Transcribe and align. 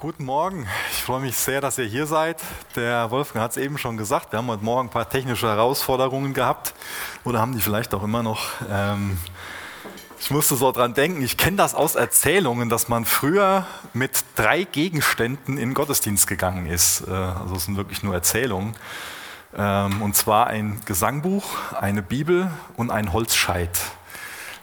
Guten 0.00 0.24
Morgen. 0.24 0.66
Ich 0.92 1.02
freue 1.02 1.20
mich 1.20 1.36
sehr, 1.36 1.60
dass 1.60 1.76
ihr 1.76 1.84
hier 1.84 2.06
seid. 2.06 2.40
Der 2.74 3.10
Wolfgang 3.10 3.44
hat 3.44 3.50
es 3.50 3.58
eben 3.58 3.76
schon 3.76 3.98
gesagt. 3.98 4.32
Wir 4.32 4.38
haben 4.38 4.46
heute 4.46 4.64
Morgen 4.64 4.88
ein 4.88 4.90
paar 4.90 5.06
technische 5.06 5.46
Herausforderungen 5.46 6.32
gehabt. 6.32 6.72
Oder 7.22 7.38
haben 7.38 7.52
die 7.52 7.60
vielleicht 7.60 7.92
auch 7.92 8.02
immer 8.02 8.22
noch. 8.22 8.46
Ähm, 8.70 9.18
ich 10.18 10.30
musste 10.30 10.56
so 10.56 10.72
dran 10.72 10.94
denken, 10.94 11.20
ich 11.20 11.36
kenne 11.36 11.58
das 11.58 11.74
aus 11.74 11.96
Erzählungen, 11.96 12.70
dass 12.70 12.88
man 12.88 13.04
früher 13.04 13.66
mit 13.92 14.24
drei 14.36 14.64
Gegenständen 14.64 15.58
in 15.58 15.68
den 15.68 15.74
Gottesdienst 15.74 16.26
gegangen 16.26 16.64
ist. 16.64 17.06
Äh, 17.06 17.10
also 17.10 17.56
es 17.56 17.66
sind 17.66 17.76
wirklich 17.76 18.02
nur 18.02 18.14
Erzählungen. 18.14 18.76
Ähm, 19.54 20.00
und 20.00 20.16
zwar 20.16 20.46
ein 20.46 20.80
Gesangbuch, 20.86 21.44
eine 21.78 22.00
Bibel 22.00 22.50
und 22.78 22.90
ein 22.90 23.12
Holzscheit 23.12 23.78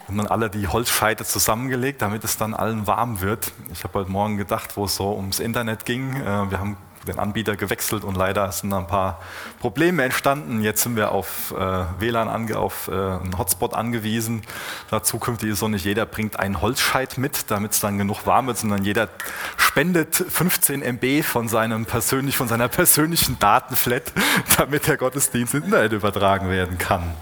haben 0.08 0.16
dann 0.16 0.26
alle 0.26 0.48
die 0.48 0.66
Holzscheite 0.66 1.24
zusammengelegt, 1.24 2.00
damit 2.00 2.24
es 2.24 2.38
dann 2.38 2.54
allen 2.54 2.86
warm 2.86 3.20
wird. 3.20 3.52
Ich 3.72 3.84
habe 3.84 4.00
heute 4.00 4.10
Morgen 4.10 4.38
gedacht, 4.38 4.76
wo 4.76 4.86
es 4.86 4.96
so 4.96 5.14
ums 5.14 5.38
Internet 5.38 5.84
ging. 5.84 6.16
Äh, 6.16 6.50
wir 6.50 6.58
haben 6.58 6.78
den 7.06 7.18
Anbieter 7.18 7.56
gewechselt 7.56 8.04
und 8.04 8.16
leider 8.16 8.50
sind 8.52 8.72
ein 8.72 8.86
paar 8.86 9.20
Probleme 9.60 10.02
entstanden. 10.04 10.62
Jetzt 10.62 10.82
sind 10.82 10.96
wir 10.96 11.12
auf 11.12 11.52
äh, 11.56 11.84
WLAN, 11.98 12.28
ange, 12.28 12.58
auf 12.58 12.88
äh, 12.88 12.92
einen 12.92 13.36
Hotspot 13.38 13.74
angewiesen. 13.74 14.42
Da 14.90 15.02
zukünftig 15.02 15.50
ist 15.50 15.60
so 15.60 15.68
nicht 15.68 15.84
jeder 15.84 16.06
bringt 16.06 16.38
einen 16.38 16.60
Holzscheit 16.60 17.18
mit, 17.18 17.50
damit 17.50 17.72
es 17.72 17.80
dann 17.80 17.98
genug 17.98 18.26
warm 18.26 18.46
wird, 18.46 18.58
sondern 18.58 18.84
jeder 18.84 19.08
spendet 19.56 20.14
15 20.14 20.82
MB 20.82 21.22
von, 21.22 21.48
seinem 21.48 21.86
persönlich, 21.86 22.36
von 22.36 22.48
seiner 22.48 22.68
persönlichen 22.68 23.38
Datenflat, 23.38 24.12
damit 24.56 24.86
der 24.86 24.96
Gottesdienst 24.96 25.54
ins 25.54 25.64
Internet 25.64 25.92
übertragen 25.92 26.50
werden 26.50 26.78
kann. 26.78 27.14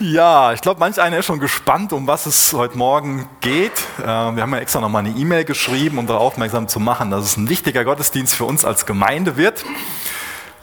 Ja, 0.00 0.52
ich 0.52 0.60
glaube, 0.60 0.80
manch 0.80 1.00
einer 1.00 1.18
ist 1.18 1.26
schon 1.26 1.38
gespannt, 1.38 1.92
um 1.92 2.06
was 2.06 2.26
es 2.26 2.52
heute 2.52 2.76
Morgen 2.76 3.28
geht. 3.40 3.72
Äh, 4.00 4.04
wir 4.04 4.42
haben 4.42 4.52
ja 4.52 4.58
extra 4.58 4.80
nochmal 4.80 5.04
eine 5.04 5.16
E-Mail 5.16 5.44
geschrieben, 5.44 5.98
um 5.98 6.06
darauf 6.06 6.32
aufmerksam 6.32 6.66
zu 6.66 6.80
machen, 6.80 7.10
dass 7.10 7.24
es 7.24 7.36
ein 7.36 7.48
wichtiger 7.48 7.84
Gottesdienst 7.84 8.34
für 8.34 8.44
uns 8.44 8.64
als 8.64 8.86
Gemeinde 8.86 9.36
wird. 9.36 9.64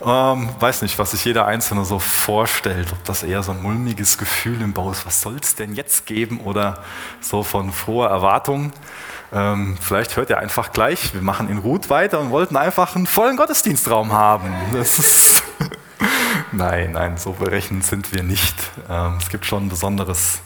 Ähm, 0.04 0.48
weiß 0.58 0.82
nicht, 0.82 0.98
was 0.98 1.10
sich 1.10 1.24
jeder 1.24 1.46
Einzelne 1.46 1.84
so 1.84 1.98
vorstellt, 1.98 2.92
ob 2.92 3.04
das 3.04 3.22
eher 3.22 3.42
so 3.42 3.52
ein 3.52 3.62
mulmiges 3.62 4.16
Gefühl 4.16 4.60
im 4.62 4.72
Bau 4.72 4.90
ist, 4.90 5.04
was 5.06 5.20
soll 5.20 5.36
es 5.40 5.54
denn 5.54 5.74
jetzt 5.74 6.06
geben 6.06 6.40
oder 6.40 6.82
so 7.20 7.42
von 7.42 7.70
froher 7.70 8.08
Erwartung. 8.08 8.72
Ähm, 9.32 9.76
vielleicht 9.80 10.16
hört 10.16 10.30
ihr 10.30 10.38
einfach 10.38 10.72
gleich, 10.72 11.14
wir 11.14 11.22
machen 11.22 11.48
in 11.48 11.58
Ruth 11.58 11.88
weiter 11.90 12.18
und 12.18 12.30
wollten 12.30 12.56
einfach 12.56 12.96
einen 12.96 13.06
vollen 13.06 13.36
Gottesdienstraum 13.36 14.12
haben. 14.12 14.52
Das 14.72 14.98
ist 14.98 15.39
Nein, 16.52 16.92
nein, 16.92 17.16
so 17.16 17.32
berechnend 17.32 17.84
sind 17.84 18.12
wir 18.12 18.22
nicht. 18.22 18.56
Ähm, 18.88 19.18
es 19.20 19.28
gibt 19.28 19.46
schon 19.46 19.66
ein 19.66 19.68
besonderes, 19.68 20.40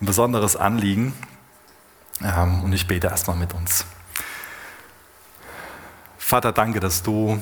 ein 0.00 0.06
besonderes 0.06 0.56
Anliegen. 0.56 1.12
Ähm, 2.22 2.64
und 2.64 2.72
ich 2.72 2.86
bete 2.86 3.08
erstmal 3.08 3.36
mit 3.36 3.54
uns. 3.54 3.84
Vater, 6.18 6.52
danke, 6.52 6.80
dass 6.80 7.02
du 7.02 7.40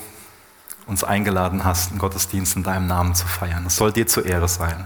uns 0.87 1.05
eingeladen 1.05 1.65
hast, 1.65 1.91
einen 1.91 1.99
Gottesdienst 1.99 2.57
in 2.57 2.63
deinem 2.63 2.87
Namen 2.87 3.15
zu 3.15 3.27
feiern. 3.27 3.65
Es 3.67 3.77
soll 3.77 3.93
dir 3.93 4.07
zur 4.07 4.27
Ehre 4.27 4.49
sein. 4.49 4.85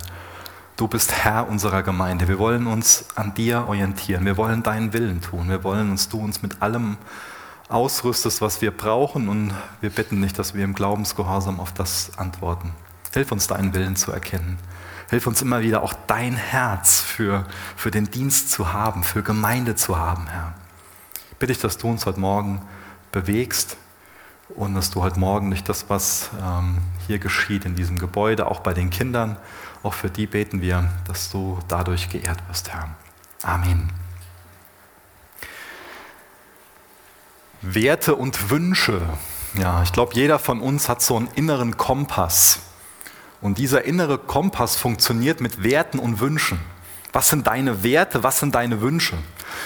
Du 0.77 0.87
bist 0.87 1.13
Herr 1.13 1.49
unserer 1.49 1.83
Gemeinde. 1.83 2.29
Wir 2.29 2.39
wollen 2.39 2.69
uns 2.69 3.07
an 3.17 3.35
dir 3.35 3.67
orientieren. 3.67 4.25
Wir 4.25 4.37
wollen 4.37 4.63
deinen 4.63 4.93
Willen 4.93 5.21
tun. 5.21 5.49
Wir 5.49 5.65
wollen, 5.65 5.91
dass 5.91 6.09
du 6.09 6.21
uns 6.21 6.41
mit 6.41 6.63
allem 6.63 6.99
ausrüstest, 7.69 8.41
was 8.41 8.61
wir 8.61 8.71
brauchen. 8.71 9.29
Und 9.29 9.55
wir 9.81 9.91
bitten 9.91 10.21
nicht, 10.21 10.39
dass 10.39 10.55
wir 10.55 10.65
im 10.65 10.75
Glaubensgehorsam 10.75 11.61
auf 11.61 11.73
das 11.73 12.19
antworten. 12.19 12.73
Hilf 13.13 13.33
uns, 13.33 13.47
deinen 13.47 13.75
Willen 13.75 13.97
zu 13.97 14.13
erkennen. 14.13 14.59
Hilf 15.11 15.27
uns 15.27 15.41
immer 15.41 15.63
wieder 15.63 15.83
auch 15.83 15.95
dein 16.07 16.37
Herz 16.37 17.01
für, 17.01 17.47
für 17.77 17.91
den 17.91 18.11
Dienst 18.11 18.51
zu 18.51 18.73
haben, 18.73 19.03
für 19.05 19.23
Gemeinde 19.23 19.75
zu 19.75 19.97
haben, 19.97 20.27
Herr. 20.29 20.53
Bitte 21.39 21.53
ich, 21.53 21.61
dass 21.61 21.79
du 21.79 21.89
uns 21.89 22.05
heute 22.05 22.21
Morgen 22.21 22.61
bewegst 23.11 23.77
und 24.51 24.75
dass 24.75 24.91
du 24.91 25.03
heute 25.03 25.19
Morgen 25.19 25.49
nicht 25.49 25.69
das, 25.69 25.89
was 25.89 26.31
ähm, 26.43 26.79
hier 27.07 27.19
geschieht 27.19 27.65
in 27.65 27.75
diesem 27.75 27.99
Gebäude, 27.99 28.47
auch 28.47 28.61
bei 28.61 28.75
den 28.75 28.91
Kindern, 28.91 29.37
auch 29.83 29.95
für 29.95 30.11
die 30.11 30.27
beten 30.27 30.61
wir, 30.61 30.91
dass 31.07 31.31
du 31.31 31.59
dadurch 31.69 32.11
geehrt 32.11 32.47
wirst, 32.49 32.71
Herr. 32.71 32.89
Amen. 33.43 33.91
Werte 37.63 38.15
und 38.15 38.51
Wünsche. 38.51 39.01
Ja, 39.55 39.83
ich 39.83 39.93
glaube, 39.93 40.15
jeder 40.15 40.39
von 40.39 40.61
uns 40.61 40.89
hat 40.89 41.03
so 41.03 41.17
einen 41.17 41.29
inneren 41.35 41.77
Kompass. 41.77 42.61
Und 43.41 43.59
dieser 43.59 43.85
innere 43.85 44.19
Kompass 44.19 44.77
funktioniert 44.77 45.41
mit 45.41 45.63
Werten 45.63 45.99
und 45.99 46.21
Wünschen. 46.21 46.61
Was 47.13 47.31
sind 47.31 47.47
deine 47.47 47.83
Werte? 47.83 48.23
Was 48.23 48.39
sind 48.39 48.55
deine 48.55 48.81
Wünsche? 48.81 49.17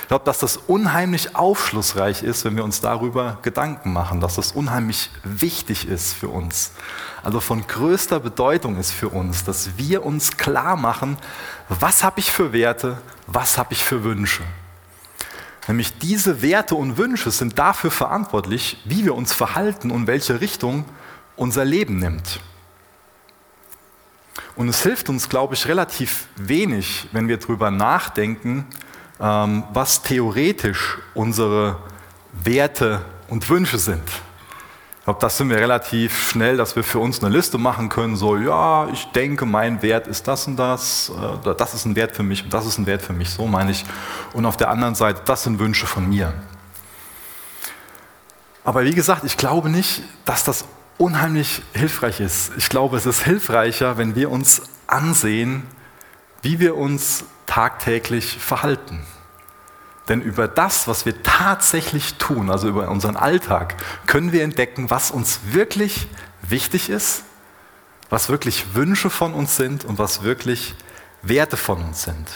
Ich 0.03 0.09
glaube, 0.09 0.25
dass 0.25 0.39
das 0.39 0.57
unheimlich 0.57 1.37
aufschlussreich 1.37 2.23
ist, 2.23 2.45
wenn 2.45 2.57
wir 2.57 2.65
uns 2.65 2.81
darüber 2.81 3.39
Gedanken 3.43 3.93
machen, 3.93 4.21
dass 4.21 4.37
das 4.37 4.53
unheimlich 4.53 5.11
wichtig 5.25 5.89
ist 5.89 6.15
für 6.15 6.29
uns. 6.29 6.73
Also 7.23 7.41
von 7.41 7.67
größter 7.67 8.21
Bedeutung 8.21 8.79
ist 8.79 8.93
für 8.93 9.09
uns, 9.09 9.45
dass 9.45 9.77
wir 9.77 10.05
uns 10.05 10.37
klar 10.37 10.77
machen, 10.77 11.19
was 11.69 12.05
habe 12.05 12.21
ich 12.21 12.31
für 12.31 12.53
Werte, 12.53 12.99
was 13.27 13.59
habe 13.59 13.73
ich 13.73 13.85
für 13.85 14.05
Wünsche. 14.05 14.43
Nämlich 15.69 15.97
diese 15.99 16.43
Werte 16.43 16.75
und 16.75 16.97
Wünsche 16.97 17.31
sind 17.31 17.59
dafür 17.59 17.91
verantwortlich, 17.91 18.79
wie 18.85 19.05
wir 19.05 19.15
uns 19.15 19.33
verhalten 19.33 19.91
und 19.91 20.07
welche 20.07 20.41
Richtung 20.41 20.85
unser 21.37 21.65
Leben 21.65 21.99
nimmt. 21.99 22.41
Und 24.57 24.69
es 24.69 24.83
hilft 24.83 25.09
uns, 25.09 25.29
glaube 25.29 25.55
ich, 25.55 25.67
relativ 25.67 26.27
wenig, 26.37 27.09
wenn 27.13 27.29
wir 27.29 27.39
darüber 27.39 27.71
nachdenken, 27.71 28.67
ähm, 29.21 29.65
was 29.73 30.03
theoretisch 30.03 30.99
unsere 31.15 31.79
Werte 32.33 33.05
und 33.29 33.49
Wünsche 33.49 33.79
sind. 33.79 34.03
Ich 35.03 35.05
glaube, 35.05 35.19
das 35.19 35.37
sind 35.37 35.51
wir 35.51 35.57
relativ 35.57 36.31
schnell, 36.31 36.57
dass 36.57 36.77
wir 36.77 36.85
für 36.85 37.01
uns 37.01 37.25
eine 37.25 37.35
Liste 37.35 37.59
machen 37.59 37.89
können, 37.89 38.15
so, 38.15 38.37
ja, 38.37 38.87
ich 38.93 39.05
denke, 39.07 39.45
mein 39.45 39.83
Wert 39.83 40.07
ist 40.07 40.29
das 40.29 40.47
und 40.47 40.57
das, 40.57 41.11
äh, 41.45 41.55
das 41.57 41.75
ist 41.75 41.87
ein 41.87 41.97
Wert 41.97 42.15
für 42.15 42.23
mich 42.23 42.45
und 42.45 42.55
das 42.55 42.67
ist 42.67 42.79
ein 42.79 42.87
Wert 42.87 43.03
für 43.03 43.13
mich, 43.13 43.31
so 43.31 43.49
meine 43.49 43.73
ich. 43.73 43.85
Und 44.33 44.47
auf 44.47 44.57
der 44.57 44.69
anderen 44.69 44.95
Seite, 44.95 45.23
das 45.25 45.43
sind 45.43 45.59
Wünsche 45.59 45.89
von 45.89 46.09
mir. 46.09 46.33
Aber 48.63 48.85
wie 48.85 48.95
gesagt, 48.95 49.25
ich 49.25 49.37
glaube 49.37 49.71
nicht, 49.71 50.05
dass 50.25 50.45
das 50.45 50.67
unheimlich 50.99 51.63
hilfreich 51.73 52.21
ist. 52.21 52.53
Ich 52.57 52.69
glaube, 52.69 52.97
es 52.97 53.05
ist 53.05 53.25
hilfreicher, 53.25 53.99
wenn 53.99 54.15
wir 54.15 54.31
uns 54.31 54.63
ansehen, 54.87 55.65
wie 56.43 56.61
wir 56.61 56.77
uns 56.77 57.25
tagtäglich 57.47 58.39
verhalten. 58.39 59.05
Denn 60.09 60.21
über 60.21 60.49
das, 60.49 60.89
was 60.89 61.07
wir 61.07 61.23
tatsächlich 61.23 62.15
tun, 62.15 62.51
also 62.51 62.69
über 62.69 62.89
unseren 62.89 63.17
Alltag, 63.17 63.77
können 64.07 64.33
wir 64.33 64.43
entdecken, 64.43 64.91
was 64.91 65.11
uns 65.11 65.41
wirklich 65.51 66.09
wichtig 66.43 66.91
ist, 66.91 67.25
was 68.11 68.29
wirklich 68.29 68.75
Wünsche 68.75 69.11
von 69.11 69.33
uns 69.33 69.57
sind 69.57 69.85
und 69.85 69.99
was 69.99 70.23
wirklich 70.23 70.75
Werte 71.23 71.57
von 71.57 71.83
uns 71.83 72.03
sind. 72.03 72.29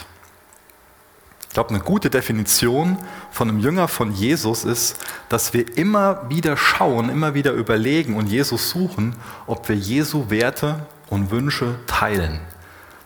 Ich 1.48 1.54
glaube, 1.54 1.70
eine 1.70 1.80
gute 1.80 2.10
Definition 2.10 2.98
von 3.30 3.48
einem 3.48 3.58
Jünger 3.58 3.88
von 3.88 4.12
Jesus 4.12 4.64
ist, 4.64 4.98
dass 5.28 5.54
wir 5.54 5.76
immer 5.76 6.28
wieder 6.28 6.56
schauen, 6.56 7.08
immer 7.08 7.34
wieder 7.34 7.52
überlegen 7.52 8.14
und 8.14 8.26
Jesus 8.26 8.70
suchen, 8.70 9.16
ob 9.46 9.68
wir 9.68 9.76
Jesu 9.76 10.28
Werte 10.28 10.86
und 11.08 11.30
Wünsche 11.30 11.76
teilen. 11.86 12.40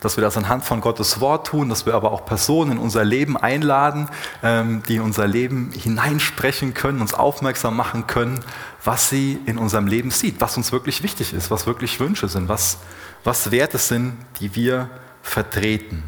Dass 0.01 0.17
wir 0.17 0.21
das 0.21 0.35
anhand 0.35 0.65
von 0.65 0.81
Gottes 0.81 1.21
Wort 1.21 1.47
tun, 1.47 1.69
dass 1.69 1.85
wir 1.85 1.93
aber 1.93 2.11
auch 2.11 2.25
Personen 2.25 2.73
in 2.73 2.77
unser 2.77 3.05
Leben 3.05 3.37
einladen, 3.37 4.09
ähm, 4.43 4.83
die 4.87 4.97
in 4.97 5.01
unser 5.01 5.27
Leben 5.27 5.71
hineinsprechen 5.71 6.73
können, 6.73 6.99
uns 6.99 7.13
aufmerksam 7.13 7.77
machen 7.77 8.07
können, 8.07 8.41
was 8.83 9.09
sie 9.09 9.39
in 9.45 9.57
unserem 9.57 9.87
Leben 9.87 10.11
sieht, 10.11 10.41
was 10.41 10.57
uns 10.57 10.73
wirklich 10.73 11.03
wichtig 11.03 11.33
ist, 11.33 11.49
was 11.51 11.67
wirklich 11.67 11.99
Wünsche 11.99 12.27
sind, 12.27 12.49
was, 12.49 12.79
was 13.23 13.51
Werte 13.51 13.77
sind, 13.77 14.17
die 14.41 14.53
wir 14.55 14.89
vertreten. 15.21 16.03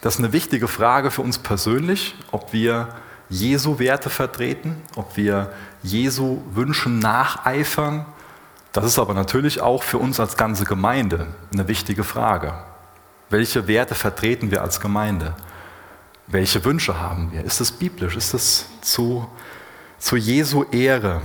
Das 0.00 0.14
ist 0.14 0.20
eine 0.20 0.32
wichtige 0.32 0.66
Frage 0.66 1.10
für 1.10 1.22
uns 1.22 1.38
persönlich, 1.38 2.14
ob 2.30 2.52
wir 2.52 2.88
Jesu 3.28 3.78
Werte 3.78 4.10
vertreten, 4.10 4.82
ob 4.96 5.16
wir 5.16 5.52
Jesu 5.82 6.42
Wünschen 6.52 6.98
nacheifern. 6.98 8.06
Das 8.72 8.84
ist 8.84 8.98
aber 8.98 9.14
natürlich 9.14 9.60
auch 9.60 9.82
für 9.82 9.98
uns 9.98 10.20
als 10.20 10.36
ganze 10.36 10.64
Gemeinde 10.64 11.26
eine 11.52 11.66
wichtige 11.66 12.04
Frage. 12.04 12.54
Welche 13.28 13.66
Werte 13.66 13.94
vertreten 13.94 14.50
wir 14.50 14.62
als 14.62 14.80
Gemeinde? 14.80 15.34
Welche 16.26 16.64
Wünsche 16.64 17.00
haben 17.00 17.32
wir? 17.32 17.44
Ist 17.44 17.60
es 17.60 17.72
biblisch? 17.72 18.16
Ist 18.16 18.34
es 18.34 18.66
zu, 18.80 19.28
zu 19.98 20.16
Jesu 20.16 20.64
Ehre? 20.70 21.20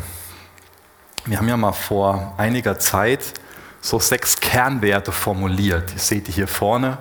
Wir 1.25 1.37
haben 1.37 1.47
ja 1.47 1.57
mal 1.57 1.73
vor 1.73 2.33
einiger 2.37 2.79
Zeit 2.79 3.33
so 3.81 3.99
sechs 3.99 4.39
Kernwerte 4.39 5.11
formuliert. 5.11 5.93
Ihr 5.93 5.99
seht 5.99 6.27
die 6.27 6.31
hier 6.31 6.47
vorne. 6.47 6.97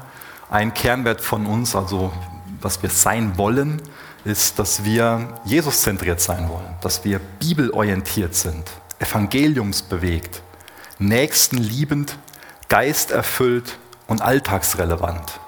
Ein 0.50 0.74
Kernwert 0.74 1.22
von 1.22 1.46
uns, 1.46 1.74
also 1.74 2.12
was 2.60 2.82
wir 2.82 2.90
sein 2.90 3.36
wollen, 3.38 3.80
ist, 4.24 4.58
dass 4.58 4.84
wir 4.84 5.40
Jesus-zentriert 5.44 6.20
sein 6.20 6.48
wollen, 6.48 6.76
dass 6.80 7.04
wir 7.04 7.18
bibelorientiert 7.18 8.34
sind, 8.34 8.64
evangeliumsbewegt, 8.98 10.42
nächstenliebend, 10.98 12.16
geisterfüllt 12.68 13.78
und 14.06 14.22
alltagsrelevant. 14.22 15.40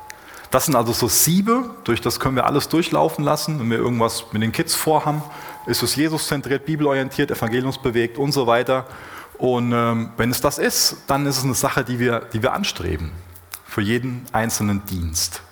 Das 0.50 0.66
sind 0.66 0.76
also 0.76 0.92
so 0.92 1.08
Siebe, 1.08 1.70
durch 1.84 2.00
das 2.00 2.20
können 2.20 2.36
wir 2.36 2.46
alles 2.46 2.68
durchlaufen 2.68 3.24
lassen, 3.24 3.58
wenn 3.58 3.70
wir 3.70 3.78
irgendwas 3.78 4.32
mit 4.32 4.42
den 4.42 4.52
Kids 4.52 4.74
vorhaben. 4.74 5.22
Ist 5.66 5.82
es 5.82 5.96
Jesus-zentriert, 5.96 6.64
bibelorientiert, 6.64 7.30
evangeliumsbewegt 7.30 8.16
und 8.16 8.32
so 8.32 8.46
weiter? 8.46 8.86
Und 9.38 9.72
ähm, 9.72 10.10
wenn 10.16 10.30
es 10.30 10.40
das 10.40 10.58
ist, 10.58 10.98
dann 11.08 11.26
ist 11.26 11.38
es 11.38 11.44
eine 11.44 11.54
Sache, 11.54 11.84
die 11.84 11.98
wir, 11.98 12.20
die 12.32 12.42
wir 12.42 12.52
anstreben 12.52 13.10
für 13.66 13.82
jeden 13.82 14.24
einzelnen 14.32 14.86
Dienst. 14.86 15.42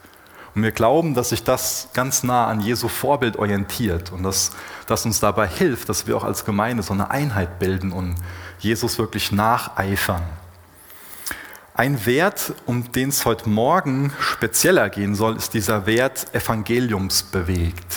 Und 0.54 0.62
wir 0.62 0.70
glauben, 0.70 1.14
dass 1.14 1.30
sich 1.30 1.42
das 1.42 1.88
ganz 1.94 2.22
nah 2.22 2.46
an 2.46 2.60
Jesu 2.60 2.88
Vorbild 2.88 3.36
orientiert 3.36 4.12
und 4.12 4.22
dass 4.22 4.52
das 4.86 5.04
uns 5.04 5.18
dabei 5.18 5.48
hilft, 5.48 5.88
dass 5.88 6.06
wir 6.06 6.16
auch 6.16 6.24
als 6.24 6.44
Gemeinde 6.44 6.82
so 6.82 6.92
eine 6.92 7.10
Einheit 7.10 7.58
bilden 7.58 7.90
und 7.90 8.14
Jesus 8.60 8.98
wirklich 8.98 9.32
nacheifern. 9.32 10.22
Ein 11.76 12.06
Wert, 12.06 12.54
um 12.66 12.92
den 12.92 13.08
es 13.08 13.24
heute 13.24 13.48
Morgen 13.48 14.12
spezieller 14.20 14.90
gehen 14.90 15.16
soll, 15.16 15.36
ist 15.36 15.54
dieser 15.54 15.86
Wert 15.86 16.32
evangeliumsbewegt. 16.32 17.96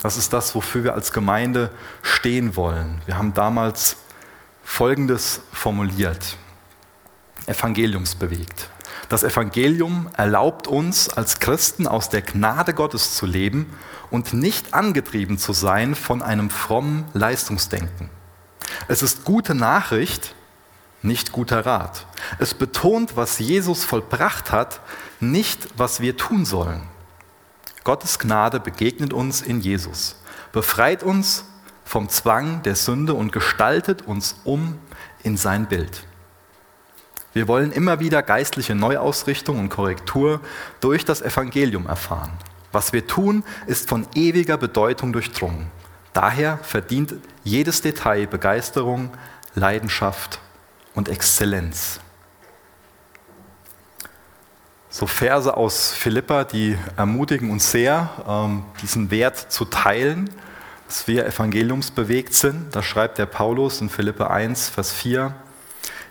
Das 0.00 0.16
ist 0.16 0.32
das, 0.32 0.54
wofür 0.54 0.84
wir 0.84 0.94
als 0.94 1.12
Gemeinde 1.12 1.70
stehen 2.02 2.54
wollen. 2.54 3.00
Wir 3.06 3.18
haben 3.18 3.34
damals 3.34 3.96
Folgendes 4.62 5.40
formuliert. 5.52 6.36
Evangeliumsbewegt. 7.46 8.70
Das 9.08 9.22
Evangelium 9.22 10.10
erlaubt 10.16 10.66
uns 10.66 11.08
als 11.08 11.40
Christen 11.40 11.86
aus 11.86 12.10
der 12.10 12.20
Gnade 12.20 12.74
Gottes 12.74 13.14
zu 13.14 13.24
leben 13.24 13.72
und 14.10 14.34
nicht 14.34 14.74
angetrieben 14.74 15.38
zu 15.38 15.54
sein 15.54 15.94
von 15.94 16.20
einem 16.20 16.50
frommen 16.50 17.06
Leistungsdenken. 17.14 18.10
Es 18.86 19.02
ist 19.02 19.24
gute 19.24 19.54
Nachricht, 19.54 20.34
nicht 21.00 21.32
guter 21.32 21.64
Rat. 21.64 22.06
Es 22.38 22.52
betont, 22.52 23.16
was 23.16 23.38
Jesus 23.38 23.84
vollbracht 23.84 24.52
hat, 24.52 24.80
nicht 25.20 25.68
was 25.76 26.00
wir 26.00 26.16
tun 26.16 26.44
sollen. 26.44 26.82
Gottes 27.84 28.18
Gnade 28.18 28.60
begegnet 28.60 29.14
uns 29.14 29.40
in 29.40 29.60
Jesus, 29.60 30.16
befreit 30.52 31.02
uns 31.02 31.44
vom 31.84 32.10
Zwang 32.10 32.62
der 32.62 32.76
Sünde 32.76 33.14
und 33.14 33.32
gestaltet 33.32 34.02
uns 34.02 34.36
um 34.44 34.78
in 35.22 35.38
sein 35.38 35.66
Bild. 35.66 36.07
Wir 37.38 37.46
wollen 37.46 37.70
immer 37.70 38.00
wieder 38.00 38.20
geistliche 38.24 38.74
Neuausrichtung 38.74 39.60
und 39.60 39.68
Korrektur 39.68 40.40
durch 40.80 41.04
das 41.04 41.22
Evangelium 41.22 41.86
erfahren. 41.86 42.32
Was 42.72 42.92
wir 42.92 43.06
tun, 43.06 43.44
ist 43.68 43.88
von 43.88 44.08
ewiger 44.16 44.56
Bedeutung 44.56 45.12
durchdrungen. 45.12 45.68
Daher 46.12 46.58
verdient 46.62 47.14
jedes 47.44 47.80
Detail 47.80 48.26
Begeisterung, 48.26 49.12
Leidenschaft 49.54 50.40
und 50.96 51.08
Exzellenz. 51.08 52.00
So 54.90 55.06
Verse 55.06 55.56
aus 55.56 55.92
Philippa, 55.92 56.42
die 56.42 56.76
ermutigen 56.96 57.52
uns 57.52 57.70
sehr, 57.70 58.10
ähm, 58.26 58.64
diesen 58.82 59.12
Wert 59.12 59.52
zu 59.52 59.64
teilen, 59.64 60.28
dass 60.88 61.06
wir 61.06 61.24
evangeliumsbewegt 61.24 62.34
sind. 62.34 62.74
Da 62.74 62.82
schreibt 62.82 63.16
der 63.16 63.26
Paulus 63.26 63.80
in 63.80 63.90
Philippa 63.90 64.26
1, 64.26 64.70
Vers 64.70 64.90
4, 64.90 65.32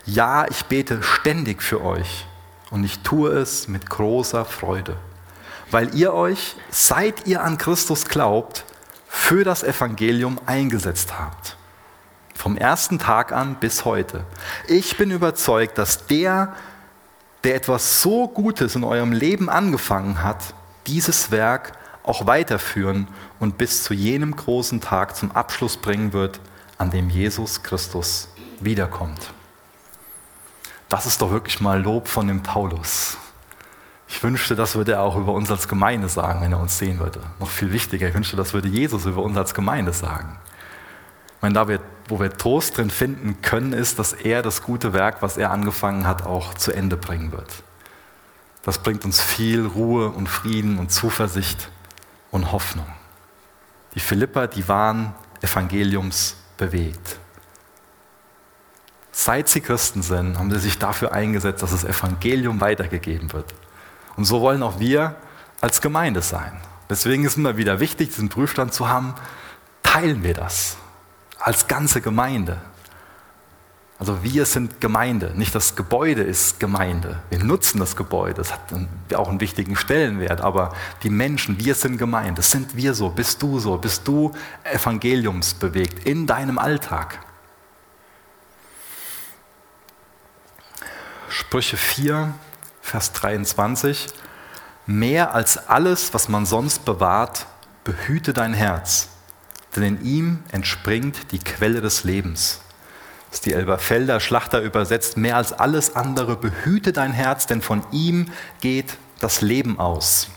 ja, 0.07 0.45
ich 0.49 0.65
bete 0.65 1.03
ständig 1.03 1.61
für 1.61 1.83
euch 1.83 2.25
und 2.71 2.83
ich 2.83 2.99
tue 2.99 3.29
es 3.31 3.67
mit 3.67 3.89
großer 3.89 4.45
Freude, 4.45 4.97
weil 5.69 5.93
ihr 5.93 6.13
euch, 6.13 6.55
seit 6.69 7.27
ihr 7.27 7.43
an 7.43 7.57
Christus 7.57 8.05
glaubt, 8.05 8.63
für 9.07 9.43
das 9.43 9.63
Evangelium 9.63 10.39
eingesetzt 10.45 11.19
habt. 11.19 11.57
Vom 12.33 12.55
ersten 12.55 12.99
Tag 12.99 13.31
an 13.31 13.55
bis 13.55 13.83
heute. 13.83 14.23
Ich 14.67 14.97
bin 14.97 15.11
überzeugt, 15.11 15.77
dass 15.77 16.05
der, 16.07 16.55
der 17.43 17.55
etwas 17.55 18.01
so 18.01 18.27
Gutes 18.27 18.75
in 18.75 18.83
eurem 18.83 19.11
Leben 19.11 19.49
angefangen 19.49 20.23
hat, 20.23 20.53
dieses 20.85 21.31
Werk 21.31 21.73
auch 22.03 22.27
weiterführen 22.27 23.07
und 23.39 23.57
bis 23.57 23.83
zu 23.83 23.93
jenem 23.93 24.35
großen 24.35 24.79
Tag 24.79 25.17
zum 25.17 25.31
Abschluss 25.31 25.75
bringen 25.75 26.13
wird, 26.13 26.39
an 26.77 26.91
dem 26.91 27.09
Jesus 27.09 27.63
Christus 27.63 28.29
wiederkommt. 28.61 29.33
Das 30.89 31.05
ist 31.05 31.21
doch 31.21 31.31
wirklich 31.31 31.59
mal 31.59 31.81
Lob 31.81 32.07
von 32.07 32.27
dem 32.27 32.43
Paulus. 32.43 33.17
Ich 34.07 34.23
wünschte, 34.23 34.55
das 34.55 34.75
würde 34.75 34.93
er 34.93 35.01
auch 35.01 35.17
über 35.17 35.33
uns 35.33 35.51
als 35.51 35.67
Gemeinde 35.67 36.07
sagen, 36.07 36.41
wenn 36.41 36.53
er 36.53 36.59
uns 36.59 36.77
sehen 36.77 36.99
würde. 36.99 37.19
Noch 37.39 37.49
viel 37.49 37.73
wichtiger, 37.73 38.07
ich 38.07 38.13
wünschte, 38.13 38.37
das 38.37 38.53
würde 38.53 38.69
Jesus 38.69 39.05
über 39.05 39.21
uns 39.21 39.37
als 39.37 39.53
Gemeinde 39.53 39.91
sagen. 39.91 40.39
Ich 41.35 41.41
meine, 41.41 41.53
da 41.53 41.67
wir, 41.67 41.81
wo 42.07 42.19
wir 42.19 42.31
Trost 42.31 42.77
drin 42.77 42.89
finden 42.89 43.41
können, 43.41 43.73
ist, 43.73 43.99
dass 43.99 44.13
er 44.13 44.41
das 44.41 44.63
gute 44.63 44.93
Werk, 44.93 45.21
was 45.21 45.37
er 45.37 45.51
angefangen 45.51 46.07
hat, 46.07 46.25
auch 46.25 46.53
zu 46.53 46.71
Ende 46.71 46.95
bringen 46.95 47.31
wird. 47.31 47.51
Das 48.63 48.79
bringt 48.79 49.05
uns 49.05 49.21
viel 49.21 49.65
Ruhe 49.65 50.09
und 50.09 50.27
Frieden 50.27 50.79
und 50.79 50.91
Zuversicht 50.91 51.69
und 52.31 52.51
Hoffnung. 52.51 52.87
Die 53.93 53.99
Philipper, 53.99 54.47
die 54.47 54.67
waren 54.67 55.13
evangeliumsbewegt. 55.41 57.19
Seit 59.19 59.49
sie 59.49 59.61
Christen 59.61 60.03
sind, 60.03 60.37
haben 60.37 60.51
sie 60.51 60.59
sich 60.59 60.77
dafür 60.77 61.11
eingesetzt, 61.11 61.63
dass 61.63 61.71
das 61.71 61.83
Evangelium 61.83 62.61
weitergegeben 62.61 63.33
wird. 63.33 63.51
Und 64.15 64.25
so 64.25 64.41
wollen 64.41 64.61
auch 64.61 64.79
wir 64.79 65.15
als 65.59 65.81
Gemeinde 65.81 66.21
sein. 66.21 66.51
Deswegen 66.87 67.25
ist 67.25 67.31
es 67.31 67.37
immer 67.37 67.57
wieder 67.57 67.79
wichtig, 67.79 68.09
diesen 68.09 68.29
Prüfstand 68.29 68.75
zu 68.75 68.89
haben, 68.89 69.15
teilen 69.81 70.21
wir 70.21 70.35
das 70.35 70.77
als 71.39 71.67
ganze 71.67 71.99
Gemeinde. 71.99 72.61
Also 73.97 74.23
wir 74.23 74.45
sind 74.45 74.81
Gemeinde, 74.81 75.33
nicht 75.35 75.55
das 75.55 75.75
Gebäude 75.75 76.21
ist 76.21 76.59
Gemeinde. 76.59 77.23
Wir 77.31 77.43
nutzen 77.43 77.79
das 77.79 77.95
Gebäude, 77.95 78.35
das 78.35 78.53
hat 78.53 78.71
auch 79.15 79.29
einen 79.29 79.41
wichtigen 79.41 79.75
Stellenwert, 79.75 80.41
aber 80.41 80.75
die 81.01 81.09
Menschen, 81.09 81.59
wir 81.59 81.73
sind 81.73 81.97
Gemeinde, 81.97 82.43
sind 82.43 82.75
wir 82.75 82.93
so, 82.93 83.09
bist 83.09 83.41
du 83.41 83.57
so, 83.57 83.79
bist 83.79 84.07
du 84.07 84.31
evangeliumsbewegt 84.63 86.05
in 86.05 86.27
deinem 86.27 86.59
Alltag. 86.59 87.17
Sprüche 91.37 91.77
4, 91.77 92.33
Vers 92.81 93.11
23. 93.11 94.07
Mehr 94.87 95.35
als 95.35 95.69
alles, 95.69 96.11
was 96.15 96.29
man 96.29 96.47
sonst 96.47 96.83
bewahrt, 96.83 97.45
behüte 97.83 98.33
dein 98.33 98.55
Herz, 98.55 99.09
denn 99.75 99.83
in 99.83 100.03
ihm 100.03 100.43
entspringt 100.51 101.31
die 101.31 101.37
Quelle 101.37 101.79
des 101.79 102.03
Lebens. 102.03 102.61
Das 103.29 103.37
ist 103.37 103.45
die 103.45 103.53
Elberfelder 103.53 104.19
Schlachter 104.19 104.61
übersetzt, 104.61 105.15
mehr 105.15 105.37
als 105.37 105.53
alles 105.53 105.95
andere 105.95 106.37
behüte 106.37 106.91
dein 106.91 107.13
Herz, 107.13 107.45
denn 107.45 107.61
von 107.61 107.85
ihm 107.91 108.31
geht 108.59 108.97
das 109.19 109.41
Leben 109.41 109.79
aus. 109.79 110.29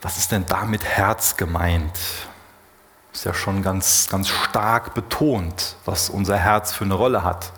Was 0.00 0.16
ist 0.16 0.32
denn 0.32 0.46
damit 0.46 0.82
Herz 0.82 1.36
gemeint? 1.36 1.92
Ist 3.12 3.24
ja 3.24 3.34
schon 3.34 3.62
ganz, 3.62 4.08
ganz 4.08 4.28
stark 4.28 4.94
betont, 4.94 5.76
was 5.84 6.10
unser 6.10 6.36
Herz 6.36 6.72
für 6.72 6.84
eine 6.84 6.94
Rolle 6.94 7.24
hat. 7.24 7.52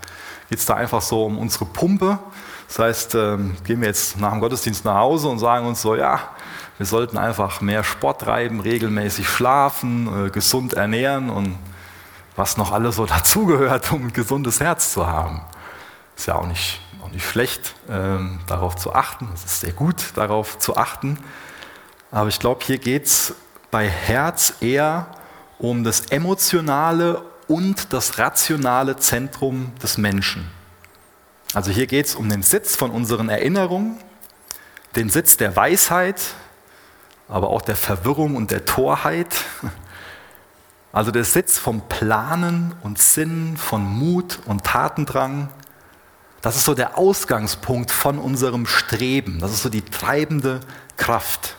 Geht 0.48 0.58
es 0.58 0.66
da 0.66 0.74
einfach 0.74 1.02
so 1.02 1.26
um 1.26 1.38
unsere 1.38 1.66
Pumpe? 1.66 2.18
Das 2.68 2.78
heißt, 2.78 3.14
ähm, 3.16 3.56
gehen 3.64 3.80
wir 3.82 3.88
jetzt 3.88 4.18
nach 4.18 4.30
dem 4.30 4.40
Gottesdienst 4.40 4.84
nach 4.84 4.96
Hause 4.96 5.28
und 5.28 5.38
sagen 5.38 5.66
uns 5.66 5.82
so, 5.82 5.94
ja, 5.94 6.20
wir 6.78 6.86
sollten 6.86 7.18
einfach 7.18 7.60
mehr 7.60 7.84
Sport 7.84 8.22
treiben, 8.22 8.60
regelmäßig 8.60 9.28
schlafen, 9.28 10.26
äh, 10.26 10.30
gesund 10.30 10.72
ernähren 10.72 11.28
und 11.28 11.58
was 12.34 12.56
noch 12.56 12.72
alles 12.72 12.96
so 12.96 13.04
dazugehört, 13.06 13.92
um 13.92 14.06
ein 14.06 14.12
gesundes 14.14 14.60
Herz 14.60 14.92
zu 14.92 15.06
haben. 15.06 15.42
Ist 16.16 16.26
ja 16.26 16.34
auch 16.36 16.46
nicht, 16.46 16.80
auch 17.04 17.10
nicht 17.10 17.26
schlecht, 17.26 17.74
ähm, 17.90 18.40
darauf 18.46 18.76
zu 18.76 18.94
achten. 18.94 19.28
Es 19.34 19.44
ist 19.44 19.60
sehr 19.60 19.72
gut, 19.72 19.96
darauf 20.14 20.58
zu 20.58 20.76
achten. 20.76 21.18
Aber 22.10 22.28
ich 22.28 22.38
glaube, 22.38 22.64
hier 22.64 22.78
geht 22.78 23.04
es 23.04 23.34
bei 23.70 23.86
Herz 23.86 24.54
eher 24.60 25.06
um 25.62 25.84
das 25.84 26.00
emotionale 26.10 27.22
und 27.46 27.92
das 27.92 28.18
rationale 28.18 28.96
Zentrum 28.96 29.72
des 29.82 29.96
Menschen. 29.96 30.50
Also 31.54 31.70
hier 31.70 31.86
geht 31.86 32.06
es 32.06 32.14
um 32.16 32.28
den 32.28 32.42
Sitz 32.42 32.76
von 32.76 32.90
unseren 32.90 33.28
Erinnerungen, 33.28 33.98
den 34.96 35.08
Sitz 35.08 35.36
der 35.36 35.54
Weisheit, 35.54 36.20
aber 37.28 37.48
auch 37.48 37.62
der 37.62 37.76
Verwirrung 37.76 38.36
und 38.36 38.50
der 38.50 38.66
Torheit. 38.66 39.44
Also 40.92 41.10
der 41.10 41.24
Sitz 41.24 41.58
vom 41.58 41.88
Planen 41.88 42.74
und 42.82 42.98
Sinnen, 42.98 43.56
von 43.56 43.82
Mut 43.82 44.40
und 44.44 44.64
Tatendrang. 44.64 45.48
Das 46.42 46.56
ist 46.56 46.64
so 46.64 46.74
der 46.74 46.98
Ausgangspunkt 46.98 47.90
von 47.90 48.18
unserem 48.18 48.66
Streben. 48.66 49.38
Das 49.38 49.52
ist 49.52 49.62
so 49.62 49.70
die 49.70 49.80
treibende 49.82 50.60
Kraft. 50.98 51.56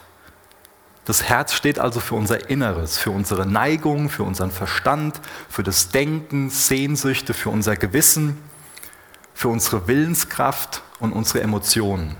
Das 1.04 1.24
Herz 1.24 1.52
steht 1.52 1.78
also 1.78 2.00
für 2.00 2.14
unser 2.14 2.48
Inneres, 2.48 2.98
für 2.98 3.10
unsere 3.10 3.46
Neigung, 3.46 4.08
für 4.08 4.22
unseren 4.22 4.50
Verstand, 4.50 5.20
für 5.50 5.62
das 5.62 5.90
Denken, 5.90 6.48
Sehnsüchte, 6.48 7.34
für 7.34 7.50
unser 7.50 7.76
Gewissen, 7.76 8.38
für 9.34 9.48
unsere 9.48 9.86
Willenskraft 9.86 10.82
und 11.00 11.12
unsere 11.12 11.42
Emotionen. 11.42 12.16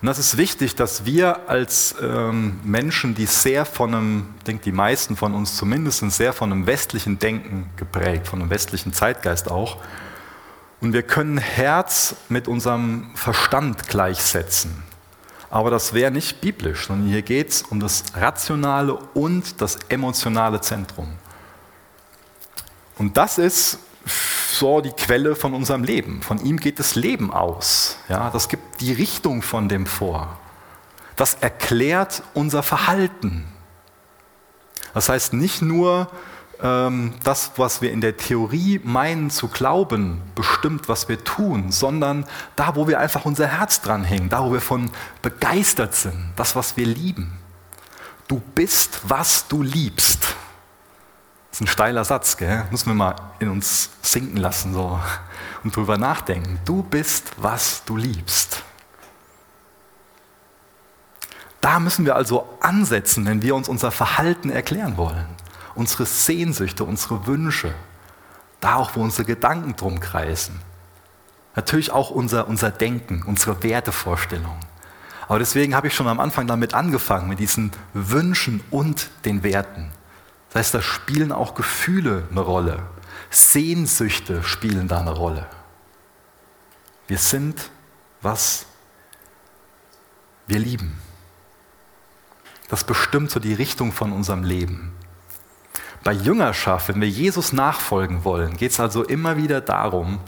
Und 0.00 0.06
das 0.06 0.18
ist 0.18 0.36
wichtig, 0.36 0.74
dass 0.74 1.04
wir 1.04 1.48
als 1.48 1.94
ähm, 2.00 2.60
Menschen, 2.64 3.14
die 3.14 3.26
sehr 3.26 3.64
von 3.64 3.94
einem, 3.94 4.34
ich 4.38 4.44
denke 4.44 4.64
die 4.64 4.72
meisten 4.72 5.16
von 5.16 5.32
uns 5.32 5.56
zumindest, 5.56 5.98
sind 5.98 6.12
sehr 6.12 6.32
von 6.32 6.52
einem 6.52 6.66
westlichen 6.66 7.20
Denken 7.20 7.70
geprägt, 7.76 8.26
von 8.26 8.40
einem 8.40 8.50
westlichen 8.50 8.92
Zeitgeist 8.92 9.48
auch. 9.50 9.78
Und 10.80 10.92
wir 10.92 11.04
können 11.04 11.38
Herz 11.38 12.16
mit 12.28 12.48
unserem 12.48 13.12
Verstand 13.14 13.88
gleichsetzen. 13.88 14.82
Aber 15.52 15.70
das 15.70 15.92
wäre 15.92 16.10
nicht 16.10 16.40
biblisch, 16.40 16.86
sondern 16.86 17.08
hier 17.08 17.20
geht 17.20 17.50
es 17.50 17.62
um 17.62 17.78
das 17.78 18.04
rationale 18.14 18.94
und 18.94 19.60
das 19.60 19.76
emotionale 19.90 20.62
Zentrum. 20.62 21.12
Und 22.96 23.18
das 23.18 23.36
ist 23.36 23.78
so 24.50 24.80
die 24.80 24.92
Quelle 24.92 25.36
von 25.36 25.52
unserem 25.52 25.84
Leben. 25.84 26.22
Von 26.22 26.42
ihm 26.42 26.56
geht 26.58 26.78
das 26.78 26.94
Leben 26.94 27.30
aus. 27.30 27.98
Ja, 28.08 28.30
das 28.30 28.48
gibt 28.48 28.80
die 28.80 28.94
Richtung 28.94 29.42
von 29.42 29.68
dem 29.68 29.84
vor. 29.84 30.38
Das 31.16 31.34
erklärt 31.34 32.22
unser 32.32 32.62
Verhalten. 32.62 33.44
Das 34.94 35.10
heißt 35.10 35.34
nicht 35.34 35.60
nur, 35.60 36.10
das, 36.62 37.50
was 37.56 37.82
wir 37.82 37.90
in 37.90 38.00
der 38.00 38.16
Theorie 38.16 38.80
meinen 38.84 39.30
zu 39.30 39.48
glauben, 39.48 40.22
bestimmt, 40.36 40.88
was 40.88 41.08
wir 41.08 41.24
tun, 41.24 41.72
sondern 41.72 42.24
da, 42.54 42.76
wo 42.76 42.86
wir 42.86 43.00
einfach 43.00 43.24
unser 43.24 43.48
Herz 43.48 43.80
dran 43.80 44.04
hängen, 44.04 44.28
da, 44.28 44.44
wo 44.44 44.52
wir 44.52 44.60
von 44.60 44.88
begeistert 45.22 45.96
sind, 45.96 46.32
das, 46.36 46.54
was 46.54 46.76
wir 46.76 46.86
lieben. 46.86 47.36
Du 48.28 48.40
bist, 48.54 49.00
was 49.02 49.48
du 49.48 49.62
liebst. 49.62 50.22
Das 51.50 51.58
ist 51.58 51.60
ein 51.62 51.66
steiler 51.66 52.04
Satz, 52.04 52.36
gell? 52.36 52.64
Müssen 52.70 52.90
wir 52.90 52.94
mal 52.94 53.16
in 53.40 53.48
uns 53.48 53.90
sinken 54.00 54.36
lassen 54.36 54.72
so, 54.72 55.00
und 55.64 55.74
drüber 55.74 55.98
nachdenken. 55.98 56.60
Du 56.64 56.84
bist, 56.84 57.32
was 57.38 57.82
du 57.84 57.96
liebst. 57.96 58.62
Da 61.60 61.80
müssen 61.80 62.04
wir 62.06 62.14
also 62.14 62.48
ansetzen, 62.60 63.26
wenn 63.26 63.42
wir 63.42 63.56
uns 63.56 63.68
unser 63.68 63.90
Verhalten 63.90 64.48
erklären 64.48 64.96
wollen. 64.96 65.26
Unsere 65.74 66.06
Sehnsüchte, 66.06 66.84
unsere 66.84 67.26
Wünsche. 67.26 67.74
Da 68.60 68.76
auch, 68.76 68.94
wo 68.94 69.00
unsere 69.02 69.24
Gedanken 69.24 69.76
drum 69.76 70.00
kreisen. 70.00 70.60
Natürlich 71.54 71.90
auch 71.90 72.10
unser, 72.10 72.48
unser 72.48 72.70
Denken, 72.70 73.22
unsere 73.24 73.62
Wertevorstellungen. 73.62 74.60
Aber 75.28 75.38
deswegen 75.38 75.74
habe 75.74 75.86
ich 75.86 75.94
schon 75.94 76.08
am 76.08 76.20
Anfang 76.20 76.46
damit 76.46 76.74
angefangen, 76.74 77.28
mit 77.28 77.38
diesen 77.38 77.72
Wünschen 77.94 78.62
und 78.70 79.10
den 79.24 79.42
Werten. 79.42 79.90
Das 80.50 80.60
heißt, 80.60 80.74
da 80.74 80.82
spielen 80.82 81.32
auch 81.32 81.54
Gefühle 81.54 82.24
eine 82.30 82.40
Rolle. 82.40 82.82
Sehnsüchte 83.30 84.42
spielen 84.42 84.88
da 84.88 85.00
eine 85.00 85.12
Rolle. 85.12 85.46
Wir 87.06 87.18
sind, 87.18 87.70
was 88.20 88.66
wir 90.46 90.58
lieben. 90.58 90.98
Das 92.68 92.84
bestimmt 92.84 93.30
so 93.30 93.40
die 93.40 93.54
Richtung 93.54 93.92
von 93.92 94.12
unserem 94.12 94.44
Leben. 94.44 94.92
Bei 96.04 96.12
Jüngerschaft, 96.12 96.88
wenn 96.88 97.00
wir 97.00 97.08
Jesus 97.08 97.52
nachfolgen 97.52 98.24
wollen, 98.24 98.56
geht 98.56 98.72
es 98.72 98.80
also 98.80 99.04
immer 99.04 99.36
wieder 99.36 99.60
darum, 99.60 100.18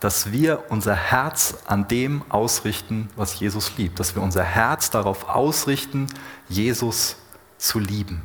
dass 0.00 0.32
wir 0.32 0.64
unser 0.68 0.94
Herz 0.94 1.54
an 1.66 1.88
dem 1.88 2.22
ausrichten, 2.28 3.08
was 3.16 3.40
Jesus 3.40 3.78
liebt. 3.78 3.98
Dass 3.98 4.14
wir 4.14 4.22
unser 4.22 4.42
Herz 4.42 4.90
darauf 4.90 5.28
ausrichten, 5.28 6.08
Jesus 6.48 7.16
zu 7.56 7.78
lieben. 7.78 8.22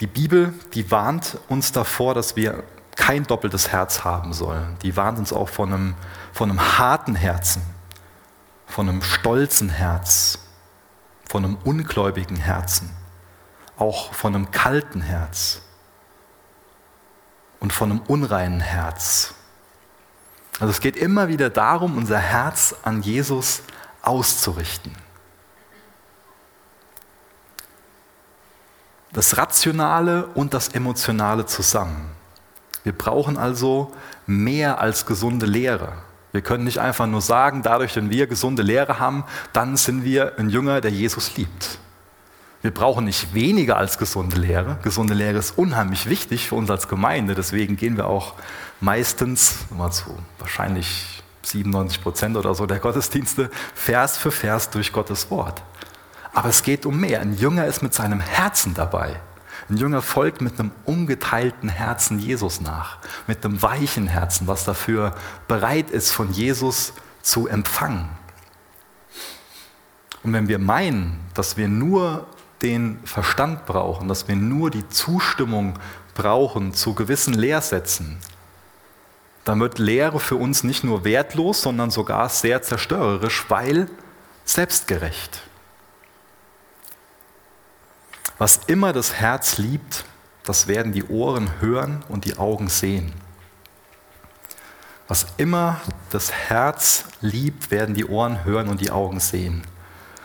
Die 0.00 0.08
Bibel, 0.08 0.52
die 0.74 0.90
warnt 0.90 1.38
uns 1.48 1.70
davor, 1.70 2.14
dass 2.14 2.34
wir 2.34 2.64
kein 2.96 3.22
doppeltes 3.22 3.68
Herz 3.68 4.02
haben 4.02 4.32
sollen. 4.32 4.76
Die 4.82 4.96
warnt 4.96 5.18
uns 5.18 5.32
auch 5.32 5.48
von 5.48 5.72
einem, 5.72 5.94
von 6.32 6.50
einem 6.50 6.78
harten 6.78 7.14
Herzen, 7.14 7.62
von 8.66 8.88
einem 8.88 9.02
stolzen 9.02 9.68
Herz, 9.68 10.40
von 11.28 11.44
einem 11.44 11.58
ungläubigen 11.64 12.36
Herzen, 12.36 12.90
auch 13.76 14.12
von 14.12 14.34
einem 14.34 14.50
kalten 14.50 15.00
Herz 15.00 15.60
und 17.60 17.72
von 17.72 17.90
einem 17.90 18.00
unreinen 18.00 18.60
Herz. 18.60 19.34
Also 20.60 20.70
es 20.70 20.80
geht 20.80 20.96
immer 20.96 21.28
wieder 21.28 21.50
darum, 21.50 21.96
unser 21.98 22.18
Herz 22.18 22.74
an 22.82 23.02
Jesus 23.02 23.62
auszurichten. 24.02 24.96
das 29.16 29.38
Rationale 29.38 30.26
und 30.34 30.52
das 30.52 30.68
Emotionale 30.68 31.46
zusammen. 31.46 32.10
Wir 32.84 32.92
brauchen 32.92 33.38
also 33.38 33.94
mehr 34.26 34.78
als 34.78 35.06
gesunde 35.06 35.46
Lehre. 35.46 35.94
Wir 36.36 36.42
können 36.42 36.64
nicht 36.64 36.80
einfach 36.80 37.06
nur 37.06 37.22
sagen, 37.22 37.62
dadurch, 37.62 37.96
wenn 37.96 38.10
wir 38.10 38.26
gesunde 38.26 38.62
Lehre 38.62 38.98
haben, 38.98 39.24
dann 39.54 39.78
sind 39.78 40.04
wir 40.04 40.38
ein 40.38 40.50
Jünger, 40.50 40.82
der 40.82 40.90
Jesus 40.90 41.34
liebt. 41.38 41.78
Wir 42.60 42.74
brauchen 42.74 43.06
nicht 43.06 43.32
weniger 43.32 43.78
als 43.78 43.96
gesunde 43.96 44.36
Lehre. 44.36 44.76
Gesunde 44.82 45.14
Lehre 45.14 45.38
ist 45.38 45.56
unheimlich 45.56 46.10
wichtig 46.10 46.48
für 46.48 46.56
uns 46.56 46.70
als 46.70 46.88
Gemeinde. 46.88 47.34
Deswegen 47.34 47.78
gehen 47.78 47.96
wir 47.96 48.06
auch 48.06 48.34
meistens, 48.82 49.64
mal 49.70 49.90
zu 49.90 50.14
wahrscheinlich 50.38 51.22
97 51.40 52.02
Prozent 52.02 52.36
oder 52.36 52.54
so 52.54 52.66
der 52.66 52.80
Gottesdienste, 52.80 53.50
Vers 53.74 54.18
für 54.18 54.30
Vers 54.30 54.68
durch 54.68 54.92
Gottes 54.92 55.30
Wort. 55.30 55.62
Aber 56.34 56.50
es 56.50 56.62
geht 56.62 56.84
um 56.84 57.00
mehr. 57.00 57.22
Ein 57.22 57.34
Jünger 57.38 57.64
ist 57.64 57.82
mit 57.82 57.94
seinem 57.94 58.20
Herzen 58.20 58.74
dabei. 58.74 59.22
Ein 59.68 59.78
Jünger 59.78 60.00
folgt 60.00 60.40
mit 60.40 60.60
einem 60.60 60.70
ungeteilten 60.84 61.68
Herzen 61.68 62.18
Jesus 62.18 62.60
nach, 62.60 62.98
mit 63.26 63.44
einem 63.44 63.60
weichen 63.62 64.06
Herzen, 64.06 64.46
was 64.46 64.64
dafür 64.64 65.14
bereit 65.48 65.90
ist, 65.90 66.12
von 66.12 66.30
Jesus 66.32 66.92
zu 67.22 67.48
empfangen. 67.48 68.08
Und 70.22 70.32
wenn 70.32 70.48
wir 70.48 70.58
meinen, 70.58 71.20
dass 71.34 71.56
wir 71.56 71.68
nur 71.68 72.26
den 72.62 73.00
Verstand 73.04 73.66
brauchen, 73.66 74.08
dass 74.08 74.28
wir 74.28 74.36
nur 74.36 74.70
die 74.70 74.88
Zustimmung 74.88 75.78
brauchen 76.14 76.72
zu 76.72 76.94
gewissen 76.94 77.34
Lehrsätzen, 77.34 78.18
dann 79.44 79.60
wird 79.60 79.78
Lehre 79.78 80.18
für 80.18 80.36
uns 80.36 80.64
nicht 80.64 80.82
nur 80.82 81.04
wertlos, 81.04 81.62
sondern 81.62 81.90
sogar 81.90 82.28
sehr 82.28 82.62
zerstörerisch, 82.62 83.44
weil 83.48 83.88
selbstgerecht. 84.44 85.42
Was 88.38 88.60
immer 88.66 88.92
das 88.92 89.14
Herz 89.14 89.56
liebt, 89.56 90.04
das 90.44 90.66
werden 90.66 90.92
die 90.92 91.04
Ohren 91.04 91.60
hören 91.60 92.04
und 92.08 92.24
die 92.24 92.36
Augen 92.36 92.68
sehen. 92.68 93.14
Was 95.08 95.26
immer 95.36 95.80
das 96.10 96.32
Herz 96.32 97.04
liebt, 97.20 97.70
werden 97.70 97.94
die 97.94 98.04
Ohren 98.04 98.44
hören 98.44 98.68
und 98.68 98.80
die 98.80 98.90
Augen 98.90 99.20
sehen. 99.20 99.62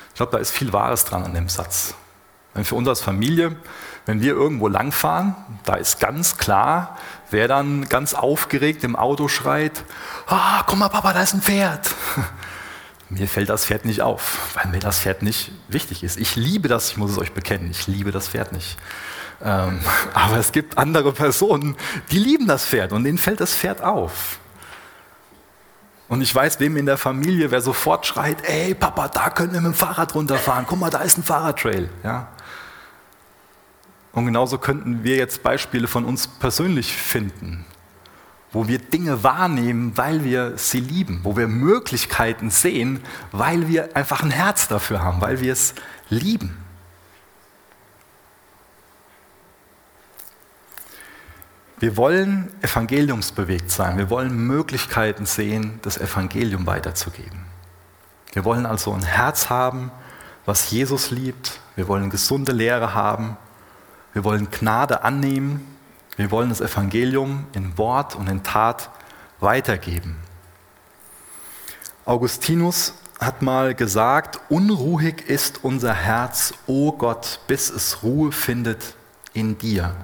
Ich 0.10 0.15
glaube, 0.15 0.34
da 0.34 0.39
ist 0.39 0.51
viel 0.51 0.74
Wahres 0.74 1.06
dran 1.06 1.24
an 1.24 1.34
dem 1.34 1.50
Satz. 1.50 1.94
Wenn 2.53 2.65
für 2.65 2.75
uns 2.75 2.88
als 2.88 3.00
Familie, 3.00 3.56
wenn 4.06 4.20
wir 4.20 4.34
irgendwo 4.34 4.68
langfahren, 4.68 5.36
da 5.63 5.75
ist 5.75 6.00
ganz 6.00 6.38
klar, 6.38 6.98
wer 7.30 7.48
dann 7.48 7.88
ganz 7.88 8.13
aufgeregt 8.13 8.84
im 8.84 8.96
Auto 8.98 9.30
schreit, 9.30 9.86
ah, 10.27 10.63
guck 10.65 10.77
mal, 10.77 10.89
Papa, 10.89 11.13
da 11.13 11.22
ist 11.22 11.34
ein 11.34 11.41
Pferd. 11.41 11.89
Mir 13.12 13.27
fällt 13.27 13.50
das 13.50 13.65
Pferd 13.65 13.84
nicht 13.84 14.01
auf, 14.01 14.56
weil 14.56 14.72
mir 14.72 14.80
das 14.80 15.01
Pferd 15.01 15.22
nicht 15.22 15.51
wichtig 15.68 16.01
ist. 16.01 16.18
Ich 16.18 16.38
liebe 16.38 16.70
das, 16.70 16.91
ich 16.91 16.98
muss 16.98 17.12
es 17.12 17.18
euch 17.18 17.34
bekennen, 17.34 17.70
ich 17.70 17.86
liebe 17.86 18.12
das 18.12 18.30
Pferd 18.30 18.53
nicht. 18.53 18.77
Ähm, 19.44 19.82
aber 20.13 20.38
es 20.38 20.53
gibt 20.53 20.77
andere 20.77 21.12
Personen, 21.12 21.75
die 22.12 22.20
lieben 22.20 22.48
das 22.48 22.65
Pferd 22.65 22.94
und 22.94 23.03
denen 23.03 23.18
fällt 23.18 23.41
das 23.41 23.53
Pferd 23.53 23.82
auf. 23.82 24.39
Und 26.08 26.22
ich 26.22 26.34
weiß, 26.34 26.62
wem 26.62 26.77
in 26.77 26.86
der 26.86 26.98
Familie, 26.98 27.51
wer 27.51 27.62
sofort 27.62 28.06
schreit, 28.06 28.46
ey 28.46 28.74
Papa, 28.74 29.10
da 29.10 29.30
können 29.30 29.53
wir 29.53 29.60
mit 29.60 29.74
dem 29.74 29.75
Fahrrad 29.75 30.15
runterfahren, 30.15 30.65
guck 30.65 30.80
mal, 30.80 30.89
da 30.89 31.00
ist 31.00 31.18
ein 31.18 31.24
Fahrradtrail. 31.24 31.89
Ja? 32.03 32.30
Und 34.13 34.25
genauso 34.25 34.58
könnten 34.58 35.03
wir 35.03 35.18
jetzt 35.18 35.44
Beispiele 35.44 35.88
von 35.89 36.06
uns 36.06 36.27
persönlich 36.27 36.94
finden, 36.94 37.65
wo 38.51 38.67
wir 38.67 38.79
Dinge 38.79 39.24
wahrnehmen, 39.24 39.93
weil 39.96 40.24
wir 40.24 40.58
sie 40.58 40.81
lieben, 40.81 41.22
wo 41.24 41.38
wir 41.38 41.48
Möglichkeiten 41.48 42.50
sehen, 42.50 43.01
weil 43.31 43.67
wir 43.67 43.96
einfach 43.96 44.24
ein 44.24 44.31
Herz 44.31 44.67
dafür 44.67 45.01
haben, 45.01 45.22
weil 45.22 45.39
wir 45.39 45.53
es 45.53 45.74
lieben. 46.10 46.58
Wir 51.79 51.98
wollen 51.98 52.51
evangeliumsbewegt 52.62 53.72
sein, 53.72 53.98
wir 53.98 54.10
wollen 54.12 54.36
Möglichkeiten 54.46 55.25
sehen, 55.25 55.79
das 55.81 55.98
Evangelium 55.98 56.67
weiterzugeben. 56.67 57.46
Wir 58.34 58.46
wollen 58.46 58.65
also 58.65 58.93
ein 58.93 59.01
Herz 59.01 59.50
haben, 59.50 59.91
was 60.46 60.70
Jesus 60.70 61.10
liebt, 61.10 61.60
wir 61.75 61.88
wollen 61.88 62.10
gesunde 62.10 62.51
Lehre 62.51 62.93
haben, 62.93 63.38
wir 64.13 64.24
wollen 64.24 64.51
Gnade 64.51 65.03
annehmen 65.03 65.71
wir 66.18 66.32
wollen 66.32 66.50
das 66.50 66.62
Evangelium 66.62 67.48
in 67.53 67.77
Wort 67.77 68.15
und 68.15 68.27
in 68.27 68.44
Tat 68.44 68.89
weitergeben. 69.39 70.18
Augustinus 72.06 72.94
hat 73.20 73.41
mal 73.41 73.75
gesagt, 73.75 74.39
unruhig 74.50 75.22
ist 75.27 75.63
unser 75.63 75.94
Herz, 75.94 76.53
o 76.65 76.89
oh 76.89 76.91
Gott, 76.94 77.39
bis 77.48 77.70
es 77.70 78.01
Ruhe 78.01 78.32
findet 78.32 78.96
in 79.34 79.58
dir. 79.58 79.96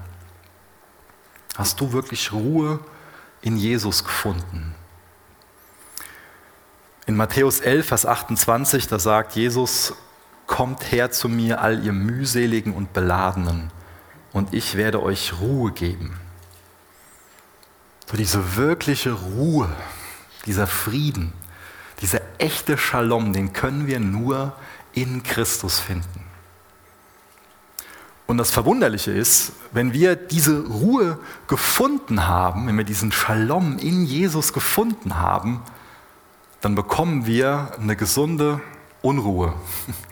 Hast 1.56 1.80
du 1.80 1.92
wirklich 1.92 2.32
Ruhe 2.32 2.78
in 3.42 3.56
Jesus 3.56 4.04
gefunden? 4.04 4.74
In 7.06 7.16
Matthäus 7.16 7.60
11, 7.60 7.88
Vers 7.88 8.06
28, 8.06 8.86
da 8.86 8.98
sagt 8.98 9.34
Jesus, 9.34 9.94
kommt 10.46 10.92
her 10.92 11.10
zu 11.10 11.28
mir, 11.28 11.60
all 11.60 11.84
ihr 11.84 11.92
mühseligen 11.92 12.72
und 12.72 12.92
beladenen, 12.92 13.72
und 14.32 14.54
ich 14.54 14.76
werde 14.76 15.02
euch 15.02 15.34
Ruhe 15.40 15.72
geben. 15.72 16.18
So 18.10 18.16
diese 18.16 18.56
wirkliche 18.56 19.12
Ruhe, 19.12 19.68
dieser 20.46 20.66
Frieden, 20.66 21.32
dieser 22.00 22.20
echte 22.38 22.78
Shalom, 22.78 23.32
den 23.32 23.52
können 23.52 23.86
wir 23.86 24.00
nur 24.00 24.54
in 24.92 25.22
Christus 25.22 25.78
finden. 25.78 26.24
Und 28.26 28.36
das 28.36 28.50
Verwunderliche 28.50 29.10
ist, 29.10 29.52
wenn 29.72 29.94
wir 29.94 30.14
diese 30.14 30.66
Ruhe 30.66 31.18
gefunden 31.46 32.26
haben, 32.26 32.66
wenn 32.66 32.76
wir 32.76 32.84
diesen 32.84 33.10
Shalom 33.10 33.78
in 33.78 34.04
Jesus 34.04 34.52
gefunden 34.52 35.18
haben, 35.18 35.62
dann 36.60 36.74
bekommen 36.74 37.24
wir 37.26 37.72
eine 37.80 37.96
gesunde 37.96 38.60
Unruhe. 39.02 39.54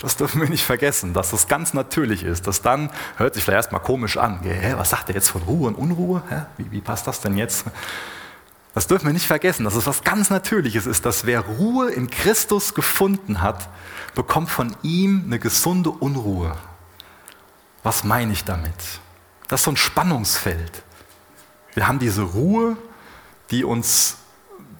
Das 0.00 0.16
dürfen 0.16 0.40
wir 0.40 0.48
nicht 0.48 0.64
vergessen, 0.64 1.12
dass 1.12 1.32
das 1.32 1.48
ganz 1.48 1.74
natürlich 1.74 2.22
ist. 2.22 2.46
Dass 2.46 2.62
dann, 2.62 2.90
hört 3.16 3.34
sich 3.34 3.42
vielleicht 3.42 3.64
erstmal 3.64 3.82
komisch 3.82 4.16
an, 4.16 4.40
Hä, 4.42 4.74
was 4.76 4.90
sagt 4.90 5.08
er 5.08 5.16
jetzt 5.16 5.28
von 5.28 5.42
Ruhe 5.42 5.68
und 5.68 5.74
Unruhe? 5.74 6.22
Wie, 6.56 6.70
wie 6.70 6.80
passt 6.80 7.06
das 7.06 7.20
denn 7.20 7.36
jetzt? 7.36 7.64
Das 8.74 8.86
dürfen 8.86 9.06
wir 9.06 9.12
nicht 9.12 9.26
vergessen, 9.26 9.64
dass 9.64 9.74
es 9.74 9.86
was 9.86 10.04
ganz 10.04 10.30
Natürliches 10.30 10.86
ist, 10.86 11.04
dass 11.04 11.26
wer 11.26 11.40
Ruhe 11.40 11.90
in 11.90 12.08
Christus 12.08 12.74
gefunden 12.74 13.42
hat, 13.42 13.68
bekommt 14.14 14.50
von 14.50 14.76
ihm 14.82 15.24
eine 15.26 15.40
gesunde 15.40 15.90
Unruhe. 15.90 16.54
Was 17.82 18.04
meine 18.04 18.32
ich 18.32 18.44
damit? 18.44 18.74
Das 19.48 19.60
ist 19.60 19.64
so 19.64 19.72
ein 19.72 19.76
Spannungsfeld. 19.76 20.84
Wir 21.74 21.88
haben 21.88 21.98
diese 21.98 22.22
Ruhe, 22.22 22.76
die 23.50 23.64
uns 23.64 24.18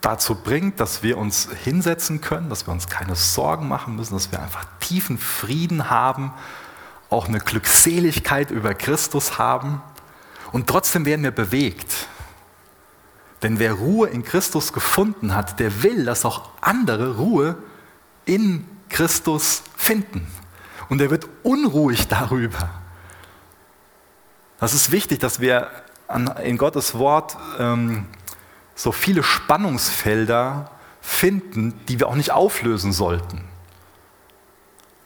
dazu 0.00 0.34
bringt, 0.34 0.80
dass 0.80 1.02
wir 1.02 1.18
uns 1.18 1.48
hinsetzen 1.64 2.20
können, 2.20 2.48
dass 2.48 2.66
wir 2.66 2.72
uns 2.72 2.88
keine 2.88 3.16
Sorgen 3.16 3.68
machen 3.68 3.96
müssen, 3.96 4.14
dass 4.14 4.30
wir 4.30 4.40
einfach 4.40 4.66
tiefen 4.80 5.18
Frieden 5.18 5.90
haben, 5.90 6.32
auch 7.10 7.28
eine 7.28 7.40
Glückseligkeit 7.40 8.50
über 8.50 8.74
Christus 8.74 9.38
haben 9.38 9.82
und 10.52 10.66
trotzdem 10.66 11.04
werden 11.04 11.22
wir 11.22 11.30
bewegt. 11.30 12.08
Denn 13.42 13.58
wer 13.58 13.74
Ruhe 13.74 14.08
in 14.08 14.24
Christus 14.24 14.72
gefunden 14.72 15.34
hat, 15.34 15.60
der 15.60 15.82
will, 15.82 16.04
dass 16.04 16.24
auch 16.24 16.50
andere 16.60 17.16
Ruhe 17.16 17.56
in 18.24 18.66
Christus 18.88 19.62
finden. 19.76 20.26
Und 20.88 21.00
er 21.00 21.10
wird 21.10 21.28
unruhig 21.42 22.08
darüber. 22.08 22.70
Das 24.58 24.74
ist 24.74 24.90
wichtig, 24.90 25.20
dass 25.20 25.40
wir 25.40 25.70
in 26.42 26.58
Gottes 26.58 26.94
Wort 26.94 27.36
ähm, 27.58 28.06
so 28.78 28.92
viele 28.92 29.24
Spannungsfelder 29.24 30.70
finden, 31.00 31.74
die 31.88 31.98
wir 31.98 32.06
auch 32.06 32.14
nicht 32.14 32.30
auflösen 32.30 32.92
sollten. 32.92 33.42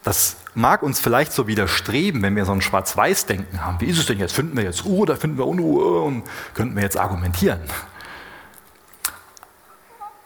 Das 0.02 0.36
mag 0.54 0.82
uns 0.82 1.00
vielleicht 1.00 1.32
so 1.32 1.46
widerstreben, 1.46 2.20
wenn 2.20 2.36
wir 2.36 2.44
so 2.44 2.52
ein 2.52 2.60
Schwarz-Weiß-Denken 2.60 3.64
haben. 3.64 3.80
Wie 3.80 3.86
ist 3.86 3.98
es 3.98 4.04
denn 4.04 4.18
jetzt? 4.18 4.34
Finden 4.34 4.58
wir 4.58 4.64
jetzt 4.64 4.84
Ruhe 4.84 4.98
oder 5.00 5.16
finden 5.16 5.38
wir 5.38 5.46
Unruhe? 5.46 6.02
Und 6.02 6.24
könnten 6.52 6.76
wir 6.76 6.82
jetzt 6.82 6.98
argumentieren. 6.98 7.60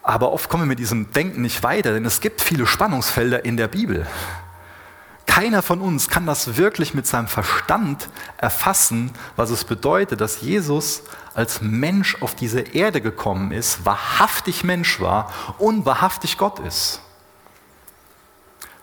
Aber 0.03 0.33
oft 0.33 0.51
kommen 0.51 0.65
wir 0.65 0.69
mit 0.69 0.81
diesem 0.81 1.13
Denken 1.13 1.43
nicht 1.43 1.63
weiter, 1.63 1.93
denn 1.93 2.05
es 2.05 2.21
gibt 2.21 2.41
viele 2.41 2.67
Spannungsfelder 2.67 3.45
in 3.45 3.57
der 3.57 3.69
Bibel. 3.69 4.09
Keiner 5.27 5.61
von 5.61 5.81
uns 5.81 6.09
kann 6.09 6.25
das 6.25 6.57
wirklich 6.57 6.95
mit 6.95 7.07
seinem 7.07 7.27
Verstand 7.27 8.09
erfassen, 8.39 9.13
was 9.35 9.51
es 9.51 9.65
bedeutet, 9.65 10.21
dass 10.21 10.41
Jesus 10.41 11.03
als 11.35 11.61
Mensch 11.61 12.23
auf 12.23 12.35
diese 12.35 12.61
Erde 12.61 13.01
gekommen 13.01 13.53
ist, 13.53 13.85
wahrhaftig 13.85 14.65
Mensch 14.65 15.01
war 15.01 15.31
und 15.59 15.85
wahrhaftig 15.85 16.39
Gott 16.39 16.61
ist. 16.61 17.03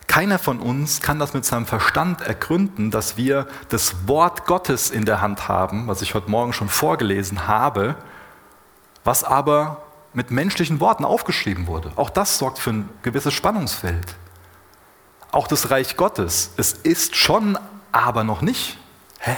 Keiner 0.06 0.38
von 0.38 0.60
uns 0.60 1.02
kann 1.02 1.18
das 1.18 1.34
mit 1.34 1.44
seinem 1.44 1.66
Verstand 1.66 2.22
ergründen, 2.22 2.92
dass 2.92 3.18
wir 3.18 3.48
das 3.70 4.08
Wort 4.08 4.46
Gottes 4.46 4.92
in 4.92 5.06
der 5.06 5.22
Hand 5.22 5.48
haben, 5.48 5.88
was 5.88 6.04
ich 6.04 6.14
heute 6.14 6.30
Morgen 6.30 6.54
schon 6.54 6.70
vorgelesen 6.70 7.48
habe, 7.48 7.96
was 9.04 9.24
aber 9.24 9.82
mit 10.14 10.30
menschlichen 10.30 10.80
Worten 10.80 11.04
aufgeschrieben 11.04 11.66
wurde. 11.66 11.92
Auch 11.96 12.12
das 12.12 12.38
sorgt 12.38 12.60
für 12.60 12.70
ein 12.70 12.90
gewisses 13.02 13.34
Spannungsfeld 13.34 14.16
auch 15.34 15.48
das 15.48 15.72
Reich 15.72 15.98
Gottes. 15.98 16.52
Es 16.58 16.74
ist 16.74 17.16
schon, 17.16 17.58
aber 17.92 18.24
noch 18.24 18.42
nicht. 18.42 18.78
Hä? 19.20 19.36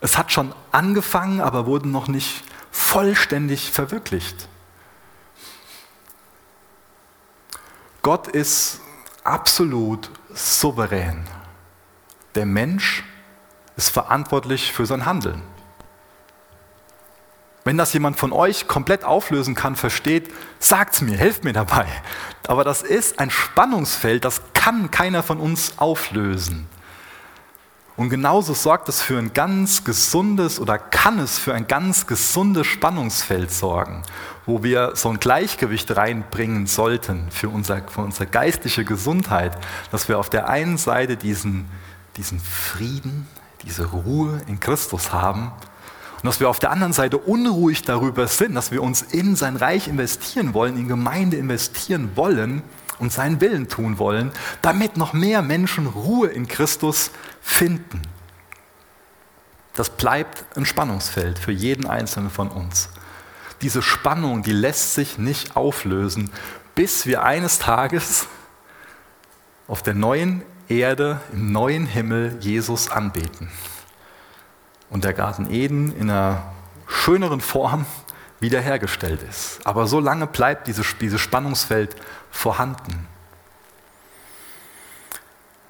Es 0.00 0.16
hat 0.16 0.32
schon 0.32 0.54
angefangen, 0.72 1.40
aber 1.40 1.66
wurde 1.66 1.88
noch 1.88 2.08
nicht 2.08 2.42
vollständig 2.70 3.70
verwirklicht. 3.70 4.48
Gott 8.02 8.28
ist 8.28 8.80
absolut 9.24 10.10
souverän. 10.32 11.26
Der 12.34 12.46
Mensch 12.46 13.04
ist 13.76 13.90
verantwortlich 13.90 14.72
für 14.72 14.86
sein 14.86 15.04
Handeln. 15.04 15.42
Wenn 17.70 17.78
das 17.78 17.92
jemand 17.92 18.18
von 18.18 18.32
euch 18.32 18.66
komplett 18.66 19.04
auflösen 19.04 19.54
kann, 19.54 19.76
versteht, 19.76 20.28
sagt 20.58 20.94
es 20.94 21.02
mir, 21.02 21.16
helft 21.16 21.44
mir 21.44 21.52
dabei. 21.52 21.86
Aber 22.48 22.64
das 22.64 22.82
ist 22.82 23.20
ein 23.20 23.30
Spannungsfeld, 23.30 24.24
das 24.24 24.42
kann 24.54 24.90
keiner 24.90 25.22
von 25.22 25.38
uns 25.38 25.74
auflösen. 25.78 26.66
Und 27.96 28.10
genauso 28.10 28.54
sorgt 28.54 28.88
es 28.88 29.00
für 29.00 29.18
ein 29.18 29.34
ganz 29.34 29.84
gesundes 29.84 30.58
oder 30.58 30.80
kann 30.80 31.20
es 31.20 31.38
für 31.38 31.54
ein 31.54 31.68
ganz 31.68 32.08
gesundes 32.08 32.66
Spannungsfeld 32.66 33.52
sorgen, 33.52 34.02
wo 34.46 34.64
wir 34.64 34.96
so 34.96 35.08
ein 35.08 35.20
Gleichgewicht 35.20 35.96
reinbringen 35.96 36.66
sollten 36.66 37.30
für, 37.30 37.50
unser, 37.50 37.86
für 37.86 38.00
unsere 38.00 38.26
geistliche 38.26 38.84
Gesundheit, 38.84 39.56
dass 39.92 40.08
wir 40.08 40.18
auf 40.18 40.28
der 40.28 40.48
einen 40.48 40.76
Seite 40.76 41.16
diesen, 41.16 41.70
diesen 42.16 42.40
Frieden, 42.40 43.28
diese 43.62 43.86
Ruhe 43.86 44.42
in 44.48 44.58
Christus 44.58 45.12
haben 45.12 45.52
und 46.22 46.26
dass 46.26 46.38
wir 46.38 46.50
auf 46.50 46.58
der 46.58 46.70
anderen 46.70 46.92
Seite 46.92 47.16
unruhig 47.16 47.82
darüber 47.82 48.26
sind, 48.26 48.54
dass 48.54 48.70
wir 48.70 48.82
uns 48.82 49.00
in 49.00 49.36
sein 49.36 49.56
Reich 49.56 49.88
investieren 49.88 50.52
wollen, 50.52 50.76
in 50.76 50.86
Gemeinde 50.86 51.38
investieren 51.38 52.10
wollen 52.14 52.62
und 52.98 53.10
seinen 53.10 53.40
Willen 53.40 53.68
tun 53.68 53.98
wollen, 53.98 54.30
damit 54.60 54.98
noch 54.98 55.14
mehr 55.14 55.40
Menschen 55.40 55.86
Ruhe 55.86 56.28
in 56.28 56.46
Christus 56.46 57.10
finden. 57.40 58.02
Das 59.74 59.88
bleibt 59.88 60.44
ein 60.58 60.66
Spannungsfeld 60.66 61.38
für 61.38 61.52
jeden 61.52 61.86
Einzelnen 61.86 62.28
von 62.28 62.48
uns. 62.48 62.90
Diese 63.62 63.80
Spannung, 63.80 64.42
die 64.42 64.52
lässt 64.52 64.94
sich 64.94 65.16
nicht 65.16 65.56
auflösen, 65.56 66.30
bis 66.74 67.06
wir 67.06 67.22
eines 67.22 67.58
Tages 67.58 68.26
auf 69.68 69.82
der 69.82 69.94
neuen 69.94 70.42
Erde, 70.68 71.20
im 71.32 71.50
neuen 71.50 71.86
Himmel 71.86 72.36
Jesus 72.40 72.90
anbeten 72.90 73.48
und 74.90 75.04
der 75.04 75.14
Garten 75.14 75.50
Eden 75.50 75.94
in 75.96 76.10
einer 76.10 76.42
schöneren 76.86 77.40
Form 77.40 77.86
wiederhergestellt 78.40 79.22
ist. 79.22 79.60
Aber 79.64 79.86
so 79.86 80.00
lange 80.00 80.26
bleibt 80.26 80.66
dieses, 80.66 80.98
dieses 80.98 81.20
Spannungsfeld 81.20 81.94
vorhanden. 82.30 83.06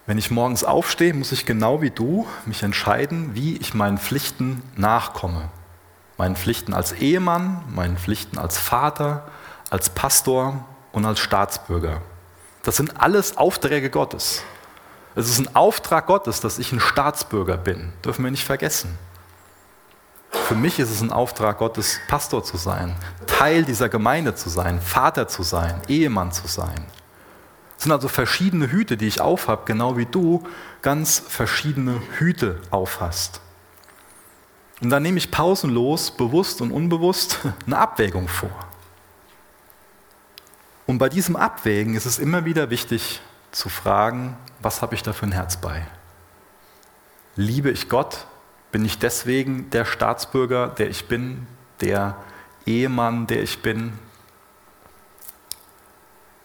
Wenn 0.07 0.19
ich 0.19 0.31
morgens 0.31 0.65
aufstehe, 0.65 1.15
muss 1.15 1.31
ich 1.31 1.47
genau 1.47 1.83
wie 1.83 1.91
du 1.91 2.27
mich 2.47 2.63
entscheiden, 2.63 3.35
wie 3.35 3.57
ich 3.59 3.75
meinen 3.75 3.99
Pflichten 3.99 4.63
nachkomme. 4.77 5.51
Meinen 6.17 6.37
Pflichten 6.37 6.75
als 6.75 6.93
Ehemann, 6.93 7.63
meinen 7.69 7.97
Pflichten 7.97 8.39
als 8.39 8.59
Vater, 8.59 9.29
als 9.71 9.91
Pastor 9.91 10.65
und 10.93 11.05
als 11.05 11.21
Staatsbürger. 11.21 12.03
Das 12.63 12.77
sind 12.77 13.01
alles 13.01 13.37
Aufträge 13.37 13.91
Gottes. 13.91 14.43
Es 15.15 15.29
ist 15.29 15.39
ein 15.39 15.55
Auftrag 15.55 16.07
Gottes, 16.07 16.41
dass 16.41 16.59
ich 16.59 16.73
ein 16.73 16.81
Staatsbürger 16.81 17.57
bin. 17.57 17.93
Dürfen 18.05 18.25
wir 18.25 18.31
nicht 18.31 18.45
vergessen. 18.45 18.99
Für 20.31 20.55
mich 20.55 20.79
ist 20.79 20.91
es 20.91 21.01
ein 21.01 21.13
Auftrag 21.13 21.59
Gottes, 21.59 22.01
Pastor 22.09 22.45
zu 22.45 22.57
sein, 22.57 22.95
Teil 23.27 23.65
dieser 23.65 23.89
Gemeinde 23.89 24.35
zu 24.35 24.49
sein, 24.49 24.81
Vater 24.81 25.29
zu 25.29 25.43
sein, 25.43 25.81
Ehemann 25.89 26.33
zu 26.33 26.47
sein. 26.47 26.87
Es 27.77 27.85
sind 27.85 27.93
also 27.93 28.09
verschiedene 28.09 28.71
Hüte, 28.71 28.97
die 28.97 29.07
ich 29.07 29.21
aufhab, 29.21 29.67
genau 29.67 29.97
wie 29.97 30.07
du 30.07 30.47
ganz 30.83 31.19
verschiedene 31.19 32.01
Hüte 32.19 32.61
aufhast. 32.71 33.41
Und 34.81 34.91
dann 34.91 35.03
nehme 35.03 35.19
ich 35.19 35.31
pausenlos, 35.31 36.11
bewusst 36.11 36.61
und 36.61 36.73
unbewusst, 36.73 37.39
eine 37.67 37.79
Abwägung 37.79 38.29
vor. 38.29 38.51
Und 40.87 40.99
bei 40.99 41.09
diesem 41.09 41.37
Abwägen 41.37 41.95
ist 41.95 42.07
es 42.07 42.19
immer 42.19 42.45
wieder 42.45 42.71
wichtig 42.71 43.21
zu 43.53 43.69
fragen, 43.69 44.37
was 44.61 44.83
habe 44.83 44.95
ich 44.95 45.03
da 45.03 45.13
für 45.13 45.27
ein 45.27 45.33
Herz 45.33 45.57
bei? 45.57 45.87
Liebe 47.37 47.71
ich 47.71 47.89
Gott 47.89 48.27
bin 48.73 48.85
ich 48.85 48.99
deswegen 48.99 49.71
der 49.71 49.85
Staatsbürger, 49.85 50.69
der 50.69 50.91
ich 50.91 51.07
bin, 51.09 51.47
der 51.81 52.17
Ehemann, 52.67 53.27
der 53.27 53.43
ich 53.43 53.63
bin? 53.63 53.93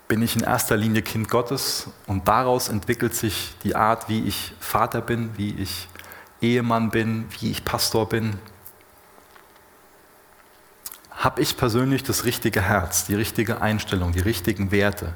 Bin 0.07 0.21
ich 0.21 0.35
in 0.35 0.43
erster 0.43 0.77
Linie 0.77 1.01
Kind 1.01 1.29
Gottes 1.29 1.89
und 2.07 2.27
daraus 2.27 2.69
entwickelt 2.69 3.15
sich 3.15 3.55
die 3.63 3.75
Art, 3.75 4.07
wie 4.07 4.23
ich 4.25 4.53
Vater 4.59 5.01
bin, 5.01 5.31
wie 5.37 5.55
ich 5.55 5.87
Ehemann 6.41 6.91
bin, 6.91 7.27
wie 7.39 7.51
ich 7.51 7.65
Pastor 7.65 8.07
bin? 8.07 8.39
Habe 11.11 11.41
ich 11.41 11.57
persönlich 11.57 12.03
das 12.03 12.23
richtige 12.23 12.61
Herz, 12.61 13.05
die 13.05 13.15
richtige 13.15 13.61
Einstellung, 13.61 14.11
die 14.11 14.19
richtigen 14.19 14.71
Werte, 14.71 15.15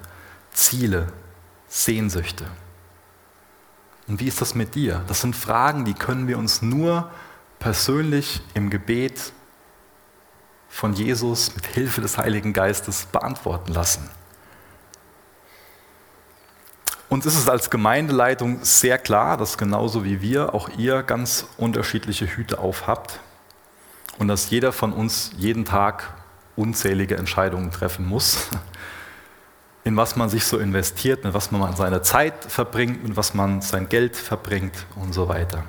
Ziele, 0.51 1.11
Sehnsüchte? 1.67 2.45
Und 4.09 4.19
wie 4.19 4.27
ist 4.27 4.41
das 4.41 4.55
mit 4.55 4.73
dir? 4.73 5.03
Das 5.07 5.21
sind 5.21 5.35
Fragen, 5.35 5.85
die 5.85 5.93
können 5.93 6.27
wir 6.27 6.39
uns 6.39 6.63
nur 6.63 7.11
persönlich 7.59 8.41
im 8.55 8.71
Gebet 8.71 9.31
von 10.67 10.93
Jesus 10.93 11.55
mit 11.55 11.67
Hilfe 11.67 12.01
des 12.01 12.17
Heiligen 12.17 12.51
Geistes 12.51 13.05
beantworten 13.05 13.71
lassen. 13.71 14.09
Uns 17.07 17.25
ist 17.25 17.37
es 17.37 17.49
als 17.49 17.69
Gemeindeleitung 17.69 18.63
sehr 18.63 18.97
klar, 18.97 19.37
dass 19.37 19.57
genauso 19.57 20.03
wie 20.03 20.21
wir 20.21 20.53
auch 20.55 20.69
ihr 20.77 21.03
ganz 21.03 21.47
unterschiedliche 21.57 22.25
Hüte 22.25 22.59
aufhabt 22.59 23.19
und 24.17 24.27
dass 24.27 24.49
jeder 24.49 24.71
von 24.71 24.91
uns 24.91 25.31
jeden 25.37 25.65
Tag 25.65 26.13
unzählige 26.55 27.15
Entscheidungen 27.15 27.71
treffen 27.71 28.07
muss, 28.07 28.47
in 29.89 29.97
was 29.97 30.15
man 30.15 30.30
sich 30.30 30.45
so 30.45 30.60
investiert, 30.60 31.23
mit 31.23 31.34
was 31.34 31.49
man 31.49 31.75
seine 31.75 32.04
Zeit 32.04 32.45
verbringt, 32.47 33.04
mit 33.04 33.17
was 33.17 33.34
man 33.34 33.63
sein 33.63 33.89
Geld 33.89 34.15
verbringt 34.15 34.86
und 34.95 35.13
so 35.13 35.28
weiter. 35.28 35.63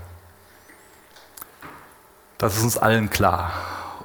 Das 2.37 2.59
ist 2.59 2.63
uns 2.63 2.77
allen 2.77 3.09
klar 3.09 3.51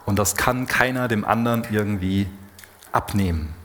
und 0.06 0.18
das 0.18 0.38
kann 0.38 0.68
keiner 0.68 1.10
dem 1.10 1.26
anderen 1.26 1.68
irgendwie 1.70 2.30
abnehmen. 2.94 3.56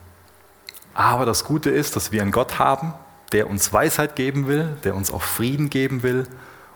Aber 0.93 1.25
das 1.25 1.45
Gute 1.45 1.71
ist, 1.71 1.95
dass 1.95 2.11
wir 2.11 2.21
einen 2.21 2.33
Gott 2.33 2.59
haben, 2.59 2.95
der 3.31 3.49
uns 3.49 3.73
Weisheit 3.73 4.17
geben 4.17 4.49
will, 4.49 4.77
der 4.83 4.97
uns 4.97 5.13
auch 5.13 5.23
Frieden 5.23 5.71
geben 5.71 6.03
will 6.03 6.27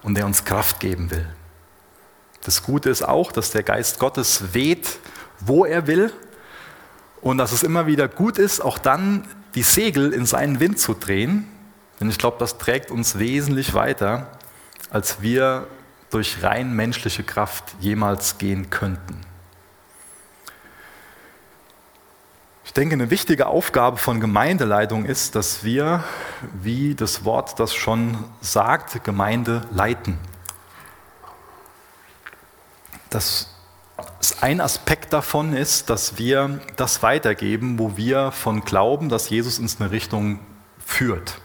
und 0.04 0.14
der 0.14 0.24
uns 0.24 0.44
Kraft 0.44 0.78
geben 0.78 1.10
will. 1.10 1.26
Das 2.44 2.62
Gute 2.62 2.90
ist 2.90 3.02
auch, 3.02 3.32
dass 3.32 3.50
der 3.50 3.64
Geist 3.64 3.98
Gottes 3.98 4.54
weht, 4.54 5.00
wo 5.40 5.64
er 5.64 5.88
will 5.88 6.12
und 7.22 7.38
dass 7.38 7.50
es 7.50 7.64
immer 7.64 7.88
wieder 7.88 8.06
gut 8.06 8.38
ist, 8.38 8.60
auch 8.60 8.78
dann 8.78 9.26
die 9.54 9.62
Segel 9.62 10.12
in 10.12 10.26
seinen 10.26 10.60
Wind 10.60 10.78
zu 10.78 10.94
drehen. 10.94 11.48
Denn 12.00 12.08
ich 12.08 12.18
glaube, 12.18 12.36
das 12.38 12.58
trägt 12.58 12.90
uns 12.90 13.18
wesentlich 13.18 13.74
weiter, 13.74 14.28
als 14.90 15.22
wir 15.22 15.66
durch 16.10 16.42
rein 16.42 16.74
menschliche 16.74 17.22
Kraft 17.22 17.74
jemals 17.80 18.38
gehen 18.38 18.70
könnten. 18.70 19.20
Ich 22.64 22.72
denke, 22.72 22.94
eine 22.94 23.10
wichtige 23.10 23.46
Aufgabe 23.46 23.98
von 23.98 24.20
Gemeindeleitung 24.20 25.04
ist, 25.04 25.36
dass 25.36 25.62
wir, 25.62 26.02
wie 26.60 26.94
das 26.94 27.24
Wort 27.24 27.60
das 27.60 27.74
schon 27.74 28.24
sagt, 28.40 29.04
Gemeinde 29.04 29.62
leiten. 29.70 30.18
Das 33.10 33.53
ein 34.32 34.60
Aspekt 34.60 35.12
davon 35.12 35.54
ist, 35.54 35.90
dass 35.90 36.18
wir 36.18 36.60
das 36.76 37.02
weitergeben, 37.02 37.78
wo 37.78 37.96
wir 37.96 38.30
von 38.32 38.64
glauben, 38.64 39.08
dass 39.08 39.28
Jesus 39.30 39.58
uns 39.58 39.80
eine 39.80 39.90
Richtung 39.90 40.40
führt. 40.78 41.38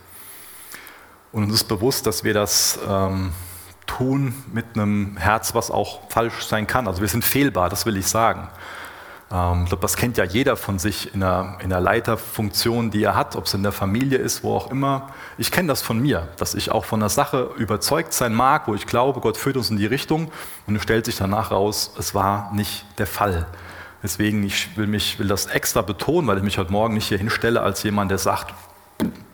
Und 1.32 1.44
uns 1.44 1.54
ist 1.54 1.68
bewusst, 1.68 2.06
dass 2.06 2.24
wir 2.24 2.34
das 2.34 2.80
ähm, 2.88 3.34
tun 3.86 4.34
mit 4.54 4.66
einem 4.74 5.18
Herz, 5.18 5.54
was 5.56 5.72
auch 5.72 6.10
falsch 6.10 6.46
sein 6.46 6.68
kann. 6.68 6.88
Also 6.88 7.02
wir 7.02 7.08
sind 7.08 7.24
fehlbar, 7.24 7.70
das 7.70 7.86
will 7.86 7.98
ich 7.98 8.08
sagen. 8.08 8.48
Ähm, 9.32 9.64
ich 9.64 9.70
glaube, 9.70 9.82
das 9.82 9.96
kennt 9.96 10.18
ja 10.18 10.24
jeder 10.24 10.58
von 10.58 10.80
sich 10.80 11.14
in 11.14 11.22
der, 11.22 11.58
in 11.62 11.70
der 11.70 11.80
Leiterfunktion, 11.80 12.92
die 12.92 13.04
er 13.04 13.16
hat, 13.16 13.36
ob 13.36 13.46
es 13.46 13.54
in 13.54 13.64
der 13.64 13.72
Familie 13.72 14.18
ist, 14.18 14.44
wo 14.44 14.56
auch 14.56 14.72
immer. 14.72 15.10
Ich 15.38 15.52
kenne 15.52 15.68
das 15.68 15.82
von 15.82 16.00
mir, 16.00 16.28
dass 16.38 16.56
ich 16.56 16.72
auch 16.72 16.86
von 16.86 17.02
einer 17.02 17.10
Sache 17.10 17.52
überzeugt 17.58 18.14
sein 18.14 18.34
mag, 18.34 18.68
wo 18.68 18.76
ich 18.76 18.88
glaube, 18.88 19.20
Gott 19.20 19.38
führt 19.38 19.58
uns 19.58 19.70
in 19.70 19.78
die 19.78 19.86
Richtung 19.86 20.32
und 20.68 20.76
es 20.76 20.84
stellt 20.84 21.06
sich 21.06 21.18
danach 21.18 21.52
raus, 21.52 21.94
es 21.98 22.16
war 22.16 22.52
nicht 22.54 22.86
der 22.98 23.08
Fall. 23.08 23.46
Deswegen, 24.02 24.44
ich 24.44 24.78
will, 24.78 24.88
mich, 24.88 25.20
will 25.20 25.28
das 25.28 25.48
extra 25.48 25.82
betonen, 25.82 26.28
weil 26.28 26.38
ich 26.38 26.44
mich 26.44 26.58
heute 26.58 26.72
Morgen 26.72 26.94
nicht 26.94 27.08
hier 27.08 27.18
hinstelle 27.18 27.62
als 27.62 27.84
jemand, 27.84 28.12
der 28.12 28.18
sagt, 28.18 28.54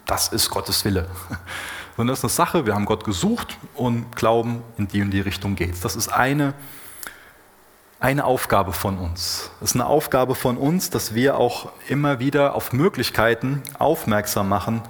das 0.06 0.30
ist 0.30 0.50
Gottes 0.50 0.84
Wille. 0.86 1.08
Sondern 1.96 2.12
das 2.12 2.20
ist 2.20 2.26
eine 2.26 2.32
Sache, 2.32 2.66
wir 2.66 2.74
haben 2.74 2.86
Gott 2.86 3.06
gesucht 3.06 3.58
und 3.76 4.16
glauben, 4.16 4.64
in 4.78 4.88
die 4.88 5.02
und 5.02 5.12
die 5.12 5.22
Richtung 5.22 5.56
geht 5.56 5.84
Das 5.86 5.96
ist 5.96 6.10
eine 6.10 6.54
eine 8.06 8.26
Aufgabe 8.26 8.72
von 8.72 9.00
uns. 9.00 9.50
Es 9.62 9.72
ist 9.72 9.76
eine 9.76 9.88
Aufgabe 9.88 10.36
von 10.36 10.58
uns, 10.58 10.92
dass 10.92 11.16
wir 11.16 11.38
auch 11.38 11.72
immer 11.88 12.20
wieder 12.20 12.54
auf 12.54 12.72
Möglichkeiten 12.72 13.64
aufmerksam 13.80 14.48
machen, 14.48 14.84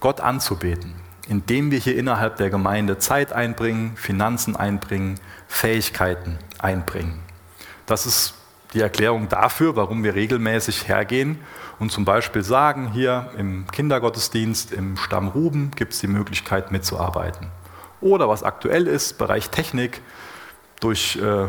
Gott 0.00 0.20
anzubeten, 0.20 0.92
indem 1.28 1.70
wir 1.70 1.78
hier 1.78 1.96
innerhalb 1.96 2.36
der 2.36 2.50
Gemeinde 2.50 2.98
Zeit 2.98 3.32
einbringen, 3.32 3.96
Finanzen 3.96 4.54
einbringen, 4.54 5.18
Fähigkeiten 5.46 6.38
einbringen. 6.58 7.20
Das 7.86 8.04
ist 8.04 8.34
die 8.74 8.82
Erklärung 8.82 9.30
dafür, 9.30 9.74
warum 9.74 10.04
wir 10.04 10.14
regelmäßig 10.14 10.88
hergehen 10.88 11.38
und 11.78 11.90
zum 11.90 12.04
Beispiel 12.04 12.42
sagen, 12.42 12.92
hier 12.92 13.30
im 13.38 13.66
Kindergottesdienst, 13.68 14.72
im 14.72 14.98
Stamm 14.98 15.28
Ruben 15.28 15.70
gibt 15.74 15.94
es 15.94 16.00
die 16.00 16.06
Möglichkeit 16.06 16.70
mitzuarbeiten. 16.70 17.46
Oder 18.02 18.28
was 18.28 18.42
aktuell 18.42 18.86
ist, 18.86 19.16
Bereich 19.16 19.48
Technik, 19.48 20.02
durch 20.80 21.16
äh, 21.16 21.46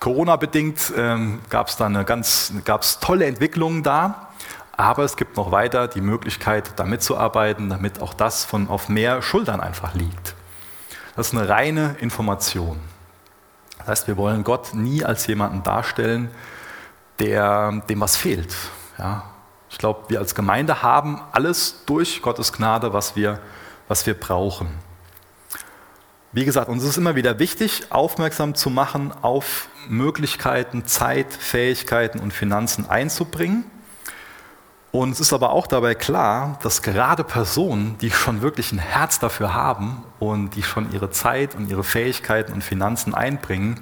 Corona-bedingt 0.00 0.92
ähm, 0.96 1.40
gab 1.48 1.68
es 1.68 1.76
da 1.76 1.86
eine 1.86 2.04
ganz 2.04 2.52
gab's 2.64 3.00
tolle 3.00 3.26
Entwicklungen 3.26 3.82
da, 3.82 4.28
aber 4.76 5.04
es 5.04 5.16
gibt 5.16 5.36
noch 5.36 5.52
weiter 5.52 5.88
die 5.88 6.02
Möglichkeit, 6.02 6.72
da 6.76 6.84
mitzuarbeiten, 6.84 7.70
damit 7.70 8.02
auch 8.02 8.14
das 8.14 8.44
von 8.44 8.68
auf 8.68 8.88
mehr 8.88 9.22
Schultern 9.22 9.60
einfach 9.60 9.94
liegt. 9.94 10.34
Das 11.16 11.28
ist 11.28 11.34
eine 11.38 11.48
reine 11.48 11.96
Information. 12.00 12.78
Das 13.78 13.88
heißt, 13.88 14.08
wir 14.08 14.16
wollen 14.18 14.44
Gott 14.44 14.74
nie 14.74 15.02
als 15.02 15.26
jemanden 15.26 15.62
darstellen, 15.62 16.30
der, 17.18 17.82
dem 17.88 18.00
was 18.00 18.16
fehlt. 18.16 18.54
Ja? 18.98 19.24
Ich 19.70 19.78
glaube, 19.78 20.08
wir 20.08 20.18
als 20.18 20.34
Gemeinde 20.34 20.82
haben 20.82 21.20
alles 21.32 21.84
durch 21.86 22.20
Gottes 22.20 22.52
Gnade, 22.52 22.92
was 22.92 23.16
wir, 23.16 23.40
was 23.88 24.06
wir 24.06 24.14
brauchen. 24.14 24.68
Wie 26.36 26.44
gesagt, 26.44 26.68
uns 26.68 26.84
ist 26.84 26.98
immer 26.98 27.16
wieder 27.16 27.38
wichtig, 27.38 27.86
aufmerksam 27.88 28.54
zu 28.54 28.68
machen 28.68 29.10
auf 29.22 29.70
Möglichkeiten, 29.88 30.84
Zeit, 30.84 31.32
Fähigkeiten 31.32 32.18
und 32.18 32.30
Finanzen 32.30 32.86
einzubringen. 32.90 33.64
Und 34.92 35.12
es 35.12 35.20
ist 35.20 35.32
aber 35.32 35.48
auch 35.48 35.66
dabei 35.66 35.94
klar, 35.94 36.58
dass 36.62 36.82
gerade 36.82 37.24
Personen, 37.24 37.96
die 38.02 38.10
schon 38.10 38.42
wirklich 38.42 38.70
ein 38.70 38.78
Herz 38.78 39.18
dafür 39.18 39.54
haben 39.54 40.04
und 40.18 40.54
die 40.56 40.62
schon 40.62 40.92
ihre 40.92 41.10
Zeit 41.10 41.54
und 41.54 41.70
ihre 41.70 41.82
Fähigkeiten 41.82 42.52
und 42.52 42.62
Finanzen 42.62 43.14
einbringen, 43.14 43.80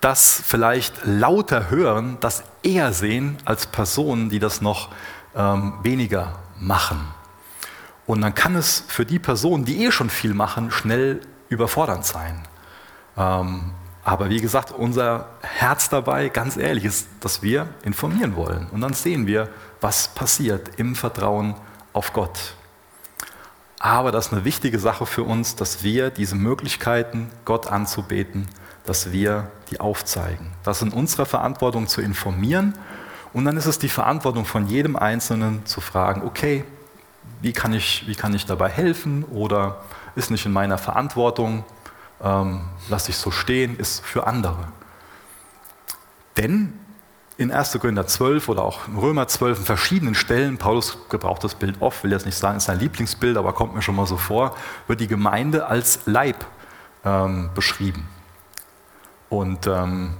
das 0.00 0.42
vielleicht 0.44 1.06
lauter 1.06 1.70
hören, 1.70 2.16
das 2.18 2.42
eher 2.64 2.92
sehen 2.92 3.36
als 3.44 3.68
Personen, 3.68 4.30
die 4.30 4.40
das 4.40 4.62
noch 4.62 4.88
ähm, 5.36 5.74
weniger 5.84 6.40
machen. 6.58 6.98
Und 8.04 8.20
dann 8.20 8.34
kann 8.34 8.56
es 8.56 8.82
für 8.88 9.06
die 9.06 9.20
Personen, 9.20 9.64
die 9.64 9.84
eh 9.84 9.92
schon 9.92 10.10
viel 10.10 10.34
machen, 10.34 10.72
schnell 10.72 11.20
überfordernd 11.52 12.04
sein. 12.04 12.42
Ähm, 13.16 13.72
aber 14.04 14.30
wie 14.30 14.40
gesagt, 14.40 14.72
unser 14.72 15.28
Herz 15.42 15.88
dabei, 15.88 16.28
ganz 16.28 16.56
ehrlich, 16.56 16.84
ist, 16.84 17.08
dass 17.20 17.42
wir 17.42 17.68
informieren 17.84 18.34
wollen. 18.34 18.68
Und 18.70 18.80
dann 18.80 18.94
sehen 18.94 19.26
wir, 19.26 19.48
was 19.80 20.08
passiert 20.08 20.70
im 20.78 20.96
Vertrauen 20.96 21.54
auf 21.92 22.12
Gott. 22.12 22.54
Aber 23.78 24.12
das 24.12 24.26
ist 24.26 24.32
eine 24.32 24.44
wichtige 24.44 24.78
Sache 24.78 25.06
für 25.06 25.22
uns, 25.22 25.56
dass 25.56 25.82
wir 25.82 26.10
diese 26.10 26.34
Möglichkeiten, 26.34 27.30
Gott 27.44 27.66
anzubeten, 27.66 28.48
dass 28.86 29.12
wir 29.12 29.50
die 29.70 29.80
aufzeigen. 29.80 30.52
Das 30.64 30.82
ist 30.82 30.88
in 30.88 30.92
unserer 30.92 31.26
Verantwortung 31.26 31.86
zu 31.86 32.00
informieren. 32.00 32.74
Und 33.32 33.44
dann 33.44 33.56
ist 33.56 33.66
es 33.66 33.78
die 33.78 33.88
Verantwortung 33.88 34.44
von 34.44 34.66
jedem 34.66 34.96
Einzelnen 34.96 35.64
zu 35.64 35.80
fragen, 35.80 36.22
okay, 36.22 36.64
wie 37.40 37.52
kann 37.52 37.72
ich, 37.72 38.06
wie 38.06 38.14
kann 38.14 38.34
ich 38.34 38.46
dabei 38.46 38.68
helfen 38.68 39.24
oder 39.24 39.82
ist 40.14 40.30
nicht 40.30 40.46
in 40.46 40.52
meiner 40.52 40.78
Verantwortung, 40.78 41.64
ähm, 42.22 42.62
lasse 42.88 43.10
ich 43.10 43.16
so 43.16 43.30
stehen, 43.30 43.76
ist 43.76 44.04
für 44.04 44.26
andere. 44.26 44.68
Denn 46.36 46.78
in 47.36 47.50
1. 47.50 47.78
Korinther 47.80 48.06
12 48.06 48.48
oder 48.48 48.62
auch 48.62 48.86
in 48.88 48.96
Römer 48.96 49.26
12 49.26 49.60
in 49.60 49.64
verschiedenen 49.64 50.14
Stellen, 50.14 50.58
Paulus 50.58 50.98
gebraucht 51.08 51.42
das 51.44 51.54
Bild 51.54 51.80
oft, 51.80 52.04
will 52.04 52.12
jetzt 52.12 52.26
nicht 52.26 52.36
sagen, 52.36 52.58
ist 52.58 52.66
sein 52.66 52.78
Lieblingsbild, 52.78 53.36
aber 53.36 53.52
kommt 53.52 53.74
mir 53.74 53.82
schon 53.82 53.96
mal 53.96 54.06
so 54.06 54.16
vor, 54.16 54.56
wird 54.86 55.00
die 55.00 55.08
Gemeinde 55.08 55.66
als 55.66 56.00
Leib 56.06 56.44
ähm, 57.04 57.50
beschrieben. 57.54 58.08
Und 59.28 59.66
ähm, 59.66 60.14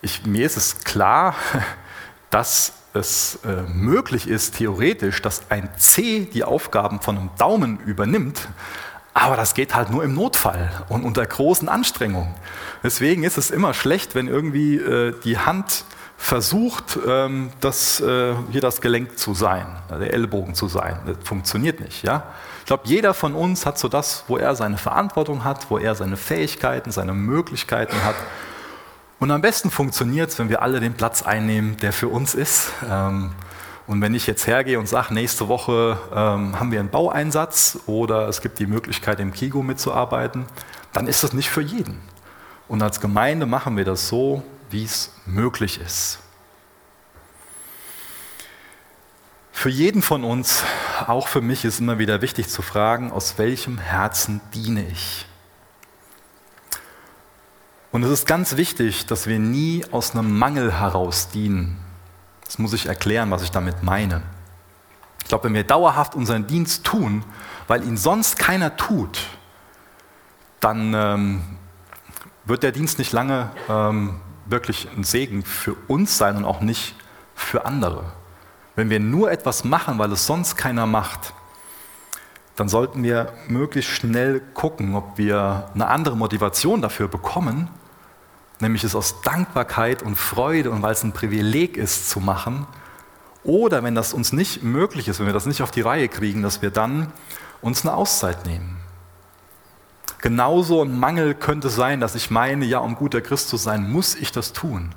ich, 0.00 0.26
mir 0.26 0.46
ist 0.46 0.56
es 0.56 0.80
klar, 0.80 1.34
dass 2.30 2.72
es 2.94 3.40
äh, 3.44 3.62
möglich 3.72 4.28
ist, 4.28 4.56
theoretisch, 4.56 5.20
dass 5.20 5.50
ein 5.50 5.68
C 5.76 6.28
die 6.32 6.44
Aufgaben 6.44 7.00
von 7.00 7.18
einem 7.18 7.30
Daumen 7.38 7.80
übernimmt, 7.80 8.48
aber 9.12 9.36
das 9.36 9.54
geht 9.54 9.74
halt 9.74 9.90
nur 9.90 10.02
im 10.02 10.14
Notfall 10.14 10.70
und 10.88 11.04
unter 11.04 11.24
großen 11.24 11.68
Anstrengungen. 11.68 12.34
Deswegen 12.82 13.22
ist 13.22 13.38
es 13.38 13.50
immer 13.50 13.72
schlecht, 13.72 14.14
wenn 14.14 14.26
irgendwie 14.26 14.76
äh, 14.76 15.14
die 15.22 15.38
Hand 15.38 15.84
versucht, 16.16 16.98
ähm, 17.06 17.50
das, 17.60 18.00
äh, 18.00 18.34
hier 18.50 18.60
das 18.60 18.80
Gelenk 18.80 19.18
zu 19.18 19.34
sein, 19.34 19.66
der 19.90 20.12
Ellbogen 20.12 20.54
zu 20.54 20.68
sein. 20.68 20.98
Das 21.06 21.16
funktioniert 21.22 21.80
nicht. 21.80 22.02
Ja? 22.02 22.24
Ich 22.60 22.66
glaube, 22.66 22.84
jeder 22.86 23.14
von 23.14 23.34
uns 23.34 23.66
hat 23.66 23.78
so 23.78 23.88
das, 23.88 24.24
wo 24.26 24.38
er 24.38 24.54
seine 24.54 24.78
Verantwortung 24.78 25.44
hat, 25.44 25.70
wo 25.70 25.78
er 25.78 25.94
seine 25.94 26.16
Fähigkeiten, 26.16 26.90
seine 26.90 27.12
Möglichkeiten 27.12 28.02
hat. 28.04 28.16
Und 29.24 29.30
am 29.30 29.40
besten 29.40 29.70
funktioniert 29.70 30.28
es, 30.28 30.38
wenn 30.38 30.50
wir 30.50 30.60
alle 30.60 30.80
den 30.80 30.92
Platz 30.92 31.22
einnehmen, 31.22 31.78
der 31.78 31.94
für 31.94 32.08
uns 32.08 32.34
ist. 32.34 32.68
Ähm, 32.86 33.32
und 33.86 34.02
wenn 34.02 34.14
ich 34.14 34.26
jetzt 34.26 34.46
hergehe 34.46 34.78
und 34.78 34.86
sage, 34.86 35.14
nächste 35.14 35.48
Woche 35.48 35.98
ähm, 36.14 36.60
haben 36.60 36.70
wir 36.70 36.78
einen 36.78 36.90
Baueinsatz 36.90 37.78
oder 37.86 38.28
es 38.28 38.42
gibt 38.42 38.58
die 38.58 38.66
Möglichkeit, 38.66 39.20
im 39.20 39.32
Kigo 39.32 39.62
mitzuarbeiten, 39.62 40.44
dann 40.92 41.06
ist 41.06 41.24
das 41.24 41.32
nicht 41.32 41.48
für 41.48 41.62
jeden. 41.62 42.02
Und 42.68 42.82
als 42.82 43.00
Gemeinde 43.00 43.46
machen 43.46 43.78
wir 43.78 43.86
das 43.86 44.08
so, 44.08 44.42
wie 44.68 44.84
es 44.84 45.10
möglich 45.24 45.80
ist. 45.80 46.18
Für 49.52 49.70
jeden 49.70 50.02
von 50.02 50.22
uns, 50.22 50.64
auch 51.06 51.28
für 51.28 51.40
mich, 51.40 51.64
ist 51.64 51.80
immer 51.80 51.98
wieder 51.98 52.20
wichtig 52.20 52.50
zu 52.50 52.60
fragen, 52.60 53.10
aus 53.10 53.38
welchem 53.38 53.78
Herzen 53.78 54.42
diene 54.52 54.86
ich? 54.86 55.24
Und 57.94 58.02
es 58.02 58.10
ist 58.10 58.26
ganz 58.26 58.56
wichtig, 58.56 59.06
dass 59.06 59.28
wir 59.28 59.38
nie 59.38 59.84
aus 59.92 60.16
einem 60.16 60.36
Mangel 60.36 60.80
heraus 60.80 61.28
dienen. 61.28 61.78
Das 62.44 62.58
muss 62.58 62.72
ich 62.72 62.86
erklären, 62.86 63.30
was 63.30 63.44
ich 63.44 63.52
damit 63.52 63.84
meine. 63.84 64.22
Ich 65.20 65.28
glaube, 65.28 65.44
wenn 65.44 65.54
wir 65.54 65.62
dauerhaft 65.62 66.16
unseren 66.16 66.48
Dienst 66.48 66.82
tun, 66.82 67.24
weil 67.68 67.84
ihn 67.84 67.96
sonst 67.96 68.36
keiner 68.36 68.76
tut, 68.76 69.20
dann 70.58 70.92
ähm, 70.92 71.42
wird 72.44 72.64
der 72.64 72.72
Dienst 72.72 72.98
nicht 72.98 73.12
lange 73.12 73.50
ähm, 73.68 74.18
wirklich 74.46 74.88
ein 74.96 75.04
Segen 75.04 75.44
für 75.44 75.76
uns 75.86 76.18
sein 76.18 76.36
und 76.36 76.44
auch 76.44 76.62
nicht 76.62 76.96
für 77.36 77.64
andere. 77.64 78.06
Wenn 78.74 78.90
wir 78.90 78.98
nur 78.98 79.30
etwas 79.30 79.62
machen, 79.62 80.00
weil 80.00 80.10
es 80.10 80.26
sonst 80.26 80.56
keiner 80.56 80.86
macht, 80.86 81.32
dann 82.56 82.68
sollten 82.68 83.04
wir 83.04 83.32
möglichst 83.46 83.92
schnell 83.92 84.40
gucken, 84.52 84.96
ob 84.96 85.16
wir 85.16 85.70
eine 85.74 85.86
andere 85.86 86.16
Motivation 86.16 86.82
dafür 86.82 87.06
bekommen 87.06 87.70
nämlich 88.60 88.84
es 88.84 88.94
aus 88.94 89.20
Dankbarkeit 89.22 90.02
und 90.02 90.16
Freude 90.16 90.70
und 90.70 90.82
weil 90.82 90.92
es 90.92 91.02
ein 91.02 91.12
Privileg 91.12 91.76
ist 91.76 92.10
zu 92.10 92.20
machen. 92.20 92.66
Oder 93.42 93.82
wenn 93.82 93.94
das 93.94 94.14
uns 94.14 94.32
nicht 94.32 94.62
möglich 94.62 95.08
ist, 95.08 95.18
wenn 95.18 95.26
wir 95.26 95.34
das 95.34 95.46
nicht 95.46 95.62
auf 95.62 95.70
die 95.70 95.82
Reihe 95.82 96.08
kriegen, 96.08 96.42
dass 96.42 96.62
wir 96.62 96.70
dann 96.70 97.12
uns 97.60 97.82
eine 97.82 97.94
Auszeit 97.94 98.46
nehmen. 98.46 98.78
Genauso 100.20 100.82
ein 100.82 100.98
Mangel 100.98 101.34
könnte 101.34 101.68
sein, 101.68 102.00
dass 102.00 102.14
ich 102.14 102.30
meine, 102.30 102.64
ja, 102.64 102.78
um 102.78 102.94
guter 102.94 103.20
Christ 103.20 103.50
zu 103.50 103.58
sein, 103.58 103.90
muss 103.90 104.14
ich 104.14 104.32
das 104.32 104.54
tun. 104.54 104.94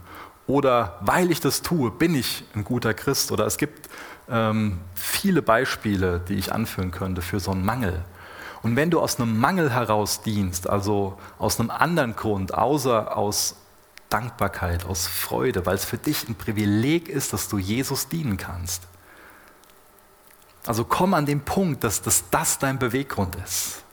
Oder 0.47 0.97
weil 1.01 1.31
ich 1.31 1.41
das 1.41 1.61
tue, 1.61 1.91
bin 1.91 2.15
ich 2.15 2.45
ein 2.55 2.63
guter 2.63 2.93
Christ. 2.93 3.33
Oder 3.33 3.45
es 3.45 3.57
gibt 3.57 3.89
ähm, 4.29 4.79
viele 4.95 5.41
Beispiele, 5.41 6.21
die 6.27 6.35
ich 6.35 6.53
anführen 6.53 6.91
könnte 6.91 7.21
für 7.21 7.41
so 7.41 7.51
einen 7.51 7.65
Mangel. 7.65 8.05
Und 8.61 8.75
wenn 8.75 8.89
du 8.89 8.99
aus 8.99 9.19
einem 9.19 9.37
Mangel 9.39 9.71
heraus 9.71 10.21
dienst, 10.21 10.69
also 10.69 11.17
aus 11.39 11.59
einem 11.59 11.69
anderen 11.69 12.15
Grund, 12.15 12.53
außer 12.53 13.15
aus 13.15 13.55
Dankbarkeit, 14.09 14.85
aus 14.85 15.07
Freude, 15.07 15.65
weil 15.65 15.75
es 15.75 15.85
für 15.85 15.97
dich 15.97 16.27
ein 16.27 16.35
Privileg 16.35 17.09
ist, 17.09 17.33
dass 17.33 17.49
du 17.49 17.57
Jesus 17.57 18.07
dienen 18.07 18.37
kannst. 18.37 18.83
Also 20.65 20.85
komm 20.85 21.13
an 21.13 21.25
den 21.25 21.41
Punkt, 21.41 21.83
dass, 21.83 22.01
dass 22.01 22.29
das 22.29 22.59
dein 22.59 22.79
Beweggrund 22.79 23.35
ist. 23.35 23.83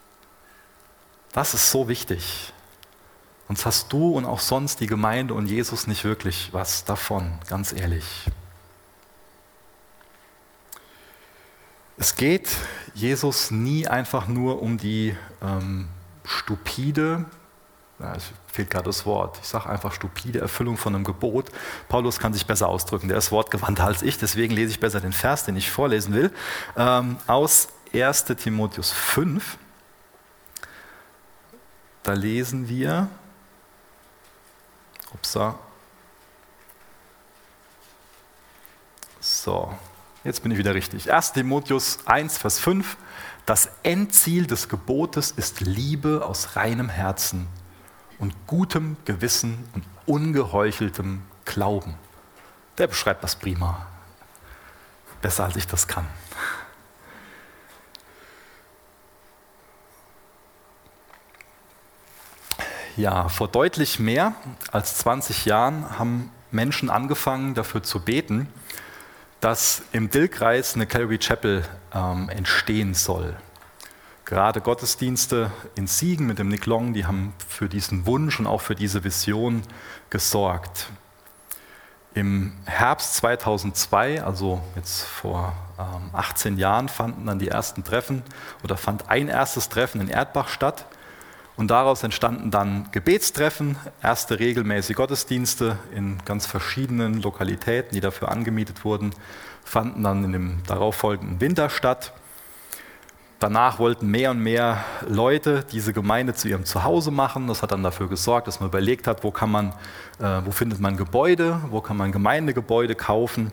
Das 1.32 1.54
ist 1.54 1.70
so 1.70 1.88
wichtig. 1.88 2.52
Sonst 3.48 3.66
hast 3.66 3.92
du 3.92 4.10
und 4.10 4.24
auch 4.24 4.40
sonst 4.40 4.80
die 4.80 4.86
Gemeinde 4.86 5.34
und 5.34 5.46
Jesus 5.46 5.86
nicht 5.86 6.04
wirklich 6.04 6.52
was 6.52 6.84
davon, 6.84 7.38
ganz 7.48 7.72
ehrlich. 7.72 8.04
Es 11.96 12.16
geht 12.16 12.48
Jesus 12.94 13.50
nie 13.50 13.86
einfach 13.86 14.26
nur 14.26 14.60
um 14.60 14.78
die 14.78 15.16
ähm, 15.42 15.88
stupide, 16.24 17.24
ja, 18.00 18.14
es 18.16 18.32
fehlt 18.48 18.70
gerade 18.70 18.86
das 18.86 19.06
Wort, 19.06 19.38
ich 19.40 19.48
sage 19.48 19.68
einfach 19.68 19.92
stupide 19.92 20.40
Erfüllung 20.40 20.76
von 20.76 20.94
einem 20.94 21.04
Gebot. 21.04 21.50
Paulus 21.88 22.18
kann 22.18 22.34
sich 22.34 22.46
besser 22.46 22.68
ausdrücken, 22.68 23.08
der 23.08 23.18
ist 23.18 23.30
wortgewandter 23.30 23.84
als 23.84 24.02
ich, 24.02 24.18
deswegen 24.18 24.54
lese 24.54 24.72
ich 24.72 24.80
besser 24.80 25.00
den 25.00 25.12
Vers, 25.12 25.44
den 25.44 25.56
ich 25.56 25.70
vorlesen 25.70 26.14
will, 26.14 26.32
ähm, 26.76 27.16
aus 27.28 27.68
1 27.92 28.24
Timotheus 28.24 28.90
5. 28.90 29.58
Da 32.02 32.12
lesen 32.12 32.68
wir, 32.68 33.08
upsa, 35.12 35.58
so, 39.20 39.72
Jetzt 40.24 40.42
bin 40.42 40.50
ich 40.52 40.58
wieder 40.58 40.74
richtig. 40.74 41.12
1 41.12 41.34
Timotheus 41.34 41.98
1, 42.06 42.38
Vers 42.38 42.58
5. 42.58 42.96
Das 43.44 43.68
Endziel 43.82 44.46
des 44.46 44.70
Gebotes 44.70 45.30
ist 45.30 45.60
Liebe 45.60 46.24
aus 46.24 46.56
reinem 46.56 46.88
Herzen 46.88 47.46
und 48.18 48.34
gutem 48.46 48.96
Gewissen 49.04 49.68
und 49.74 49.84
ungeheucheltem 50.06 51.22
Glauben. 51.44 51.96
Der 52.78 52.86
beschreibt 52.86 53.22
das 53.22 53.36
prima. 53.36 53.86
Besser 55.20 55.44
als 55.44 55.56
ich 55.56 55.66
das 55.66 55.88
kann. 55.88 56.06
Ja, 62.96 63.28
vor 63.28 63.48
deutlich 63.48 63.98
mehr 63.98 64.34
als 64.72 64.96
20 64.98 65.44
Jahren 65.44 65.98
haben 65.98 66.30
Menschen 66.50 66.88
angefangen, 66.88 67.54
dafür 67.54 67.82
zu 67.82 68.00
beten, 68.00 68.48
dass 69.44 69.82
im 69.92 70.08
Dillkreis 70.08 70.74
eine 70.74 70.86
Calvary 70.86 71.18
Chapel 71.18 71.64
ähm, 71.94 72.30
entstehen 72.30 72.94
soll. 72.94 73.36
Gerade 74.24 74.62
Gottesdienste 74.62 75.50
in 75.74 75.86
Siegen 75.86 76.26
mit 76.26 76.38
dem 76.38 76.48
Nick 76.48 76.64
Long, 76.64 76.94
die 76.94 77.04
haben 77.04 77.34
für 77.46 77.68
diesen 77.68 78.06
Wunsch 78.06 78.40
und 78.40 78.46
auch 78.46 78.62
für 78.62 78.74
diese 78.74 79.04
Vision 79.04 79.60
gesorgt. 80.08 80.86
Im 82.14 82.54
Herbst 82.64 83.16
2002, 83.16 84.22
also 84.22 84.62
jetzt 84.76 85.02
vor 85.02 85.52
ähm, 85.78 86.08
18 86.14 86.56
Jahren, 86.56 86.88
fanden 86.88 87.26
dann 87.26 87.38
die 87.38 87.48
ersten 87.48 87.84
Treffen 87.84 88.22
oder 88.62 88.78
fand 88.78 89.10
ein 89.10 89.28
erstes 89.28 89.68
Treffen 89.68 90.00
in 90.00 90.08
Erdbach 90.08 90.48
statt. 90.48 90.86
Und 91.56 91.70
daraus 91.70 92.02
entstanden 92.02 92.50
dann 92.50 92.88
Gebetstreffen, 92.90 93.76
erste 94.02 94.40
regelmäßige 94.40 94.96
Gottesdienste 94.96 95.78
in 95.94 96.18
ganz 96.24 96.46
verschiedenen 96.46 97.22
Lokalitäten, 97.22 97.94
die 97.94 98.00
dafür 98.00 98.30
angemietet 98.30 98.84
wurden, 98.84 99.14
fanden 99.62 100.02
dann 100.02 100.24
in 100.24 100.32
dem 100.32 100.62
darauffolgenden 100.66 101.40
Winter 101.40 101.70
statt. 101.70 102.12
Danach 103.38 103.78
wollten 103.78 104.10
mehr 104.10 104.32
und 104.32 104.40
mehr 104.40 104.84
Leute 105.06 105.64
diese 105.70 105.92
Gemeinde 105.92 106.34
zu 106.34 106.48
ihrem 106.48 106.64
Zuhause 106.64 107.10
machen. 107.10 107.46
Das 107.46 107.62
hat 107.62 107.72
dann 107.72 107.82
dafür 107.82 108.08
gesorgt, 108.08 108.48
dass 108.48 108.58
man 108.58 108.70
überlegt 108.70 109.06
hat, 109.06 109.22
wo, 109.22 109.30
kann 109.30 109.50
man, 109.50 109.74
äh, 110.18 110.40
wo 110.44 110.50
findet 110.50 110.80
man 110.80 110.96
Gebäude, 110.96 111.60
wo 111.70 111.80
kann 111.80 111.96
man 111.96 112.10
Gemeindegebäude 112.10 112.94
kaufen. 112.94 113.52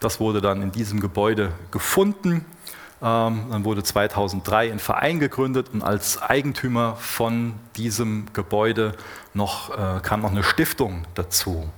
Das 0.00 0.18
wurde 0.18 0.40
dann 0.40 0.62
in 0.62 0.72
diesem 0.72 1.00
Gebäude 1.00 1.52
gefunden 1.70 2.44
dann 3.00 3.64
wurde 3.64 3.82
2003 3.82 4.72
ein 4.72 4.78
Verein 4.78 5.20
gegründet 5.20 5.68
und 5.72 5.82
als 5.82 6.20
Eigentümer 6.20 6.96
von 6.96 7.54
diesem 7.76 8.26
Gebäude 8.32 8.94
noch, 9.34 9.70
äh, 9.70 10.00
kam 10.00 10.22
noch 10.22 10.32
eine 10.32 10.42
Stiftung 10.42 11.04
dazu. 11.14 11.70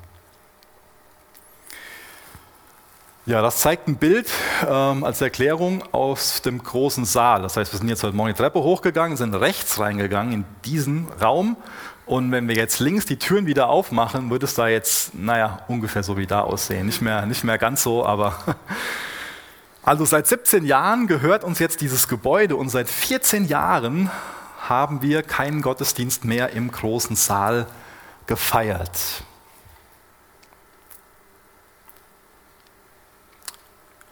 Ja, 3.27 3.43
das 3.43 3.59
zeigt 3.59 3.87
ein 3.87 3.97
Bild 3.97 4.29
ähm, 4.67 5.05
als 5.05 5.21
Erklärung 5.21 5.85
aus 5.93 6.41
dem 6.43 6.63
großen 6.63 7.05
Saal. 7.05 7.43
Das 7.43 7.57
heißt, 7.57 7.73
wir 7.73 7.79
sind 7.79 7.89
jetzt 7.89 8.03
heute 8.03 8.17
Morgen 8.17 8.31
die 8.31 8.37
Treppe 8.37 8.61
hochgegangen, 8.61 9.17
sind 9.17 9.35
rechts 9.35 9.79
reingegangen 9.79 10.33
in 10.33 10.45
diesen 10.65 11.07
Raum. 11.23 11.57
Und 12.07 12.33
wenn 12.33 12.49
wir 12.49 12.57
jetzt 12.57 12.81
links 12.81 13.05
die 13.07 13.19
Türen 13.19 13.47
wieder 13.47 13.69
aufmachen, 13.69 14.31
würde 14.31 14.47
es 14.47 14.55
da 14.55 14.67
jetzt, 14.67 15.15
naja, 15.15 15.61
ungefähr 15.69 16.03
so 16.03 16.17
wie 16.17 16.27
da 16.27 16.41
aussehen. 16.41 16.87
Nicht 16.87 17.03
mehr, 17.03 17.25
nicht 17.27 17.45
mehr 17.45 17.59
ganz 17.59 17.85
so, 17.85 18.05
aber 18.05 18.35
Also 19.83 20.05
seit 20.05 20.27
17 20.27 20.65
Jahren 20.65 21.07
gehört 21.07 21.43
uns 21.43 21.59
jetzt 21.59 21.81
dieses 21.81 22.07
Gebäude 22.07 22.57
und 22.57 22.69
seit 22.69 22.89
14 22.89 23.47
Jahren 23.47 24.11
haben 24.69 25.03
wir 25.03 25.23
keinen 25.23 25.63
Gottesdienst 25.63 26.25
mehr 26.25 26.51
im 26.51 26.71
großen 26.71 27.17
Saal 27.17 27.67
gefeiert. 28.27 29.25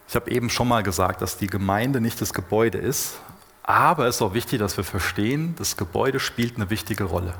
Ich 0.09 0.16
habe 0.16 0.31
eben 0.31 0.48
schon 0.48 0.68
mal 0.68 0.83
gesagt, 0.83 1.20
dass 1.20 1.37
die 1.37 1.48
Gemeinde 1.48 2.00
nicht 2.00 2.20
das 2.22 2.33
Gebäude 2.33 2.78
ist, 2.78 3.20
aber 3.62 4.07
es 4.07 4.16
ist 4.16 4.22
auch 4.22 4.33
wichtig, 4.33 4.59
dass 4.59 4.78
wir 4.78 4.85
verstehen, 4.85 5.54
das 5.59 5.76
Gebäude 5.76 6.18
spielt 6.18 6.57
eine 6.57 6.70
wichtige 6.70 7.04
Rolle. 7.04 7.35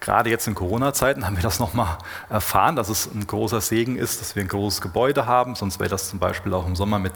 Gerade 0.00 0.28
jetzt 0.28 0.46
in 0.46 0.54
Corona-Zeiten 0.54 1.24
haben 1.24 1.36
wir 1.36 1.42
das 1.42 1.58
nochmal 1.58 1.96
erfahren, 2.28 2.76
dass 2.76 2.90
es 2.90 3.06
ein 3.06 3.26
großer 3.26 3.62
Segen 3.62 3.96
ist, 3.96 4.20
dass 4.20 4.36
wir 4.36 4.42
ein 4.42 4.48
großes 4.48 4.82
Gebäude 4.82 5.24
haben, 5.24 5.54
sonst 5.54 5.80
wäre 5.80 5.88
das 5.88 6.10
zum 6.10 6.18
Beispiel 6.18 6.52
auch 6.52 6.66
im 6.66 6.76
Sommer 6.76 6.98
mit 6.98 7.14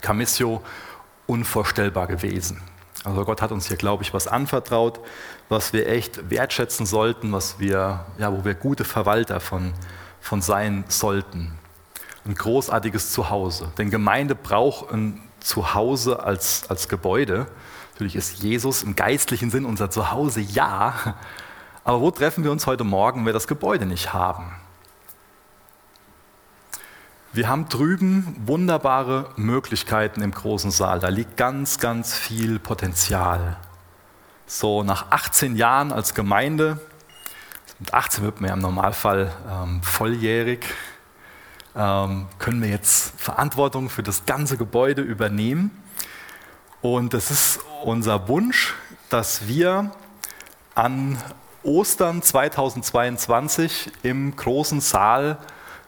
Camissio 0.00 0.62
unvorstellbar 1.26 2.06
gewesen. 2.06 2.60
Also 3.04 3.24
Gott 3.24 3.42
hat 3.42 3.52
uns 3.52 3.68
hier, 3.68 3.76
glaube 3.76 4.02
ich, 4.02 4.14
was 4.14 4.26
anvertraut, 4.26 5.00
was 5.48 5.72
wir 5.72 5.88
echt 5.88 6.30
wertschätzen 6.30 6.86
sollten, 6.86 7.32
was 7.32 7.58
wir, 7.58 8.06
ja, 8.18 8.32
wo 8.32 8.44
wir 8.44 8.54
gute 8.54 8.84
Verwalter 8.84 9.40
von, 9.40 9.74
von 10.20 10.40
sein 10.40 10.84
sollten. 10.88 11.52
Ein 12.24 12.34
großartiges 12.34 13.12
Zuhause. 13.12 13.70
Denn 13.76 13.90
Gemeinde 13.90 14.34
braucht 14.34 14.90
ein 14.90 15.20
Zuhause 15.40 16.22
als, 16.22 16.70
als 16.70 16.88
Gebäude. 16.88 17.46
Natürlich 17.92 18.16
ist 18.16 18.42
Jesus 18.42 18.82
im 18.82 18.96
geistlichen 18.96 19.50
Sinn 19.50 19.66
unser 19.66 19.90
Zuhause, 19.90 20.40
ja. 20.40 21.16
Aber 21.84 22.00
wo 22.00 22.10
treffen 22.10 22.42
wir 22.42 22.50
uns 22.50 22.66
heute 22.66 22.84
Morgen, 22.84 23.20
wenn 23.20 23.26
wir 23.26 23.32
das 23.34 23.46
Gebäude 23.46 23.84
nicht 23.84 24.14
haben? 24.14 24.52
Wir 27.34 27.48
haben 27.48 27.68
drüben 27.68 28.36
wunderbare 28.46 29.28
Möglichkeiten 29.34 30.22
im 30.22 30.30
großen 30.30 30.70
Saal. 30.70 31.00
Da 31.00 31.08
liegt 31.08 31.36
ganz, 31.36 31.80
ganz 31.80 32.14
viel 32.14 32.60
Potenzial. 32.60 33.56
So 34.46 34.84
nach 34.84 35.10
18 35.10 35.56
Jahren 35.56 35.90
als 35.90 36.14
Gemeinde 36.14 36.78
Mit 37.80 37.92
18 37.92 38.22
wird 38.22 38.40
man 38.40 38.50
ja 38.50 38.54
im 38.54 38.60
Normalfall 38.60 39.32
ähm, 39.50 39.82
volljährig. 39.82 40.64
Ähm, 41.74 42.26
können 42.38 42.62
wir 42.62 42.68
jetzt 42.68 43.20
Verantwortung 43.20 43.90
für 43.90 44.04
das 44.04 44.26
ganze 44.26 44.56
Gebäude 44.56 45.02
übernehmen. 45.02 45.72
Und 46.82 47.14
es 47.14 47.32
ist 47.32 47.58
unser 47.82 48.28
Wunsch, 48.28 48.74
dass 49.08 49.48
wir 49.48 49.90
an 50.76 51.18
Ostern 51.64 52.22
2022 52.22 53.90
im 54.04 54.36
großen 54.36 54.80
Saal 54.80 55.38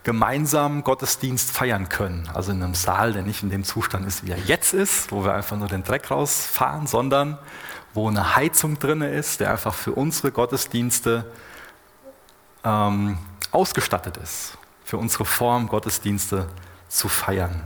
gemeinsam 0.06 0.84
Gottesdienst 0.84 1.50
feiern 1.50 1.88
können. 1.88 2.30
Also 2.32 2.52
in 2.52 2.62
einem 2.62 2.76
Saal, 2.76 3.12
der 3.12 3.22
nicht 3.22 3.42
in 3.42 3.50
dem 3.50 3.64
Zustand 3.64 4.06
ist, 4.06 4.24
wie 4.24 4.30
er 4.30 4.38
jetzt 4.38 4.72
ist, 4.72 5.10
wo 5.10 5.24
wir 5.24 5.34
einfach 5.34 5.56
nur 5.56 5.66
den 5.66 5.82
Dreck 5.82 6.12
rausfahren, 6.12 6.86
sondern 6.86 7.38
wo 7.92 8.08
eine 8.08 8.36
Heizung 8.36 8.78
drin 8.78 9.02
ist, 9.02 9.40
der 9.40 9.50
einfach 9.50 9.74
für 9.74 9.90
unsere 9.90 10.30
Gottesdienste 10.30 11.28
ähm, 12.62 13.18
ausgestattet 13.50 14.16
ist, 14.18 14.56
für 14.84 14.96
unsere 14.96 15.24
Form 15.24 15.66
Gottesdienste 15.66 16.46
zu 16.88 17.08
feiern. 17.08 17.64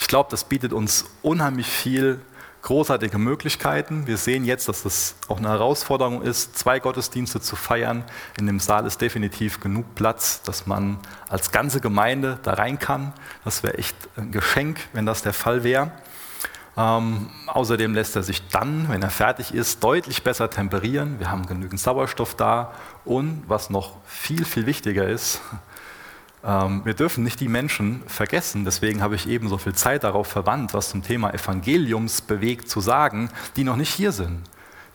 Ich 0.00 0.08
glaube, 0.08 0.30
das 0.32 0.42
bietet 0.42 0.72
uns 0.72 1.04
unheimlich 1.22 1.68
viel 1.68 2.20
großartige 2.62 3.18
Möglichkeiten. 3.18 4.06
Wir 4.06 4.16
sehen 4.16 4.44
jetzt, 4.44 4.68
dass 4.68 4.84
es 4.84 5.16
auch 5.28 5.38
eine 5.38 5.48
Herausforderung 5.48 6.22
ist, 6.22 6.58
zwei 6.58 6.78
Gottesdienste 6.78 7.40
zu 7.40 7.56
feiern. 7.56 8.04
In 8.38 8.46
dem 8.46 8.60
Saal 8.60 8.86
ist 8.86 9.00
definitiv 9.00 9.60
genug 9.60 9.94
Platz, 9.94 10.42
dass 10.42 10.66
man 10.66 10.98
als 11.28 11.52
ganze 11.52 11.80
Gemeinde 11.80 12.38
da 12.42 12.54
rein 12.54 12.78
kann. 12.78 13.12
Das 13.44 13.62
wäre 13.62 13.78
echt 13.78 13.96
ein 14.16 14.30
Geschenk, 14.30 14.80
wenn 14.92 15.06
das 15.06 15.22
der 15.22 15.32
Fall 15.32 15.64
wäre. 15.64 15.92
Ähm, 16.76 17.30
außerdem 17.46 17.94
lässt 17.94 18.16
er 18.16 18.22
sich 18.22 18.46
dann, 18.48 18.88
wenn 18.88 19.02
er 19.02 19.10
fertig 19.10 19.52
ist, 19.54 19.82
deutlich 19.82 20.22
besser 20.22 20.50
temperieren. 20.50 21.18
Wir 21.18 21.30
haben 21.30 21.46
genügend 21.46 21.80
Sauerstoff 21.80 22.34
da. 22.36 22.72
Und 23.04 23.42
was 23.48 23.70
noch 23.70 23.96
viel, 24.06 24.44
viel 24.44 24.66
wichtiger 24.66 25.08
ist, 25.08 25.40
wir 26.42 26.94
dürfen 26.94 27.22
nicht 27.22 27.38
die 27.40 27.48
Menschen 27.48 28.02
vergessen, 28.06 28.64
deswegen 28.64 29.02
habe 29.02 29.14
ich 29.14 29.28
eben 29.28 29.48
so 29.48 29.58
viel 29.58 29.74
Zeit 29.74 30.04
darauf 30.04 30.26
verwandt, 30.26 30.72
was 30.72 30.88
zum 30.88 31.02
Thema 31.02 31.34
Evangeliums 31.34 32.22
bewegt 32.22 32.70
zu 32.70 32.80
sagen, 32.80 33.28
die 33.56 33.64
noch 33.64 33.76
nicht 33.76 33.92
hier 33.92 34.12
sind, 34.12 34.40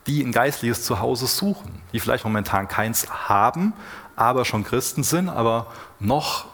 die 0.08 0.23
ein 0.23 0.31
geistliches 0.31 0.84
Zuhause 0.84 1.27
suchen, 1.27 1.81
die 1.93 1.99
vielleicht 1.99 2.23
momentan 2.23 2.67
keins 2.67 3.08
haben, 3.27 3.73
aber 4.15 4.43
schon 4.43 4.63
Christen 4.63 5.03
sind, 5.03 5.29
aber 5.29 5.67
noch, 5.99 6.45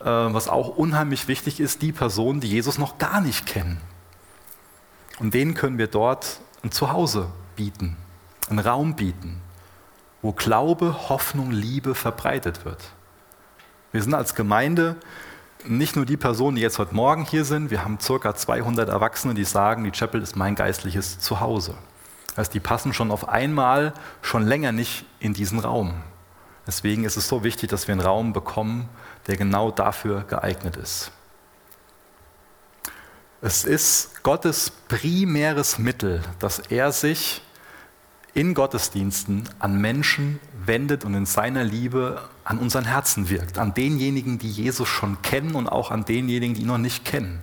äh, 0.00 0.04
was 0.04 0.48
auch 0.48 0.76
unheimlich 0.76 1.26
wichtig 1.26 1.58
ist, 1.58 1.80
die 1.80 1.92
Personen, 1.92 2.40
die 2.40 2.48
Jesus 2.48 2.76
noch 2.76 2.98
gar 2.98 3.22
nicht 3.22 3.46
kennen. 3.46 3.80
Und 5.20 5.32
denen 5.32 5.54
können 5.54 5.78
wir 5.78 5.86
dort 5.86 6.40
ein 6.62 6.70
Zuhause 6.70 7.28
bieten, 7.56 7.96
einen 8.50 8.58
Raum 8.58 8.94
bieten, 8.94 9.40
wo 10.22 10.32
Glaube, 10.32 11.08
Hoffnung, 11.08 11.50
Liebe 11.50 11.94
verbreitet 11.94 12.64
wird. 12.64 12.93
Wir 13.94 14.02
sind 14.02 14.14
als 14.14 14.34
Gemeinde 14.34 14.96
nicht 15.64 15.94
nur 15.94 16.04
die 16.04 16.16
Personen, 16.16 16.56
die 16.56 16.62
jetzt 16.62 16.80
heute 16.80 16.96
Morgen 16.96 17.24
hier 17.24 17.44
sind, 17.44 17.70
wir 17.70 17.84
haben 17.84 17.98
ca. 17.98 18.34
200 18.34 18.88
Erwachsene, 18.88 19.34
die 19.34 19.44
sagen, 19.44 19.84
die 19.84 19.92
Chapel 19.92 20.20
ist 20.20 20.34
mein 20.34 20.56
geistliches 20.56 21.20
Zuhause. 21.20 21.76
Das 22.26 22.38
heißt, 22.38 22.54
die 22.54 22.58
passen 22.58 22.92
schon 22.92 23.12
auf 23.12 23.28
einmal 23.28 23.94
schon 24.20 24.42
länger 24.42 24.72
nicht 24.72 25.04
in 25.20 25.32
diesen 25.32 25.60
Raum. 25.60 25.94
Deswegen 26.66 27.04
ist 27.04 27.16
es 27.16 27.28
so 27.28 27.44
wichtig, 27.44 27.70
dass 27.70 27.86
wir 27.86 27.92
einen 27.92 28.00
Raum 28.00 28.32
bekommen, 28.32 28.88
der 29.28 29.36
genau 29.36 29.70
dafür 29.70 30.24
geeignet 30.24 30.76
ist. 30.76 31.12
Es 33.42 33.62
ist 33.62 34.24
Gottes 34.24 34.72
primäres 34.88 35.78
Mittel, 35.78 36.20
dass 36.40 36.58
er 36.58 36.90
sich 36.90 37.42
in 38.32 38.54
Gottesdiensten 38.54 39.48
an 39.60 39.80
Menschen 39.80 40.40
wendet 40.66 41.04
und 41.04 41.14
in 41.14 41.26
seiner 41.26 41.62
Liebe 41.62 42.20
an 42.44 42.58
unseren 42.58 42.84
Herzen 42.84 43.30
wirkt, 43.30 43.58
an 43.58 43.74
denjenigen, 43.74 44.38
die 44.38 44.50
Jesus 44.50 44.88
schon 44.88 45.22
kennen 45.22 45.54
und 45.54 45.68
auch 45.68 45.90
an 45.90 46.04
denjenigen, 46.04 46.54
die 46.54 46.62
ihn 46.62 46.66
noch 46.66 46.78
nicht 46.78 47.04
kennen. 47.04 47.40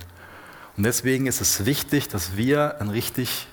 Und 0.77 0.83
deswegen 0.83 1.27
ist 1.27 1.41
es 1.41 1.65
wichtig, 1.65 2.07
dass 2.07 2.37
wir 2.37 2.79
einen 2.79 2.89
richtig 2.89 3.47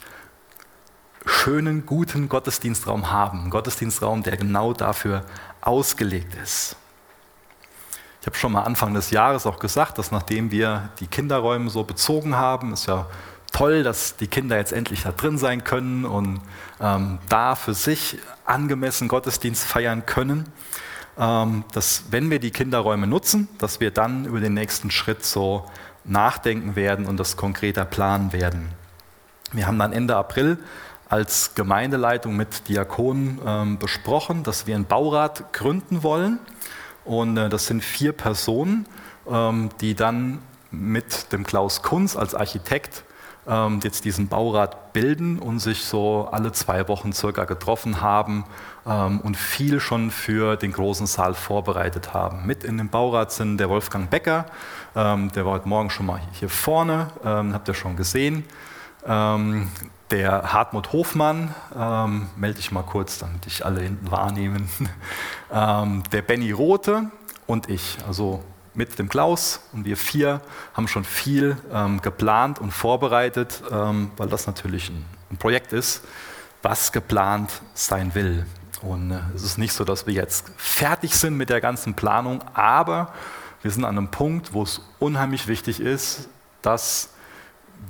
schönen, 1.25 1.85
guten 1.87 2.29
Gottesdienstraum 2.29 3.11
haben, 3.11 3.41
einen 3.41 3.51
Gottesdienstraum, 3.51 4.23
der 4.23 4.37
genau 4.37 4.73
dafür 4.73 5.25
ausgelegt 5.61 6.35
ist. 6.43 6.77
Ich 8.21 8.27
habe 8.27 8.37
schon 8.37 8.53
mal 8.53 8.63
Anfang 8.63 8.95
des 8.95 9.11
Jahres 9.11 9.47
auch 9.47 9.59
gesagt, 9.59 9.99
dass 9.99 10.11
nachdem 10.11 10.51
wir 10.51 10.91
die 11.01 11.07
Kinderräume 11.07 11.71
so 11.71 11.85
bezogen 11.85 12.37
haben, 12.37 12.73
ist 12.73 12.87
ja 12.87 13.07
toll, 13.53 13.83
dass 13.83 14.17
die 14.17 14.27
Kinder 14.27 14.57
jetzt 14.57 14.73
endlich 14.73 15.03
da 15.03 15.13
drin 15.13 15.39
sein 15.39 15.65
können 15.65 16.05
und 16.05 16.41
ähm, 16.81 17.19
da 17.29 17.55
für 17.55 17.75
sich 17.75 18.19
angemessen 18.45 19.09
Gottesdienst 19.09 19.65
feiern 19.65 20.05
können. 20.07 20.47
Ähm, 21.19 21.65
dass, 21.73 22.05
wenn 22.11 22.31
wir 22.31 22.39
die 22.39 22.53
Kinderräume 22.53 23.07
nutzen, 23.07 23.49
dass 23.59 23.81
wir 23.81 23.91
dann 23.91 24.25
über 24.25 24.41
den 24.41 24.55
nächsten 24.55 24.91
Schritt 24.91 25.25
so 25.25 25.67
nachdenken 26.05 26.77
werden 26.77 27.07
und 27.07 27.19
das 27.19 27.37
konkreter 27.37 27.85
planen 27.85 28.33
werden. 28.33 28.69
Wir 29.53 29.67
haben 29.67 29.79
dann 29.79 29.93
Ende 29.93 30.17
April 30.17 30.59
als 31.09 31.55
Gemeindeleitung 31.55 32.37
mit 32.37 32.69
Diakonen 32.69 33.41
ähm, 33.45 33.79
besprochen, 33.79 34.45
dass 34.45 34.67
wir 34.67 34.75
einen 34.75 34.85
Baurat 34.85 35.53
gründen 35.53 36.03
wollen. 36.03 36.39
Und 37.05 37.37
äh, 37.37 37.49
das 37.49 37.67
sind 37.67 37.83
vier 37.83 38.13
Personen, 38.13 38.87
ähm, 39.29 39.71
die 39.81 39.95
dann 39.95 40.39
mit 40.71 41.33
dem 41.33 41.45
Klaus 41.45 41.83
Kunz 41.83 42.17
als 42.17 42.35
Architekt 42.35 43.05
ähm, 43.49 43.81
jetzt 43.83 44.05
diesen 44.05 44.29
Baurat 44.29 44.93
bilden 44.93 45.39
und 45.39 45.59
sich 45.59 45.85
so 45.85 46.29
alle 46.31 46.53
zwei 46.53 46.87
Wochen 46.89 47.13
circa 47.13 47.45
getroffen 47.45 48.01
haben 48.01 48.45
ähm, 48.87 49.21
und 49.21 49.37
viel 49.37 49.81
schon 49.81 50.11
für 50.11 50.57
den 50.57 50.73
großen 50.73 51.07
Saal 51.07 51.35
vorbereitet 51.35 52.13
haben. 52.13 52.47
Mit 52.47 52.63
in 52.63 52.79
dem 52.79 52.89
Baurat 52.89 53.33
sind 53.33 53.59
der 53.59 53.71
Wolfgang 53.71 54.11
Becker, 54.11 54.47
ähm, 54.95 55.33
der 55.33 55.47
war 55.47 55.53
heute 55.53 55.69
Morgen 55.69 55.91
schon 55.91 56.07
mal 56.07 56.21
hier 56.33 56.51
vorne, 56.51 57.09
ähm, 57.25 57.55
habt 57.55 57.69
ihr 57.69 57.75
schon 57.75 57.97
gesehen. 57.97 58.45
Ähm, 59.07 59.69
der 60.11 60.53
Hartmut 60.53 60.93
Hofmann, 60.93 61.55
ähm, 61.77 62.29
melde 62.37 62.57
dich 62.57 62.73
mal 62.73 62.83
kurz, 62.83 63.19
damit 63.19 63.47
ich 63.47 63.65
alle 63.65 63.81
hinten 63.81 64.11
wahrnehmen. 64.11 64.69
der 65.51 66.23
Benny 66.23 66.51
Rote 66.51 67.11
und 67.47 67.71
ich, 67.71 67.99
also 68.07 68.43
mit 68.79 68.97
dem 69.01 69.09
Klaus 69.09 69.61
und 69.73 69.85
wir 69.85 69.97
vier 69.97 70.41
haben 70.73 70.87
schon 70.87 71.03
viel 71.03 71.57
ähm, 71.73 72.01
geplant 72.01 72.61
und 72.61 72.71
vorbereitet, 72.71 73.61
ähm, 73.73 74.13
weil 74.17 74.29
das 74.29 74.47
natürlich 74.47 74.89
ein, 74.89 75.05
ein, 75.33 75.37
Projekt 75.37 75.73
ist, 75.73 76.05
was 76.63 76.93
geplant 76.93 77.51
sein 77.75 78.15
will. 78.15 78.47
Und 78.81 79.11
äh, 79.11 79.19
es 79.35 79.43
ist 79.43 79.59
nicht 79.59 79.73
so, 79.73 79.83
dass 79.83 80.07
wir 80.07 80.15
jetzt 80.15 80.53
fertig 80.57 81.17
sind 81.17 81.37
mit 81.37 81.51
der 81.51 81.61
ganzen 81.61 81.95
Planung, 81.95 82.41
aber 82.55 83.13
wir 83.63 83.73
sind 83.73 83.85
an 83.85 83.99
einem 83.99 84.13
Punkt, 84.13 84.53
wo 84.53 84.63
es 84.63 84.81
unheimlich 85.01 85.49
wichtig 85.49 85.81
ist, 85.81 86.29
dass 86.63 87.11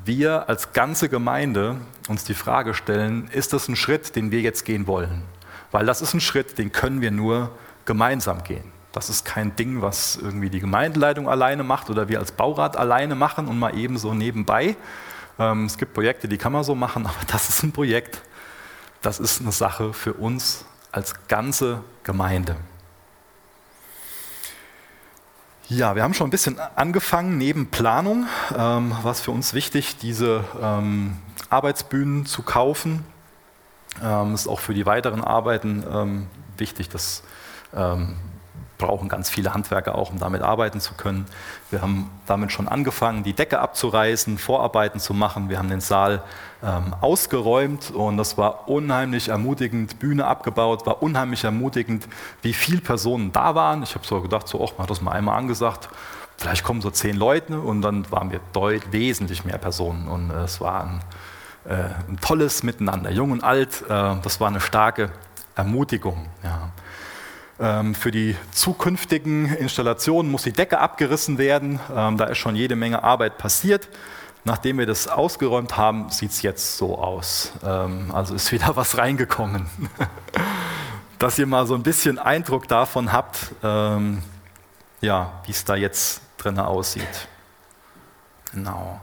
wir 0.06 0.48
als 0.48 0.72
ganze 0.72 1.10
Gemeinde 1.10 1.76
uns 2.08 2.24
die 2.24 2.34
Frage 2.34 2.72
stellen, 2.72 3.28
ist 3.30 3.52
das 3.52 3.68
ein 3.68 3.76
Schritt, 3.76 4.16
den 4.16 4.30
wir 4.30 4.40
jetzt 4.40 4.64
gehen 4.64 4.86
wollen? 4.86 5.22
Weil 5.70 5.84
das 5.84 6.00
ist 6.00 6.14
ein 6.14 6.20
Schritt, 6.22 6.56
den 6.56 6.72
können 6.72 7.02
wir 7.02 7.10
nur 7.10 7.50
gemeinsam 7.84 8.42
gehen. 8.42 8.77
Das 8.92 9.10
ist 9.10 9.24
kein 9.24 9.54
Ding, 9.56 9.82
was 9.82 10.16
irgendwie 10.16 10.50
die 10.50 10.60
Gemeindeleitung 10.60 11.28
alleine 11.28 11.62
macht 11.62 11.90
oder 11.90 12.08
wir 12.08 12.18
als 12.18 12.32
Baurat 12.32 12.76
alleine 12.76 13.14
machen 13.14 13.46
und 13.46 13.58
mal 13.58 13.76
eben 13.76 13.98
so 13.98 14.14
nebenbei. 14.14 14.76
Ähm, 15.38 15.66
es 15.66 15.76
gibt 15.76 15.94
Projekte, 15.94 16.28
die 16.28 16.38
kann 16.38 16.52
man 16.52 16.64
so 16.64 16.74
machen, 16.74 17.06
aber 17.06 17.24
das 17.30 17.48
ist 17.48 17.62
ein 17.62 17.72
Projekt, 17.72 18.22
das 19.02 19.20
ist 19.20 19.40
eine 19.40 19.52
Sache 19.52 19.92
für 19.92 20.14
uns 20.14 20.64
als 20.90 21.28
ganze 21.28 21.84
Gemeinde. 22.02 22.56
Ja, 25.68 25.94
wir 25.94 26.02
haben 26.02 26.14
schon 26.14 26.28
ein 26.28 26.30
bisschen 26.30 26.58
angefangen 26.76 27.36
neben 27.36 27.66
Planung, 27.66 28.26
ähm, 28.56 28.96
was 29.02 29.20
für 29.20 29.32
uns 29.32 29.52
wichtig, 29.52 29.98
diese 29.98 30.42
ähm, 30.62 31.18
Arbeitsbühnen 31.50 32.24
zu 32.24 32.42
kaufen. 32.42 33.04
Ähm, 34.02 34.32
ist 34.32 34.48
auch 34.48 34.60
für 34.60 34.72
die 34.72 34.86
weiteren 34.86 35.22
Arbeiten 35.22 35.84
ähm, 35.92 36.26
wichtig, 36.56 36.88
dass 36.88 37.22
ähm, 37.74 38.16
brauchen 38.78 39.08
ganz 39.08 39.28
viele 39.28 39.52
Handwerker 39.52 39.96
auch, 39.96 40.10
um 40.10 40.18
damit 40.18 40.40
arbeiten 40.40 40.80
zu 40.80 40.94
können. 40.94 41.26
Wir 41.70 41.82
haben 41.82 42.10
damit 42.26 42.52
schon 42.52 42.68
angefangen, 42.68 43.24
die 43.24 43.34
Decke 43.34 43.58
abzureißen, 43.58 44.38
Vorarbeiten 44.38 45.00
zu 45.00 45.12
machen. 45.12 45.50
Wir 45.50 45.58
haben 45.58 45.68
den 45.68 45.80
Saal 45.80 46.22
ähm, 46.62 46.94
ausgeräumt 47.00 47.90
und 47.90 48.16
das 48.16 48.38
war 48.38 48.68
unheimlich 48.68 49.28
ermutigend. 49.28 49.98
Bühne 49.98 50.26
abgebaut, 50.26 50.86
war 50.86 51.02
unheimlich 51.02 51.44
ermutigend, 51.44 52.08
wie 52.42 52.52
viele 52.52 52.80
Personen 52.80 53.32
da 53.32 53.54
waren. 53.54 53.82
Ich 53.82 53.94
habe 53.94 54.06
so 54.06 54.20
gedacht, 54.20 54.46
so, 54.46 54.64
ach, 54.64 54.72
man 54.78 54.84
hat 54.84 54.90
das 54.90 55.00
mal 55.00 55.12
einmal 55.12 55.36
angesagt. 55.36 55.88
Vielleicht 56.36 56.62
kommen 56.62 56.80
so 56.80 56.90
zehn 56.90 57.16
Leute 57.16 57.58
und 57.58 57.82
dann 57.82 58.08
waren 58.12 58.30
wir 58.30 58.40
deutlich 58.52 58.92
wesentlich 58.92 59.44
mehr 59.44 59.58
Personen 59.58 60.06
und 60.06 60.30
äh, 60.30 60.44
es 60.44 60.60
war 60.60 60.84
ein, 60.84 61.00
äh, 61.64 61.74
ein, 62.08 62.18
tolles 62.20 62.62
Miteinander, 62.62 63.10
jung 63.10 63.32
und 63.32 63.42
alt. 63.42 63.82
Äh, 63.82 64.14
das 64.22 64.40
war 64.40 64.46
eine 64.46 64.60
starke 64.60 65.10
Ermutigung. 65.56 66.28
Ja. 66.44 66.70
Ähm, 67.60 67.94
für 67.94 68.10
die 68.10 68.36
zukünftigen 68.52 69.54
Installationen 69.54 70.30
muss 70.30 70.42
die 70.42 70.52
Decke 70.52 70.78
abgerissen 70.78 71.38
werden. 71.38 71.80
Ähm, 71.94 72.16
da 72.16 72.24
ist 72.26 72.38
schon 72.38 72.56
jede 72.56 72.76
Menge 72.76 73.02
Arbeit 73.02 73.38
passiert. 73.38 73.88
Nachdem 74.44 74.78
wir 74.78 74.86
das 74.86 75.08
ausgeräumt 75.08 75.76
haben, 75.76 76.10
sieht 76.10 76.30
es 76.30 76.42
jetzt 76.42 76.76
so 76.76 76.98
aus. 76.98 77.52
Ähm, 77.64 78.12
also 78.12 78.34
ist 78.34 78.52
wieder 78.52 78.76
was 78.76 78.96
reingekommen. 78.96 79.66
dass 81.18 81.38
ihr 81.38 81.46
mal 81.46 81.66
so 81.66 81.74
ein 81.74 81.82
bisschen 81.82 82.18
Eindruck 82.20 82.68
davon 82.68 83.12
habt, 83.12 83.50
ja, 83.60 85.32
wie 85.44 85.50
es 85.50 85.64
da 85.64 85.74
jetzt 85.74 86.20
drin 86.36 86.60
aussieht. 86.60 87.26
Genau. 88.52 89.00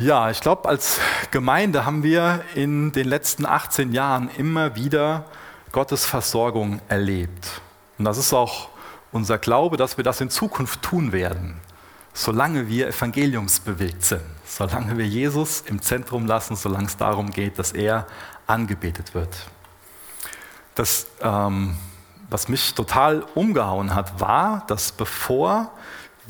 Ja, 0.00 0.30
ich 0.30 0.40
glaube, 0.40 0.66
als 0.66 0.98
Gemeinde 1.30 1.84
haben 1.84 2.02
wir 2.02 2.42
in 2.54 2.90
den 2.90 3.06
letzten 3.06 3.44
18 3.44 3.92
Jahren 3.92 4.30
immer 4.38 4.74
wieder 4.74 5.26
Gottes 5.72 6.06
Versorgung 6.06 6.80
erlebt. 6.88 7.60
Und 7.98 8.06
das 8.06 8.16
ist 8.16 8.32
auch 8.32 8.70
unser 9.12 9.36
Glaube, 9.36 9.76
dass 9.76 9.98
wir 9.98 10.02
das 10.02 10.22
in 10.22 10.30
Zukunft 10.30 10.80
tun 10.80 11.12
werden, 11.12 11.60
solange 12.14 12.66
wir 12.66 12.88
evangeliumsbewegt 12.88 14.02
sind, 14.02 14.22
solange 14.46 14.96
wir 14.96 15.06
Jesus 15.06 15.64
im 15.66 15.82
Zentrum 15.82 16.26
lassen, 16.26 16.56
solange 16.56 16.86
es 16.86 16.96
darum 16.96 17.30
geht, 17.30 17.58
dass 17.58 17.72
er 17.72 18.06
angebetet 18.46 19.12
wird. 19.14 19.36
Das, 20.76 21.08
ähm, 21.20 21.76
was 22.30 22.48
mich 22.48 22.72
total 22.72 23.22
umgehauen 23.34 23.94
hat, 23.94 24.18
war, 24.18 24.64
dass 24.66 24.92
bevor 24.92 25.70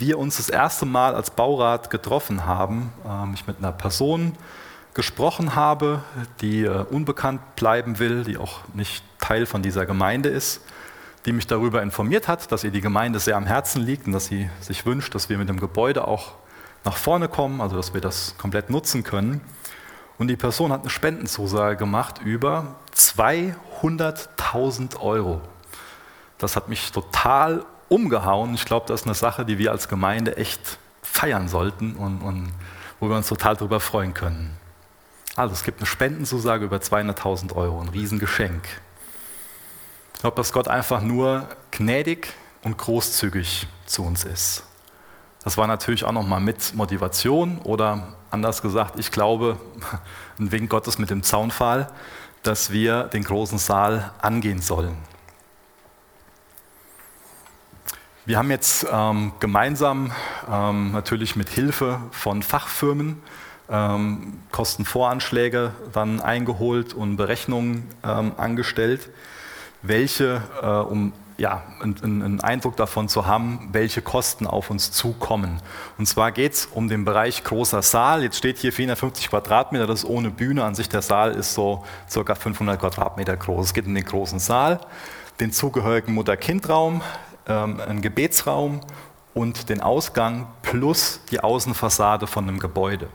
wir 0.01 0.19
uns 0.19 0.39
das 0.39 0.49
erste 0.49 0.87
Mal 0.87 1.15
als 1.15 1.31
Baurat 1.31 1.91
getroffen 1.91 2.47
haben, 2.47 2.93
ähm, 3.07 3.33
ich 3.35 3.47
mit 3.47 3.59
einer 3.59 3.73
Person 3.73 4.33
gesprochen 4.95 5.55
habe, 5.55 6.03
die 6.41 6.65
äh, 6.65 6.85
unbekannt 6.91 7.41
bleiben 7.57 7.99
will, 7.99 8.25
die 8.25 8.37
auch 8.37 8.61
nicht 8.75 9.05
Teil 9.21 9.47
von 9.47 9.63
dieser 9.63 9.87
Gemeinde 9.87 10.29
ist, 10.29 10.61
die 11.27 11.33
mich 11.33 11.47
darüber 11.47 11.83
informiert 11.83 12.29
hat, 12.29 12.51
dass 12.51 12.65
ihr 12.65 12.71
die 12.71 12.81
Gemeinde 12.81 13.21
sehr 13.21 13.37
am 13.37 13.47
Herzen 13.47 13.83
liegt 13.83 14.07
und 14.07 14.13
dass 14.13 14.27
sie 14.27 14.49
sich 14.61 14.87
wünscht, 14.87 15.15
dass 15.15 15.29
wir 15.29 15.39
mit 15.39 15.49
dem 15.49 15.61
Gebäude 15.61 16.09
auch 16.09 16.33
nach 16.85 16.97
vorne 16.97 17.29
kommen, 17.29 17.61
also 17.61 17.77
dass 17.77 17.95
wir 17.95 18.01
das 18.01 18.35
komplett 18.39 18.71
nutzen 18.71 19.05
können. 19.05 19.41
Und 20.19 20.29
die 20.29 20.37
Person 20.37 20.73
hat 20.73 20.81
eine 20.81 20.91
Spendenzusage 20.91 21.77
gemacht 21.77 22.21
über 22.25 22.75
200.000 22.95 24.99
Euro. 25.01 25.41
Das 26.39 26.57
hat 26.57 26.69
mich 26.69 26.91
total 26.91 27.65
umgehauen. 27.91 28.55
Ich 28.55 28.65
glaube, 28.65 28.87
das 28.87 29.03
ist 29.03 29.07
eine 29.07 29.15
Sache, 29.15 29.45
die 29.45 29.59
wir 29.59 29.73
als 29.73 29.89
Gemeinde 29.89 30.39
echt 30.39 30.79
feiern 31.03 31.49
sollten 31.49 31.97
und, 31.97 32.23
und 32.23 32.53
wo 33.01 33.09
wir 33.09 33.17
uns 33.17 33.29
total 33.29 33.57
darüber 33.57 33.81
freuen 33.81 34.15
können. 34.15 34.57
Also 35.37 35.55
es 35.55 35.63
gibt 35.63 35.81
eine 35.81 35.87
Spendenzusage 35.87 36.65
über 36.65 36.79
200.000 36.79 37.55
Euro, 37.55 37.81
ein 37.81 37.89
Riesengeschenk. 37.89 38.67
Ich 40.15 40.21
glaube, 40.21 40.37
dass 40.37 40.53
Gott 40.53 40.69
einfach 40.69 41.03
nur 41.03 41.49
gnädig 41.71 42.33
und 42.63 42.79
großzügig 42.79 43.67
zu 43.87 44.05
uns 44.05 44.25
ist. 44.25 44.65
Das 45.43 45.57
war 45.57 45.67
natürlich 45.67 46.05
auch 46.05 46.13
nochmal 46.13 46.41
mit 46.41 46.75
Motivation 46.75 47.59
oder 47.59 48.15
anders 48.31 48.61
gesagt, 48.63 48.99
ich 48.99 49.11
glaube, 49.11 49.59
ein 50.39 50.53
Wink 50.53 50.71
Gottes 50.71 50.99
mit 50.99 51.11
dem 51.11 51.23
Zaunpfahl, 51.23 51.91
dass 52.43 52.71
wir 52.71 53.05
den 53.05 53.25
großen 53.25 53.59
Saal 53.59 54.13
angehen 54.21 54.61
sollen. 54.61 54.97
Wir 58.31 58.39
haben 58.39 58.53
jetzt 58.53 58.87
ähm, 58.93 59.33
gemeinsam 59.41 60.13
ähm, 60.49 60.93
natürlich 60.93 61.35
mit 61.35 61.49
Hilfe 61.49 62.01
von 62.13 62.45
Fachfirmen 62.45 63.21
ähm, 63.69 64.35
Kostenvoranschläge 64.53 65.73
dann 65.93 66.21
eingeholt 66.21 66.95
und 66.95 67.17
Berechnungen 67.17 67.89
ähm, 68.05 68.31
angestellt, 68.37 69.11
welche, 69.83 70.43
äh, 70.63 70.65
um 70.65 71.13
ja, 71.39 71.65
einen, 71.81 72.23
einen 72.23 72.41
Eindruck 72.41 72.77
davon 72.77 73.09
zu 73.09 73.27
haben, 73.27 73.69
welche 73.73 74.01
Kosten 74.01 74.47
auf 74.47 74.71
uns 74.71 74.93
zukommen. 74.93 75.61
Und 75.99 76.07
zwar 76.07 76.31
geht 76.31 76.53
es 76.53 76.67
um 76.67 76.89
den 76.89 77.05
Bereich 77.05 77.43
großer 77.43 77.83
Saal. 77.83 78.23
Jetzt 78.23 78.39
steht 78.39 78.59
hier 78.59 78.73
450 78.73 79.29
Quadratmeter, 79.29 79.89
das 79.89 80.05
ist 80.05 80.09
ohne 80.09 80.31
Bühne. 80.31 80.63
An 80.63 80.77
sich 80.77 80.89
der 80.89 81.03
Saal 81.03 81.33
ist 81.33 81.55
so 81.55 81.85
circa 82.09 82.37
500 82.37 82.79
Quadratmeter 82.79 83.37
groß. 83.37 83.67
Es 83.67 83.75
geht 83.75 83.87
um 83.87 83.95
den 83.97 84.05
großen 84.05 84.39
Saal, 84.39 84.79
den 85.41 85.51
zugehörigen 85.51 86.15
Mutter-Kind-Raum, 86.15 87.03
ähm, 87.47 87.81
einen 87.81 88.03
Gebetsraum 88.03 88.81
und 89.35 89.69
den 89.69 89.81
Ausgang 89.81 90.49
plus 90.63 91.21
die 91.31 91.41
Außenfassade 91.41 92.27
von 92.27 92.49
einem 92.49 92.59
Gebäude. 92.59 93.09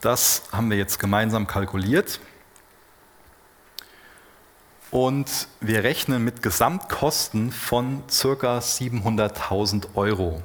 Das 0.00 0.42
haben 0.52 0.70
wir 0.70 0.76
jetzt 0.76 0.98
gemeinsam 0.98 1.46
kalkuliert. 1.46 2.20
Und 4.90 5.48
wir 5.60 5.84
rechnen 5.84 6.24
mit 6.24 6.42
Gesamtkosten 6.42 7.52
von 7.52 8.02
ca. 8.06 8.58
700.000 8.58 9.94
Euro. 9.94 10.42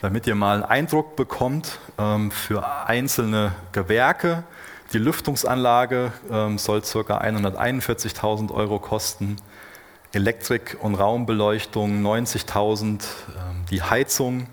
Damit 0.00 0.26
ihr 0.26 0.34
mal 0.34 0.54
einen 0.54 0.64
Eindruck 0.64 1.16
bekommt 1.16 1.78
ähm, 1.98 2.30
für 2.30 2.86
einzelne 2.86 3.54
Gewerke. 3.72 4.44
Die 4.92 4.98
Lüftungsanlage 4.98 6.12
ähm, 6.30 6.58
soll 6.58 6.80
ca. 6.80 7.18
141.000 7.18 8.50
Euro 8.52 8.78
kosten. 8.78 9.36
Elektrik- 10.14 10.76
und 10.80 10.94
Raumbeleuchtung 10.94 12.02
90.000, 12.02 13.02
ähm, 13.36 13.64
die 13.70 13.82
Heizung, 13.82 14.46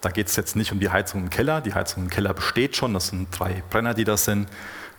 da 0.00 0.10
geht 0.10 0.28
es 0.28 0.36
jetzt 0.36 0.56
nicht 0.56 0.72
um 0.72 0.80
die 0.80 0.90
Heizung 0.90 1.22
im 1.22 1.30
Keller, 1.30 1.60
die 1.60 1.74
Heizung 1.74 2.04
im 2.04 2.10
Keller 2.10 2.34
besteht 2.34 2.76
schon, 2.76 2.94
das 2.94 3.08
sind 3.08 3.28
drei 3.36 3.62
Brenner, 3.70 3.94
die 3.94 4.04
das 4.04 4.24
sind, 4.24 4.48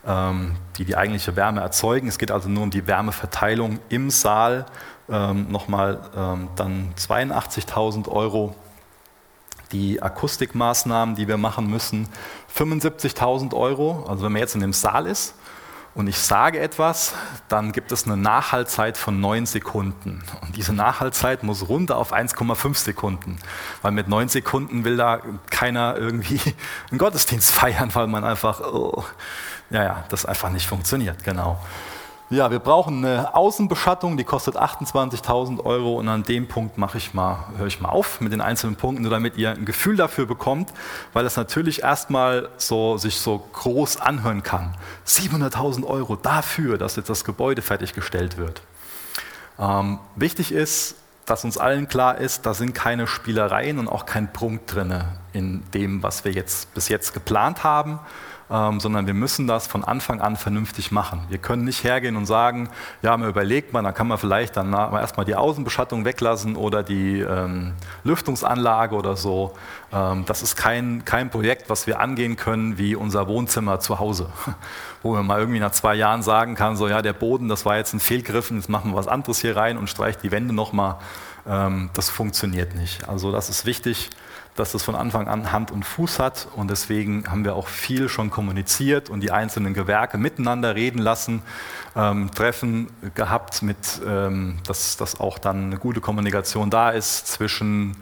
ähm, 0.06 0.56
die 0.78 0.86
die 0.86 0.98
eigentliche 0.98 1.36
Wärme 1.36 1.62
erzeugen. 1.62 2.08
Es 2.08 2.18
geht 2.18 2.32
also 2.32 2.50
nur 2.50 2.64
um 2.64 2.72
die 2.72 2.88
Wärmeverteilung 2.88 3.80
im 3.90 4.10
Saal, 4.10 4.66
ähm, 5.10 5.52
nochmal 5.52 6.48
dann 6.56 6.94
82.000 6.96 8.08
Euro. 8.10 8.56
Die 9.72 10.02
Akustikmaßnahmen, 10.02 11.16
die 11.16 11.28
wir 11.28 11.38
machen 11.38 11.68
müssen, 11.70 12.08
75.000 12.56 13.54
Euro. 13.54 14.06
Also 14.08 14.26
wenn 14.26 14.32
man 14.32 14.42
jetzt 14.42 14.56
in 14.56 14.62
dem 14.62 14.74
Saal 14.74 15.06
ist, 15.08 15.36
und 15.96 16.08
ich 16.08 16.18
sage 16.18 16.60
etwas, 16.60 17.14
dann 17.48 17.72
gibt 17.72 17.94
es 17.94 18.06
eine 18.06 18.18
Nachhaltzeit 18.18 18.98
von 18.98 19.22
neun 19.22 19.46
Sekunden. 19.46 20.22
Und 20.42 20.58
diese 20.58 20.74
Nachhaltzeit 20.74 21.44
muss 21.44 21.70
runter 21.70 21.96
auf 21.96 22.14
1,5 22.14 22.76
Sekunden. 22.76 23.40
Weil 23.82 23.94
mit 23.94 24.10
neun 24.10 24.28
Sekunden 24.28 24.84
will 24.84 24.98
da 24.98 25.22
keiner 25.50 25.96
irgendwie 25.98 26.42
einen 26.92 26.98
Gottesdienst 26.98 27.54
feiern, 27.54 27.96
weil 27.96 28.08
man 28.08 28.26
einfach, 28.26 28.60
oh, 28.60 29.06
ja, 29.70 29.84
ja, 29.84 30.04
das 30.10 30.26
einfach 30.26 30.50
nicht 30.50 30.68
funktioniert, 30.68 31.24
genau. 31.24 31.64
Ja, 32.32 32.50
wir 32.50 32.58
brauchen 32.58 33.06
eine 33.06 33.36
Außenbeschattung, 33.36 34.18
die 34.18 34.24
kostet 34.24 34.58
28.000 34.58 35.64
Euro 35.64 36.00
und 36.00 36.10
an 36.10 36.24
dem 36.24 36.48
Punkt 36.48 36.76
mache 36.80 36.98
ich 36.98 37.14
mal, 37.14 37.46
höre 37.56 37.68
ich 37.68 37.82
mal 37.82 37.90
auf 37.90 38.20
mit 38.20 38.34
den 38.34 38.42
einzelnen 38.42 38.76
Punkten, 38.78 39.04
nur 39.04 39.12
damit 39.12 39.38
ihr 39.38 39.52
ein 39.52 39.64
Gefühl 39.64 39.96
dafür 39.96 40.26
bekommt, 40.26 40.74
weil 41.14 41.24
das 41.24 41.38
natürlich 41.38 41.84
erstmal 41.84 42.50
so, 42.58 42.98
sich 42.98 43.20
so 43.20 43.48
groß 43.54 44.02
anhören 44.02 44.42
kann. 44.42 44.74
700.000 45.06 45.86
Euro 45.86 46.16
dafür, 46.16 46.80
dass 46.80 46.96
jetzt 46.96 47.12
das 47.12 47.26
Gebäude 47.26 47.62
fertiggestellt 47.62 48.38
wird. 48.38 48.64
Ähm, 49.60 50.00
wichtig 50.16 50.52
ist, 50.52 50.96
dass 51.28 51.44
uns 51.44 51.60
allen 51.60 51.88
klar 51.88 52.18
ist, 52.18 52.48
da 52.48 52.56
sind 52.56 52.74
keine 52.74 53.06
Spielereien 53.06 53.78
und 53.78 53.88
auch 53.88 54.08
kein 54.08 54.34
Prunk 54.34 54.66
drin 54.66 55.04
in 55.32 55.64
dem, 55.76 56.02
was 56.02 56.26
wir 56.26 56.32
jetzt 56.32 56.74
bis 56.74 56.90
jetzt 56.90 57.14
geplant 57.14 57.64
haben 57.64 58.00
ähm, 58.50 58.80
sondern 58.80 59.08
wir 59.08 59.14
müssen 59.14 59.48
das 59.48 59.66
von 59.66 59.84
Anfang 59.84 60.22
an 60.22 60.36
vernünftig 60.36 60.92
machen. 60.92 61.22
Wir 61.30 61.40
können 61.40 61.64
nicht 61.64 61.84
hergehen 61.84 62.16
und 62.16 62.26
sagen, 62.26 62.70
ja, 63.02 63.16
man 63.18 63.28
überlegt 63.28 63.74
man, 63.74 63.84
dann 63.84 63.94
kann 63.94 64.08
man 64.08 64.18
vielleicht 64.18 64.56
dann 64.58 64.74
erstmal 64.74 65.26
die 65.26 65.36
Außenbeschattung 65.36 66.06
weglassen 66.06 66.56
oder 66.56 66.84
die 66.84 67.22
ähm, 67.22 67.74
Lüftungsanlage 68.04 68.96
oder 68.96 69.16
so. 69.16 69.54
Ähm, 69.92 70.26
das 70.28 70.44
ist 70.44 70.56
kein, 70.56 71.04
kein 71.06 71.30
Projekt, 71.30 71.70
was 71.70 71.88
wir 71.88 72.00
angehen 72.00 72.36
können 72.36 72.78
wie 72.78 72.96
unser 72.96 73.28
Wohnzimmer 73.28 73.80
zu 73.80 73.98
Hause, 74.00 74.30
wo 75.02 75.14
man 75.14 75.26
mal 75.26 75.40
irgendwie 75.40 75.60
nach 75.60 75.72
zwei 75.72 75.96
Jahren 75.96 76.22
sagen 76.22 76.56
kann, 76.56 76.76
so 76.76 76.88
ja, 76.88 77.02
der 77.02 77.14
Boden, 77.14 77.48
das 77.48 77.66
war 77.66 77.78
jetzt 77.78 77.94
ein 77.94 78.00
Fehlgriff, 78.00 78.52
jetzt 78.52 78.70
machen 78.70 78.92
wir 78.92 78.98
was 78.98 79.08
anderes 79.08 79.40
hier 79.40 79.56
rein 79.56 79.78
und 79.78 79.90
streicht 79.90 80.22
die 80.22 80.32
Wände 80.32 80.54
nochmal. 80.54 80.98
Ähm, 81.48 81.90
das 81.94 82.10
funktioniert 82.10 82.76
nicht. 82.76 83.10
Also 83.10 83.32
das 83.32 83.50
ist 83.50 83.66
wichtig 83.66 84.10
dass 84.56 84.72
das 84.72 84.84
von 84.84 84.96
Anfang 84.96 85.28
an 85.28 85.52
Hand 85.52 85.70
und 85.70 85.84
Fuß 85.84 86.20
hat 86.20 86.48
und 86.56 86.70
deswegen 86.70 87.30
haben 87.30 87.44
wir 87.44 87.56
auch 87.56 87.68
viel 87.68 88.08
schon 88.08 88.30
kommuniziert 88.30 89.10
und 89.10 89.20
die 89.20 89.32
einzelnen 89.32 89.74
Gewerke 89.74 90.18
miteinander 90.18 90.76
reden 90.76 91.00
lassen, 91.00 91.42
ähm, 91.96 92.32
Treffen 92.32 92.88
gehabt, 93.16 93.62
mit, 93.62 94.02
ähm, 94.08 94.58
dass, 94.66 94.96
dass 94.96 95.20
auch 95.20 95.40
dann 95.40 95.66
eine 95.66 95.78
gute 95.78 96.00
Kommunikation 96.00 96.70
da 96.70 96.92
ist 96.92 97.28
zwischen 97.28 97.98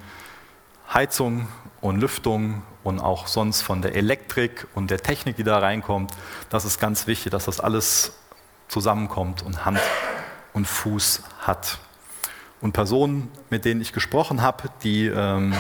Heizung 0.94 1.48
und 1.82 2.00
Lüftung 2.00 2.62
und 2.84 3.00
auch 3.00 3.26
sonst 3.26 3.62
von 3.62 3.82
der 3.82 3.96
Elektrik 3.96 4.68
und 4.76 4.92
der 4.92 5.00
Technik, 5.00 5.38
die 5.38 5.44
da 5.44 5.58
reinkommt. 5.58 6.12
Das 6.50 6.66
ist 6.66 6.80
ganz 6.80 7.08
wichtig, 7.08 7.32
dass 7.32 7.46
das 7.46 7.60
alles 7.60 8.14
zusammenkommt 8.68 9.42
und 9.42 9.66
Hand 9.66 9.80
und 10.54 10.68
Fuß 10.68 11.24
hat. 11.42 11.80
Und 12.62 12.74
Personen, 12.74 13.32
mit 13.50 13.66
denen 13.66 13.82
ich 13.82 13.92
gesprochen 13.92 14.42
habe, 14.42 14.70
die 14.84 15.08
ähm, 15.08 15.54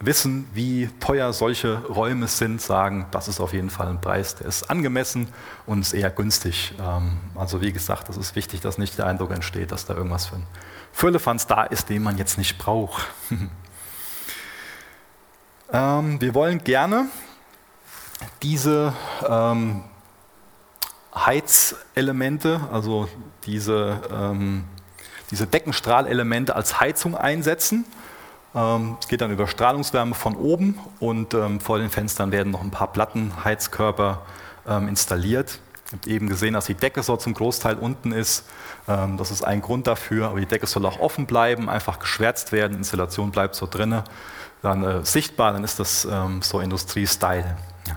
wissen, 0.00 0.48
wie 0.54 0.88
teuer 0.98 1.32
solche 1.32 1.78
Räume 1.84 2.26
sind, 2.26 2.60
sagen, 2.60 3.06
das 3.10 3.28
ist 3.28 3.38
auf 3.38 3.52
jeden 3.52 3.68
Fall 3.68 3.88
ein 3.88 4.00
Preis, 4.00 4.34
der 4.34 4.46
ist 4.46 4.70
angemessen 4.70 5.28
und 5.66 5.82
ist 5.82 5.92
eher 5.92 6.10
günstig. 6.10 6.74
Ähm, 6.80 7.18
also 7.34 7.60
wie 7.60 7.72
gesagt, 7.72 8.08
es 8.08 8.16
ist 8.16 8.34
wichtig, 8.34 8.60
dass 8.60 8.78
nicht 8.78 8.96
der 8.96 9.06
Eindruck 9.06 9.30
entsteht, 9.30 9.72
dass 9.72 9.84
da 9.84 9.94
irgendwas 9.94 10.26
für 10.26 10.36
ein 10.36 10.46
Füllefanz 10.92 11.46
da 11.46 11.64
ist, 11.64 11.90
den 11.90 12.02
man 12.02 12.16
jetzt 12.18 12.38
nicht 12.38 12.58
braucht. 12.58 13.06
Ähm, 15.72 16.20
wir 16.20 16.34
wollen 16.34 16.64
gerne 16.64 17.06
diese 18.42 18.92
ähm, 19.24 19.84
Heizelemente, 21.14 22.60
also 22.72 23.08
diese, 23.46 24.64
diese 25.30 25.46
Deckenstrahlelemente 25.46 26.56
als 26.56 26.80
Heizung 26.80 27.16
einsetzen. 27.16 27.84
Ähm, 28.54 28.96
es 29.00 29.08
geht 29.08 29.20
dann 29.20 29.30
über 29.30 29.46
Strahlungswärme 29.46 30.14
von 30.14 30.36
oben 30.36 30.78
und 30.98 31.34
ähm, 31.34 31.60
vor 31.60 31.78
den 31.78 31.90
Fenstern 31.90 32.32
werden 32.32 32.52
noch 32.52 32.62
ein 32.62 32.70
paar 32.70 32.92
Plattenheizkörper 32.92 34.22
ähm, 34.68 34.88
installiert. 34.88 35.60
Ich 35.86 35.92
habe 35.92 36.10
eben 36.10 36.28
gesehen, 36.28 36.54
dass 36.54 36.66
die 36.66 36.74
Decke 36.74 37.02
so 37.02 37.16
zum 37.16 37.34
Großteil 37.34 37.74
unten 37.74 38.12
ist. 38.12 38.44
Das 38.86 39.30
ist 39.32 39.42
ein 39.42 39.60
Grund 39.60 39.88
dafür, 39.88 40.28
aber 40.28 40.38
die 40.40 40.46
Decke 40.46 40.66
soll 40.66 40.86
auch 40.86 41.00
offen 41.00 41.26
bleiben, 41.26 41.68
einfach 41.68 41.98
geschwärzt 41.98 42.52
werden, 42.52 42.76
Installation 42.76 43.32
bleibt 43.32 43.56
so 43.56 43.66
drinne, 43.68 44.04
dann 44.62 44.84
äh, 44.84 45.04
sichtbar, 45.04 45.52
dann 45.52 45.64
ist 45.64 45.80
das 45.80 46.04
ähm, 46.04 46.42
so 46.42 46.60
Industrie-Style. 46.60 47.56
Ja. 47.88 47.96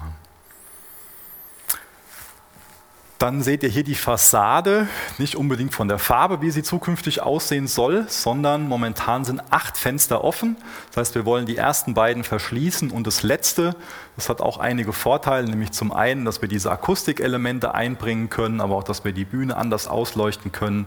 Dann 3.24 3.42
seht 3.42 3.64
ihr 3.64 3.70
hier 3.70 3.86
die 3.86 3.96
Fassade, 3.96 4.86
nicht 5.18 5.38
unbedingt 5.38 5.74
von 5.74 5.88
der 5.88 5.98
Farbe, 5.98 6.42
wie 6.42 6.52
sie 6.52 6.62
zukünftig 6.62 7.22
aussehen 7.22 7.68
soll, 7.68 8.04
sondern 8.10 8.68
momentan 8.68 9.24
sind 9.24 9.42
acht 9.50 9.78
Fenster 9.78 10.26
offen. 10.26 10.58
Das 10.90 10.98
heißt, 10.98 11.16
wir 11.16 11.24
wollen 11.24 11.46
die 11.46 11.56
ersten 11.56 11.94
beiden 11.94 12.26
verschließen 12.26 12.92
und 12.92 13.08
das 13.08 13.24
letzte, 13.24 13.78
das 14.18 14.28
hat 14.28 14.42
auch 14.42 14.58
einige 14.58 14.92
Vorteile, 14.92 15.48
nämlich 15.48 15.72
zum 15.72 15.94
einen, 15.94 16.26
dass 16.26 16.42
wir 16.42 16.50
diese 16.50 16.70
Akustikelemente 16.70 17.74
einbringen 17.74 18.30
können, 18.30 18.60
aber 18.60 18.76
auch, 18.76 18.84
dass 18.84 19.06
wir 19.06 19.14
die 19.14 19.24
Bühne 19.24 19.56
anders 19.56 19.88
ausleuchten 19.88 20.52
können, 20.52 20.86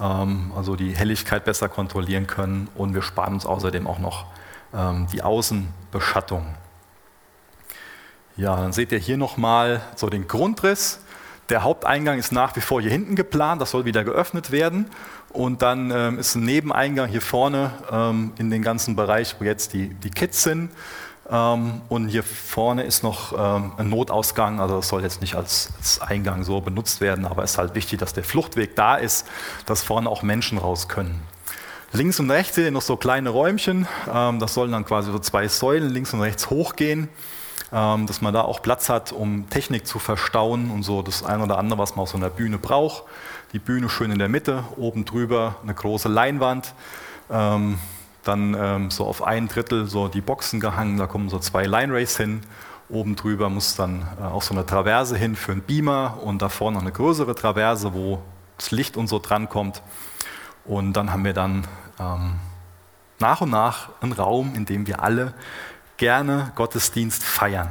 ähm, 0.00 0.50
also 0.56 0.74
die 0.74 0.96
Helligkeit 0.96 1.44
besser 1.44 1.68
kontrollieren 1.68 2.26
können 2.26 2.66
und 2.74 2.92
wir 2.92 3.02
sparen 3.02 3.34
uns 3.34 3.46
außerdem 3.46 3.86
auch 3.86 4.00
noch 4.00 4.26
ähm, 4.74 5.06
die 5.12 5.22
Außenbeschattung. 5.22 6.44
Ja, 8.36 8.56
dann 8.56 8.72
seht 8.72 8.90
ihr 8.90 8.98
hier 8.98 9.16
nochmal 9.16 9.80
so 9.94 10.08
den 10.08 10.26
Grundriss. 10.26 11.02
Der 11.50 11.62
Haupteingang 11.62 12.18
ist 12.18 12.30
nach 12.30 12.54
wie 12.56 12.60
vor 12.60 12.82
hier 12.82 12.90
hinten 12.90 13.16
geplant, 13.16 13.62
das 13.62 13.70
soll 13.70 13.84
wieder 13.86 14.04
geöffnet 14.04 14.50
werden. 14.50 14.86
Und 15.30 15.62
dann 15.62 15.90
ähm, 15.90 16.18
ist 16.18 16.34
ein 16.34 16.44
Nebeneingang 16.44 17.08
hier 17.08 17.22
vorne 17.22 17.72
ähm, 17.90 18.32
in 18.38 18.50
den 18.50 18.62
ganzen 18.62 18.96
Bereich, 18.96 19.36
wo 19.38 19.44
jetzt 19.44 19.72
die, 19.72 19.88
die 19.88 20.10
Kids 20.10 20.42
sind. 20.42 20.70
Ähm, 21.30 21.82
und 21.88 22.08
hier 22.08 22.22
vorne 22.22 22.84
ist 22.84 23.02
noch 23.02 23.32
ähm, 23.32 23.72
ein 23.76 23.90
Notausgang, 23.90 24.60
also 24.60 24.76
das 24.76 24.88
soll 24.88 25.02
jetzt 25.02 25.20
nicht 25.20 25.34
als, 25.34 25.70
als, 25.76 26.00
Eingang 26.00 26.42
so 26.42 26.60
benutzt 26.60 27.02
werden, 27.02 27.26
aber 27.26 27.44
es 27.44 27.52
ist 27.52 27.58
halt 27.58 27.74
wichtig, 27.74 27.98
dass 27.98 28.14
der 28.14 28.24
Fluchtweg 28.24 28.74
da 28.76 28.96
ist, 28.96 29.26
dass 29.66 29.82
vorne 29.82 30.08
auch 30.08 30.22
Menschen 30.22 30.56
raus 30.56 30.88
können. 30.88 31.22
Links 31.92 32.18
und 32.20 32.30
rechts 32.30 32.56
ihr 32.56 32.70
noch 32.70 32.82
so 32.82 32.96
kleine 32.96 33.28
Räumchen, 33.28 33.86
ähm, 34.12 34.38
das 34.38 34.54
sollen 34.54 34.72
dann 34.72 34.86
quasi 34.86 35.12
so 35.12 35.18
zwei 35.18 35.48
Säulen 35.48 35.90
links 35.90 36.14
und 36.14 36.22
rechts 36.22 36.48
hochgehen. 36.48 37.08
Ähm, 37.72 38.06
dass 38.06 38.22
man 38.22 38.32
da 38.32 38.42
auch 38.42 38.62
Platz 38.62 38.88
hat, 38.88 39.12
um 39.12 39.50
Technik 39.50 39.86
zu 39.86 39.98
verstauen 39.98 40.70
und 40.70 40.84
so 40.84 41.02
das 41.02 41.22
eine 41.22 41.42
oder 41.42 41.58
andere, 41.58 41.78
was 41.78 41.96
man 41.96 42.04
auf 42.04 42.10
so 42.10 42.16
einer 42.16 42.30
Bühne 42.30 42.58
braucht. 42.58 43.04
Die 43.52 43.58
Bühne 43.58 43.88
schön 43.88 44.10
in 44.10 44.18
der 44.18 44.28
Mitte, 44.28 44.64
oben 44.76 45.04
drüber 45.04 45.56
eine 45.62 45.74
große 45.74 46.08
Leinwand. 46.08 46.74
Ähm, 47.30 47.78
dann 48.24 48.54
ähm, 48.58 48.90
so 48.90 49.06
auf 49.06 49.22
ein 49.22 49.48
Drittel 49.48 49.86
so 49.86 50.08
die 50.08 50.20
Boxen 50.20 50.60
gehangen, 50.60 50.98
da 50.98 51.06
kommen 51.06 51.28
so 51.28 51.38
zwei 51.38 51.66
Line 51.66 51.92
Rays 51.92 52.16
hin. 52.16 52.42
Oben 52.90 53.16
drüber 53.16 53.50
muss 53.50 53.76
dann 53.76 54.06
äh, 54.18 54.24
auch 54.24 54.42
so 54.42 54.54
eine 54.54 54.64
Traverse 54.64 55.16
hin 55.16 55.36
für 55.36 55.52
einen 55.52 55.62
Beamer 55.62 56.18
und 56.22 56.40
davor 56.40 56.70
noch 56.70 56.80
eine 56.80 56.92
größere 56.92 57.34
Traverse, 57.34 57.92
wo 57.92 58.20
das 58.56 58.70
Licht 58.70 58.96
und 58.96 59.08
so 59.08 59.18
drankommt. 59.18 59.82
Und 60.64 60.94
dann 60.94 61.12
haben 61.12 61.24
wir 61.24 61.34
dann 61.34 61.66
ähm, 62.00 62.36
nach 63.18 63.40
und 63.40 63.50
nach 63.50 63.90
einen 64.00 64.12
Raum, 64.12 64.54
in 64.54 64.64
dem 64.64 64.86
wir 64.86 65.02
alle 65.02 65.34
gerne 65.98 66.52
Gottesdienst 66.54 67.22
feiern. 67.22 67.68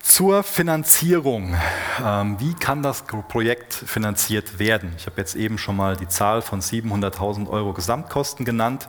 Zur 0.00 0.42
Finanzierung. 0.42 1.56
Ähm, 2.04 2.38
wie 2.40 2.54
kann 2.54 2.82
das 2.82 3.02
Projekt 3.02 3.72
finanziert 3.72 4.58
werden? 4.58 4.92
Ich 4.96 5.06
habe 5.06 5.16
jetzt 5.18 5.34
eben 5.34 5.56
schon 5.56 5.76
mal 5.76 5.96
die 5.96 6.08
Zahl 6.08 6.42
von 6.42 6.60
700.000 6.60 7.48
Euro 7.48 7.72
Gesamtkosten 7.72 8.44
genannt, 8.44 8.88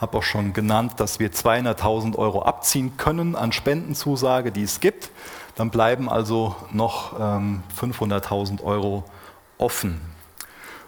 habe 0.00 0.18
auch 0.18 0.22
schon 0.22 0.52
genannt, 0.52 0.94
dass 0.98 1.18
wir 1.18 1.30
200.000 1.30 2.16
Euro 2.16 2.42
abziehen 2.42 2.96
können 2.96 3.36
an 3.36 3.52
Spendenzusage, 3.52 4.52
die 4.52 4.62
es 4.62 4.80
gibt. 4.80 5.10
Dann 5.56 5.70
bleiben 5.70 6.08
also 6.08 6.56
noch 6.72 7.18
500.000 7.18 8.50
ähm, 8.50 8.58
Euro 8.62 9.04
offen. 9.58 10.00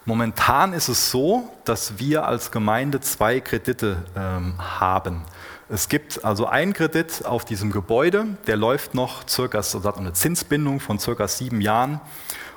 Momentan 0.05 0.73
ist 0.73 0.89
es 0.89 1.11
so, 1.11 1.49
dass 1.63 1.97
wir 1.97 2.27
als 2.27 2.51
Gemeinde 2.51 2.99
zwei 2.99 3.39
Kredite 3.39 4.03
ähm, 4.15 4.55
haben. 4.59 5.21
Es 5.69 5.87
gibt 5.87 6.25
also 6.25 6.45
einen 6.45 6.73
Kredit 6.73 7.25
auf 7.25 7.45
diesem 7.45 7.71
Gebäude, 7.71 8.25
der 8.47 8.57
läuft 8.57 8.93
noch 8.93 9.27
circa, 9.27 9.59
also 9.59 9.83
hat 9.83 9.97
eine 9.97 10.13
Zinsbindung 10.13 10.79
von 10.79 10.99
circa 10.99 11.27
sieben 11.27 11.61
Jahren 11.61 12.01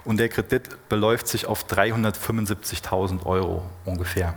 und 0.05 0.19
der 0.19 0.29
Kredit 0.29 0.89
beläuft 0.89 1.29
sich 1.29 1.47
auf 1.47 1.67
375.000 1.67 3.25
Euro 3.25 3.63
ungefähr. 3.85 4.35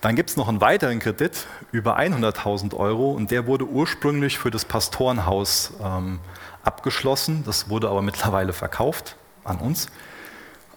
Dann 0.00 0.14
gibt 0.14 0.30
es 0.30 0.36
noch 0.36 0.48
einen 0.48 0.60
weiteren 0.60 1.00
Kredit 1.00 1.46
über 1.72 1.98
100.000 1.98 2.74
Euro 2.74 3.10
und 3.12 3.30
der 3.30 3.46
wurde 3.46 3.64
ursprünglich 3.64 4.38
für 4.38 4.50
das 4.50 4.64
Pastorenhaus 4.64 5.72
ähm, 5.82 6.20
abgeschlossen. 6.62 7.42
Das 7.44 7.68
wurde 7.68 7.88
aber 7.88 8.02
mittlerweile 8.02 8.52
verkauft 8.52 9.16
an 9.42 9.58
uns. 9.58 9.88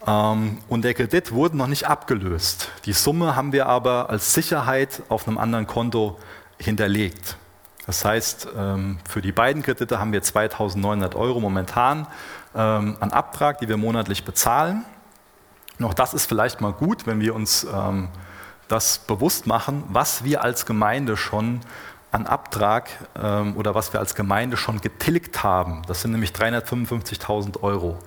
Ähm, 0.08 0.60
und 0.68 0.84
der 0.84 0.94
Kredit 0.94 1.32
wurde 1.32 1.58
noch 1.58 1.68
nicht 1.68 1.88
abgelöst. 1.88 2.70
Die 2.86 2.94
Summe 2.94 3.36
haben 3.36 3.52
wir 3.52 3.68
aber 3.68 4.10
als 4.10 4.34
Sicherheit 4.34 5.04
auf 5.10 5.28
einem 5.28 5.38
anderen 5.38 5.68
Konto 5.68 6.18
hinterlegt. 6.60 7.38
Das 7.86 8.06
heißt, 8.06 8.50
ähm, 8.56 9.00
für 9.08 9.22
die 9.22 9.32
beiden 9.32 9.64
Kredite 9.64 10.00
haben 10.00 10.14
wir 10.14 10.22
2.900 10.22 11.16
Euro 11.16 11.40
momentan 11.40 12.06
ähm, 12.56 12.98
an 13.00 13.12
Abtrag, 13.12 13.60
die 13.60 13.68
wir 13.68 13.78
monatlich 13.78 14.26
bezahlen. 14.26 14.86
Noch 15.80 15.94
das 15.94 16.14
ist 16.14 16.28
vielleicht 16.28 16.62
mal 16.62 16.74
gut, 16.74 17.08
wenn 17.08 17.20
wir 17.20 17.34
uns 17.34 17.66
ähm, 17.74 18.10
das 18.68 19.00
bewusst 19.00 19.48
machen, 19.48 19.84
was 19.88 20.24
wir 20.24 20.44
als 20.44 20.66
Gemeinde 20.66 21.18
schon 21.18 21.62
an 22.12 22.26
Abtrag 22.26 22.90
oder 23.56 23.76
was 23.76 23.94
wir 23.94 24.00
als 24.00 24.16
Gemeinde 24.16 24.58
schon 24.58 24.82
getilgt 24.82 25.44
haben. 25.44 25.84
Das 25.88 26.02
sind 26.02 26.12
nämlich 26.12 26.32
355.000 26.32 27.62
Euro. 27.62 28.00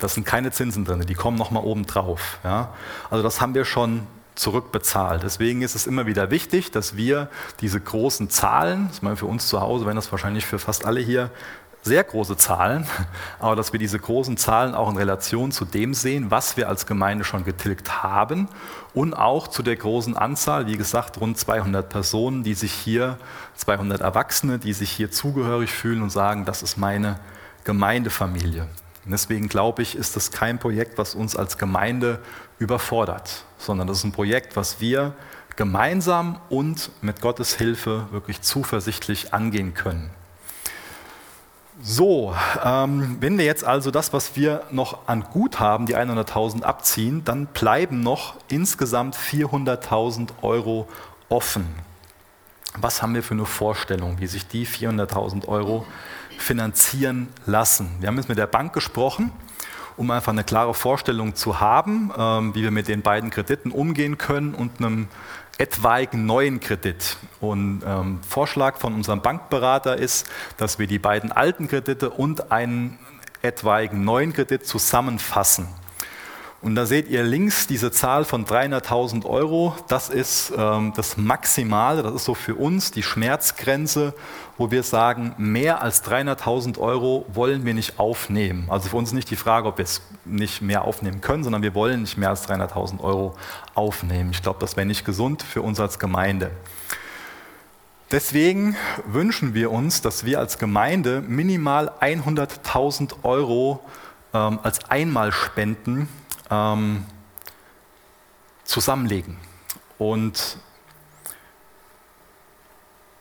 Das 0.00 0.14
sind 0.14 0.24
keine 0.24 0.52
Zinsen 0.52 0.84
drin, 0.84 1.00
die 1.00 1.14
kommen 1.14 1.36
nochmal 1.36 1.64
oben 1.64 1.86
drauf. 1.86 2.38
Ja? 2.44 2.72
Also 3.10 3.22
das 3.22 3.40
haben 3.40 3.54
wir 3.54 3.64
schon 3.64 4.06
zurückbezahlt. 4.38 5.22
Deswegen 5.22 5.62
ist 5.62 5.74
es 5.74 5.86
immer 5.86 6.06
wieder 6.06 6.30
wichtig, 6.30 6.70
dass 6.70 6.96
wir 6.96 7.28
diese 7.60 7.80
großen 7.80 8.30
Zahlen, 8.30 8.88
das 8.88 8.98
ist 9.02 9.18
für 9.18 9.26
uns 9.26 9.48
zu 9.48 9.60
Hause, 9.60 9.86
wenn 9.86 9.96
das 9.96 10.10
wahrscheinlich 10.12 10.46
für 10.46 10.58
fast 10.58 10.84
alle 10.84 11.00
hier 11.00 11.30
sehr 11.82 12.04
große 12.04 12.36
Zahlen, 12.36 12.86
aber 13.38 13.56
dass 13.56 13.72
wir 13.72 13.80
diese 13.80 13.98
großen 13.98 14.36
Zahlen 14.36 14.74
auch 14.74 14.90
in 14.90 14.96
Relation 14.96 15.52
zu 15.52 15.64
dem 15.64 15.94
sehen, 15.94 16.30
was 16.30 16.56
wir 16.56 16.68
als 16.68 16.86
Gemeinde 16.86 17.24
schon 17.24 17.44
getilgt 17.44 18.02
haben 18.02 18.48
und 18.94 19.14
auch 19.14 19.48
zu 19.48 19.62
der 19.62 19.76
großen 19.76 20.16
Anzahl, 20.16 20.66
wie 20.66 20.76
gesagt, 20.76 21.20
rund 21.20 21.38
200 21.38 21.88
Personen, 21.88 22.42
die 22.42 22.54
sich 22.54 22.72
hier, 22.72 23.18
200 23.56 24.00
Erwachsene, 24.00 24.58
die 24.58 24.72
sich 24.72 24.90
hier 24.90 25.10
zugehörig 25.10 25.70
fühlen 25.70 26.02
und 26.02 26.10
sagen, 26.10 26.44
das 26.44 26.62
ist 26.62 26.76
meine 26.76 27.18
Gemeindefamilie. 27.64 28.68
Deswegen 29.04 29.48
glaube 29.48 29.82
ich, 29.82 29.96
ist 29.96 30.16
das 30.16 30.30
kein 30.30 30.58
Projekt, 30.58 30.98
was 30.98 31.14
uns 31.14 31.34
als 31.34 31.56
Gemeinde 31.56 32.20
überfordert, 32.58 33.44
sondern 33.58 33.86
das 33.86 33.98
ist 33.98 34.04
ein 34.04 34.12
Projekt, 34.12 34.56
was 34.56 34.80
wir 34.80 35.14
gemeinsam 35.56 36.38
und 36.48 36.90
mit 37.02 37.20
Gottes 37.20 37.54
Hilfe 37.54 38.06
wirklich 38.10 38.40
zuversichtlich 38.42 39.34
angehen 39.34 39.74
können. 39.74 40.10
So, 41.80 42.34
ähm, 42.64 43.18
wenn 43.20 43.38
wir 43.38 43.44
jetzt 43.44 43.64
also 43.64 43.90
das, 43.90 44.12
was 44.12 44.34
wir 44.36 44.64
noch 44.70 45.06
an 45.06 45.22
Guthaben, 45.22 45.86
die 45.86 45.96
100.000 45.96 46.62
abziehen, 46.62 47.24
dann 47.24 47.46
bleiben 47.46 48.00
noch 48.00 48.34
insgesamt 48.48 49.16
400.000 49.16 50.30
Euro 50.42 50.88
offen. 51.28 51.66
Was 52.76 53.02
haben 53.02 53.14
wir 53.14 53.22
für 53.22 53.34
eine 53.34 53.46
Vorstellung, 53.46 54.18
wie 54.18 54.26
sich 54.26 54.46
die 54.46 54.66
400.000 54.66 55.46
Euro 55.46 55.86
finanzieren 56.38 57.28
lassen. 57.46 57.96
Wir 58.00 58.08
haben 58.08 58.16
jetzt 58.16 58.28
mit 58.28 58.38
der 58.38 58.46
Bank 58.46 58.72
gesprochen, 58.72 59.32
um 59.98 60.10
einfach 60.10 60.32
eine 60.32 60.44
klare 60.44 60.72
Vorstellung 60.74 61.34
zu 61.34 61.60
haben, 61.60 62.10
ähm, 62.16 62.54
wie 62.54 62.62
wir 62.62 62.70
mit 62.70 62.88
den 62.88 63.02
beiden 63.02 63.30
Krediten 63.30 63.70
umgehen 63.70 64.16
können 64.16 64.54
und 64.54 64.78
einem 64.78 65.08
etwaigen 65.58 66.24
neuen 66.24 66.60
Kredit. 66.60 67.16
Und 67.40 67.82
ähm, 67.84 68.20
Vorschlag 68.26 68.78
von 68.78 68.94
unserem 68.94 69.20
Bankberater 69.20 69.96
ist, 69.96 70.30
dass 70.56 70.78
wir 70.78 70.86
die 70.86 71.00
beiden 71.00 71.32
alten 71.32 71.66
Kredite 71.66 72.10
und 72.10 72.52
einen 72.52 72.98
etwaigen 73.42 74.04
neuen 74.04 74.32
Kredit 74.32 74.66
zusammenfassen. 74.66 75.66
Und 76.60 76.74
da 76.74 76.86
seht 76.86 77.08
ihr 77.08 77.22
links 77.22 77.68
diese 77.68 77.92
Zahl 77.92 78.24
von 78.24 78.44
300.000 78.44 79.24
Euro. 79.26 79.76
Das 79.86 80.08
ist 80.08 80.52
ähm, 80.56 80.92
das 80.96 81.16
Maximale, 81.16 82.02
das 82.02 82.14
ist 82.14 82.24
so 82.24 82.34
für 82.34 82.56
uns 82.56 82.90
die 82.90 83.04
Schmerzgrenze, 83.04 84.12
wo 84.56 84.72
wir 84.72 84.82
sagen, 84.82 85.34
mehr 85.38 85.82
als 85.82 86.04
300.000 86.04 86.78
Euro 86.78 87.24
wollen 87.28 87.64
wir 87.64 87.74
nicht 87.74 88.00
aufnehmen. 88.00 88.66
Also 88.70 88.88
für 88.88 88.96
uns 88.96 89.12
nicht 89.12 89.30
die 89.30 89.36
Frage, 89.36 89.68
ob 89.68 89.78
wir 89.78 89.84
es 89.84 90.02
nicht 90.24 90.60
mehr 90.60 90.82
aufnehmen 90.82 91.20
können, 91.20 91.44
sondern 91.44 91.62
wir 91.62 91.76
wollen 91.76 92.00
nicht 92.00 92.18
mehr 92.18 92.30
als 92.30 92.48
300.000 92.48 93.00
Euro 93.00 93.36
aufnehmen. 93.74 94.30
Ich 94.32 94.42
glaube, 94.42 94.58
das 94.58 94.76
wäre 94.76 94.86
nicht 94.86 95.04
gesund 95.04 95.44
für 95.44 95.62
uns 95.62 95.78
als 95.78 96.00
Gemeinde. 96.00 96.50
Deswegen 98.10 98.74
wünschen 99.06 99.54
wir 99.54 99.70
uns, 99.70 100.00
dass 100.00 100.24
wir 100.24 100.40
als 100.40 100.58
Gemeinde 100.58 101.20
minimal 101.20 101.92
100.000 102.00 103.22
Euro 103.22 103.80
ähm, 104.34 104.58
als 104.64 104.90
Einmalspenden 104.90 106.08
ähm, 106.50 107.04
zusammenlegen. 108.64 109.36
Und 109.98 110.58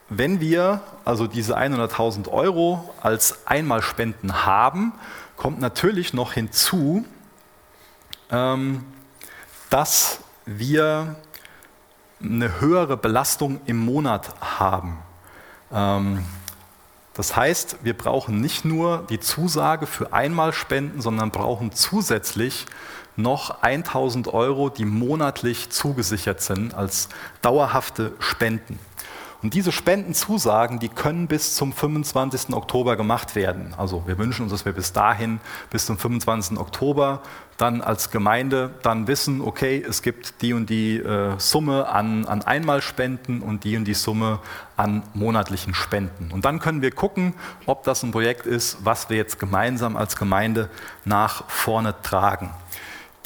wenn 0.10 0.40
wir 0.40 0.82
also 1.06 1.28
diese 1.28 1.58
100.000 1.58 2.30
Euro 2.30 2.94
als 3.02 3.46
Einmalspenden 3.46 4.46
haben, 4.46 4.94
kommt 5.36 5.60
natürlich 5.60 6.14
noch 6.14 6.34
hinzu, 6.34 7.06
ähm, 8.30 8.86
dass 9.70 10.22
wir 10.46 11.16
eine 12.22 12.62
höhere 12.62 12.98
Belastung 12.98 13.60
im 13.66 13.78
Monat 13.78 14.34
haben. 14.60 14.98
Ähm, 15.72 16.26
das 17.14 17.36
heißt, 17.36 17.78
wir 17.84 17.98
brauchen 17.98 18.42
nicht 18.42 18.64
nur 18.64 19.06
die 19.10 19.20
Zusage 19.20 19.88
für 19.88 20.14
Einmalspenden, 20.14 21.02
sondern 21.02 21.32
brauchen 21.32 21.72
zusätzlich 21.72 22.66
noch 23.18 23.62
1000 23.62 24.34
Euro, 24.34 24.70
die 24.70 24.86
monatlich 24.86 25.70
zugesichert 25.70 26.42
sind 26.42 26.74
als 26.74 27.10
dauerhafte 27.42 28.14
Spenden. 28.20 28.80
Und 29.44 29.54
diese 29.54 29.72
Spendenzusagen, 29.72 30.80
die 30.80 30.90
können 30.90 31.28
bis 31.28 31.56
zum 31.56 31.72
25. 31.72 32.56
Oktober 32.56 32.96
gemacht 32.96 33.36
werden. 33.36 33.76
Also 33.78 34.04
wir 34.08 34.18
wünschen 34.18 34.44
uns, 34.44 34.52
dass 34.52 34.66
wir 34.66 34.74
bis 34.74 34.94
dahin, 34.94 35.40
bis 35.70 35.86
zum 35.86 36.00
25. 36.00 36.58
Oktober, 36.58 37.22
dann 37.58 37.82
als 37.82 38.10
Gemeinde 38.10 38.72
dann 38.82 39.08
wissen, 39.08 39.42
okay, 39.42 39.84
es 39.88 40.02
gibt 40.02 40.42
die 40.42 40.54
und 40.54 40.70
die 40.70 40.98
äh, 40.98 41.36
Summe 41.38 41.88
an, 41.88 42.26
an 42.26 42.42
Einmalspenden 42.42 43.42
und 43.42 43.64
die 43.64 43.78
und 43.78 43.86
die 43.86 43.94
Summe 43.94 44.40
an 44.76 45.04
monatlichen 45.14 45.76
Spenden. 45.76 46.32
Und 46.32 46.46
dann 46.46 46.60
können 46.60 46.82
wir 46.82 46.92
gucken, 46.92 47.34
ob 47.68 47.84
das 47.84 48.02
ein 48.02 48.12
Projekt 48.12 48.48
ist, 48.48 48.80
was 48.86 49.10
wir 49.10 49.18
jetzt 49.18 49.40
gemeinsam 49.40 49.98
als 49.98 50.16
Gemeinde 50.16 50.70
nach 51.06 51.48
vorne 51.48 51.96
tragen. 52.02 52.52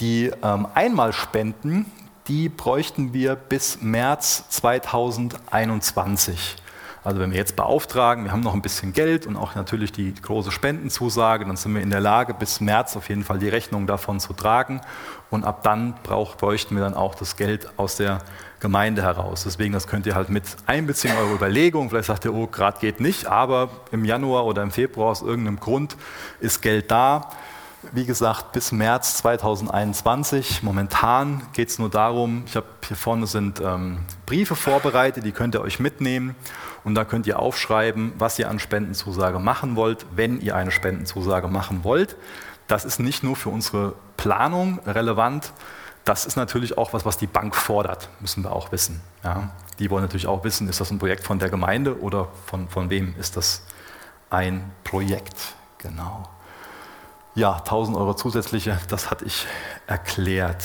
Die 0.01 0.29
ähm, 0.41 0.67
Einmalspenden, 0.73 1.85
die 2.27 2.49
bräuchten 2.49 3.13
wir 3.13 3.35
bis 3.35 3.83
März 3.83 4.45
2021. 4.49 6.55
Also 7.03 7.19
wenn 7.19 7.29
wir 7.29 7.37
jetzt 7.37 7.55
beauftragen, 7.55 8.23
wir 8.23 8.31
haben 8.31 8.41
noch 8.41 8.55
ein 8.55 8.63
bisschen 8.63 8.93
Geld 8.93 9.27
und 9.27 9.35
auch 9.35 9.53
natürlich 9.53 9.91
die 9.91 10.15
große 10.15 10.51
Spendenzusage, 10.51 11.45
dann 11.45 11.55
sind 11.55 11.75
wir 11.75 11.81
in 11.81 11.91
der 11.91 11.99
Lage, 11.99 12.33
bis 12.33 12.61
März 12.61 12.97
auf 12.97 13.09
jeden 13.09 13.23
Fall 13.23 13.37
die 13.37 13.49
Rechnung 13.49 13.85
davon 13.85 14.19
zu 14.19 14.33
tragen. 14.33 14.81
Und 15.29 15.43
ab 15.43 15.61
dann 15.61 15.93
brauch, 16.01 16.35
bräuchten 16.35 16.75
wir 16.75 16.83
dann 16.83 16.95
auch 16.95 17.13
das 17.13 17.37
Geld 17.37 17.69
aus 17.77 17.97
der 17.97 18.23
Gemeinde 18.59 19.03
heraus. 19.03 19.43
Deswegen, 19.43 19.71
das 19.71 19.85
könnt 19.85 20.07
ihr 20.07 20.15
halt 20.15 20.29
mit 20.29 20.45
einbeziehen, 20.65 21.13
eure 21.15 21.35
Überlegung. 21.35 21.91
Vielleicht 21.91 22.07
sagt 22.07 22.25
ihr, 22.25 22.33
oh, 22.33 22.47
gerade 22.47 22.79
geht 22.79 23.01
nicht, 23.01 23.27
aber 23.27 23.69
im 23.91 24.03
Januar 24.03 24.47
oder 24.47 24.63
im 24.63 24.71
Februar 24.71 25.11
aus 25.11 25.21
irgendeinem 25.21 25.59
Grund 25.59 25.95
ist 26.39 26.63
Geld 26.63 26.89
da 26.89 27.29
wie 27.91 28.05
gesagt, 28.05 28.51
bis 28.51 28.71
März 28.71 29.17
2021. 29.17 30.63
Momentan 30.63 31.41
geht 31.53 31.69
es 31.69 31.79
nur 31.79 31.89
darum, 31.89 32.43
ich 32.45 32.55
habe 32.55 32.67
hier 32.87 32.97
vorne 32.97 33.27
sind 33.27 33.59
ähm, 33.59 33.99
Briefe 34.25 34.55
vorbereitet, 34.55 35.25
die 35.25 35.31
könnt 35.31 35.55
ihr 35.55 35.61
euch 35.61 35.79
mitnehmen 35.79 36.35
und 36.83 36.95
da 36.95 37.05
könnt 37.05 37.27
ihr 37.27 37.39
aufschreiben, 37.39 38.13
was 38.17 38.37
ihr 38.39 38.49
an 38.49 38.59
Spendenzusage 38.59 39.39
machen 39.39 39.75
wollt, 39.75 40.05
wenn 40.15 40.39
ihr 40.41 40.55
eine 40.55 40.71
Spendenzusage 40.71 41.47
machen 41.47 41.83
wollt. 41.83 42.15
Das 42.67 42.85
ist 42.85 42.99
nicht 42.99 43.23
nur 43.23 43.35
für 43.35 43.49
unsere 43.49 43.93
Planung 44.17 44.79
relevant, 44.85 45.51
das 46.05 46.25
ist 46.25 46.35
natürlich 46.35 46.77
auch 46.77 46.93
was, 46.93 47.05
was 47.05 47.17
die 47.17 47.27
Bank 47.27 47.55
fordert, 47.55 48.09
müssen 48.19 48.43
wir 48.43 48.51
auch 48.51 48.71
wissen. 48.71 49.01
Ja. 49.23 49.51
Die 49.77 49.89
wollen 49.89 50.03
natürlich 50.03 50.27
auch 50.27 50.43
wissen, 50.43 50.67
ist 50.67 50.79
das 50.79 50.91
ein 50.91 50.99
Projekt 50.99 51.23
von 51.23 51.39
der 51.39 51.49
Gemeinde 51.49 51.99
oder 51.99 52.27
von, 52.45 52.69
von 52.69 52.89
wem 52.89 53.13
ist 53.19 53.37
das 53.37 53.63
ein 54.29 54.71
Projekt. 54.83 55.55
Genau. 55.77 56.27
Ja, 57.33 57.53
1000 57.53 57.95
Euro 57.95 58.13
zusätzliche, 58.13 58.77
das 58.89 59.09
hatte 59.09 59.23
ich 59.23 59.47
erklärt. 59.87 60.63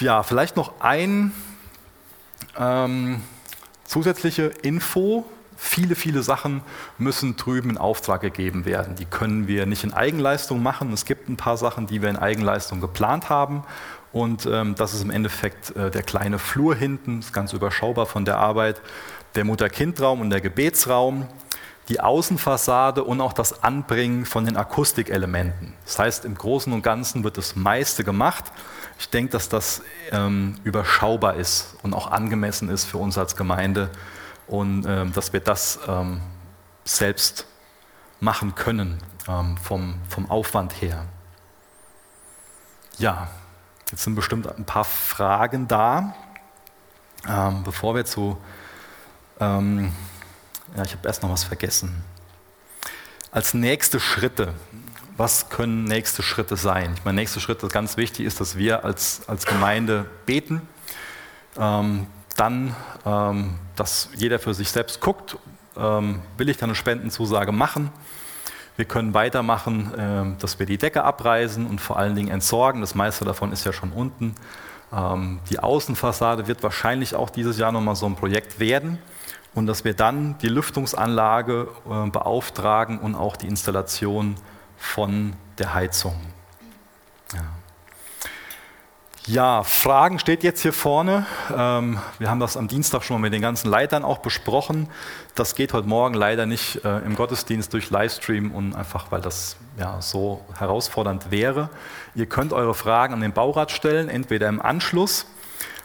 Ja, 0.00 0.22
vielleicht 0.22 0.56
noch 0.56 0.80
ein 0.80 1.32
ähm, 2.58 3.22
zusätzliche 3.84 4.44
Info. 4.62 5.24
Viele, 5.56 5.94
viele 5.94 6.22
Sachen 6.22 6.60
müssen 6.98 7.36
drüben 7.36 7.70
in 7.70 7.78
Auftrag 7.78 8.20
gegeben 8.20 8.66
werden. 8.66 8.94
Die 8.94 9.06
können 9.06 9.48
wir 9.48 9.64
nicht 9.64 9.84
in 9.84 9.94
Eigenleistung 9.94 10.62
machen. 10.62 10.92
Es 10.92 11.06
gibt 11.06 11.30
ein 11.30 11.38
paar 11.38 11.56
Sachen, 11.56 11.86
die 11.86 12.02
wir 12.02 12.10
in 12.10 12.16
Eigenleistung 12.16 12.82
geplant 12.82 13.30
haben. 13.30 13.64
Und 14.12 14.44
ähm, 14.44 14.74
das 14.74 14.92
ist 14.92 15.02
im 15.02 15.10
Endeffekt 15.10 15.74
äh, 15.76 15.90
der 15.90 16.02
kleine 16.02 16.38
Flur 16.38 16.74
hinten, 16.74 17.20
ist 17.20 17.32
ganz 17.32 17.54
überschaubar 17.54 18.04
von 18.04 18.26
der 18.26 18.36
Arbeit, 18.36 18.82
der 19.34 19.44
Mutter-Kind-Raum 19.44 20.20
und 20.20 20.28
der 20.28 20.42
Gebetsraum 20.42 21.26
die 21.88 22.00
Außenfassade 22.00 23.02
und 23.02 23.20
auch 23.20 23.32
das 23.32 23.62
Anbringen 23.62 24.26
von 24.26 24.44
den 24.44 24.56
Akustikelementen. 24.56 25.72
Das 25.84 25.98
heißt, 25.98 26.24
im 26.26 26.34
Großen 26.34 26.72
und 26.72 26.82
Ganzen 26.82 27.24
wird 27.24 27.38
das 27.38 27.56
meiste 27.56 28.04
gemacht. 28.04 28.44
Ich 28.98 29.08
denke, 29.08 29.32
dass 29.32 29.48
das 29.48 29.82
ähm, 30.10 30.56
überschaubar 30.64 31.34
ist 31.34 31.76
und 31.82 31.94
auch 31.94 32.10
angemessen 32.10 32.68
ist 32.68 32.84
für 32.84 32.98
uns 32.98 33.16
als 33.16 33.36
Gemeinde 33.36 33.90
und 34.46 34.84
ähm, 34.86 35.12
dass 35.12 35.32
wir 35.32 35.40
das 35.40 35.78
ähm, 35.88 36.20
selbst 36.84 37.46
machen 38.20 38.54
können 38.54 38.98
ähm, 39.26 39.56
vom, 39.56 39.94
vom 40.08 40.30
Aufwand 40.30 40.82
her. 40.82 41.04
Ja, 42.98 43.28
jetzt 43.90 44.04
sind 44.04 44.14
bestimmt 44.14 44.46
ein 44.46 44.64
paar 44.64 44.84
Fragen 44.84 45.68
da. 45.68 46.14
Ähm, 47.26 47.62
bevor 47.62 47.94
wir 47.94 48.04
zu 48.04 48.38
ähm, 49.40 49.92
ja, 50.76 50.84
ich 50.84 50.92
habe 50.92 51.06
erst 51.06 51.22
noch 51.22 51.30
was 51.30 51.44
vergessen. 51.44 52.02
Als 53.30 53.54
nächste 53.54 54.00
Schritte, 54.00 54.54
was 55.16 55.50
können 55.50 55.84
nächste 55.84 56.22
Schritte 56.22 56.56
sein? 56.56 56.94
Ich 56.96 57.04
meine, 57.04 57.16
nächste 57.16 57.40
Schritte, 57.40 57.68
ganz 57.68 57.96
wichtig 57.96 58.24
ist, 58.24 58.40
dass 58.40 58.56
wir 58.56 58.84
als, 58.84 59.22
als 59.28 59.46
Gemeinde 59.46 60.06
beten. 60.26 60.62
Ähm, 61.58 62.06
dann, 62.36 62.74
ähm, 63.04 63.54
dass 63.74 64.10
jeder 64.14 64.38
für 64.38 64.54
sich 64.54 64.70
selbst 64.70 65.00
guckt, 65.00 65.36
ähm, 65.76 66.22
will 66.36 66.48
ich 66.48 66.56
dann 66.56 66.70
eine 66.70 66.76
Spendenzusage 66.76 67.52
machen? 67.52 67.90
Wir 68.76 68.84
können 68.84 69.12
weitermachen, 69.12 69.92
äh, 69.94 70.40
dass 70.40 70.60
wir 70.60 70.66
die 70.66 70.78
Decke 70.78 71.02
abreißen 71.02 71.66
und 71.66 71.80
vor 71.80 71.98
allen 71.98 72.14
Dingen 72.14 72.28
entsorgen. 72.28 72.80
Das 72.80 72.94
meiste 72.94 73.24
davon 73.24 73.50
ist 73.50 73.64
ja 73.64 73.72
schon 73.72 73.90
unten. 73.90 74.36
Ähm, 74.92 75.40
die 75.50 75.58
Außenfassade 75.58 76.46
wird 76.46 76.62
wahrscheinlich 76.62 77.16
auch 77.16 77.28
dieses 77.28 77.58
Jahr 77.58 77.72
nochmal 77.72 77.96
so 77.96 78.06
ein 78.06 78.14
Projekt 78.14 78.60
werden 78.60 78.98
und 79.54 79.66
dass 79.66 79.84
wir 79.84 79.94
dann 79.94 80.36
die 80.38 80.48
Lüftungsanlage 80.48 81.68
äh, 81.88 82.10
beauftragen 82.10 82.98
und 82.98 83.14
auch 83.14 83.36
die 83.36 83.48
Installation 83.48 84.36
von 84.76 85.34
der 85.58 85.74
Heizung. 85.74 86.14
Ja. 87.34 87.40
Ja, 89.28 89.62
Fragen 89.62 90.18
steht 90.18 90.42
jetzt 90.42 90.62
hier 90.62 90.72
vorne. 90.72 91.26
Ähm, 91.54 91.98
wir 92.18 92.30
haben 92.30 92.40
das 92.40 92.56
am 92.56 92.66
Dienstag 92.66 93.02
schon 93.04 93.16
mal 93.16 93.26
mit 93.26 93.34
den 93.34 93.42
ganzen 93.42 93.68
Leitern 93.68 94.02
auch 94.02 94.18
besprochen. 94.18 94.88
Das 95.34 95.54
geht 95.54 95.74
heute 95.74 95.86
Morgen 95.86 96.14
leider 96.14 96.46
nicht 96.46 96.82
äh, 96.82 97.00
im 97.00 97.14
Gottesdienst 97.14 97.70
durch 97.74 97.90
Livestream 97.90 98.52
und 98.52 98.74
einfach, 98.74 99.12
weil 99.12 99.20
das 99.20 99.56
ja 99.78 100.00
so 100.00 100.40
herausfordernd 100.58 101.30
wäre. 101.30 101.68
Ihr 102.14 102.24
könnt 102.24 102.54
eure 102.54 102.72
Fragen 102.72 103.12
an 103.12 103.20
den 103.20 103.34
Baurat 103.34 103.70
stellen, 103.70 104.08
entweder 104.08 104.48
im 104.48 104.62
Anschluss 104.62 105.26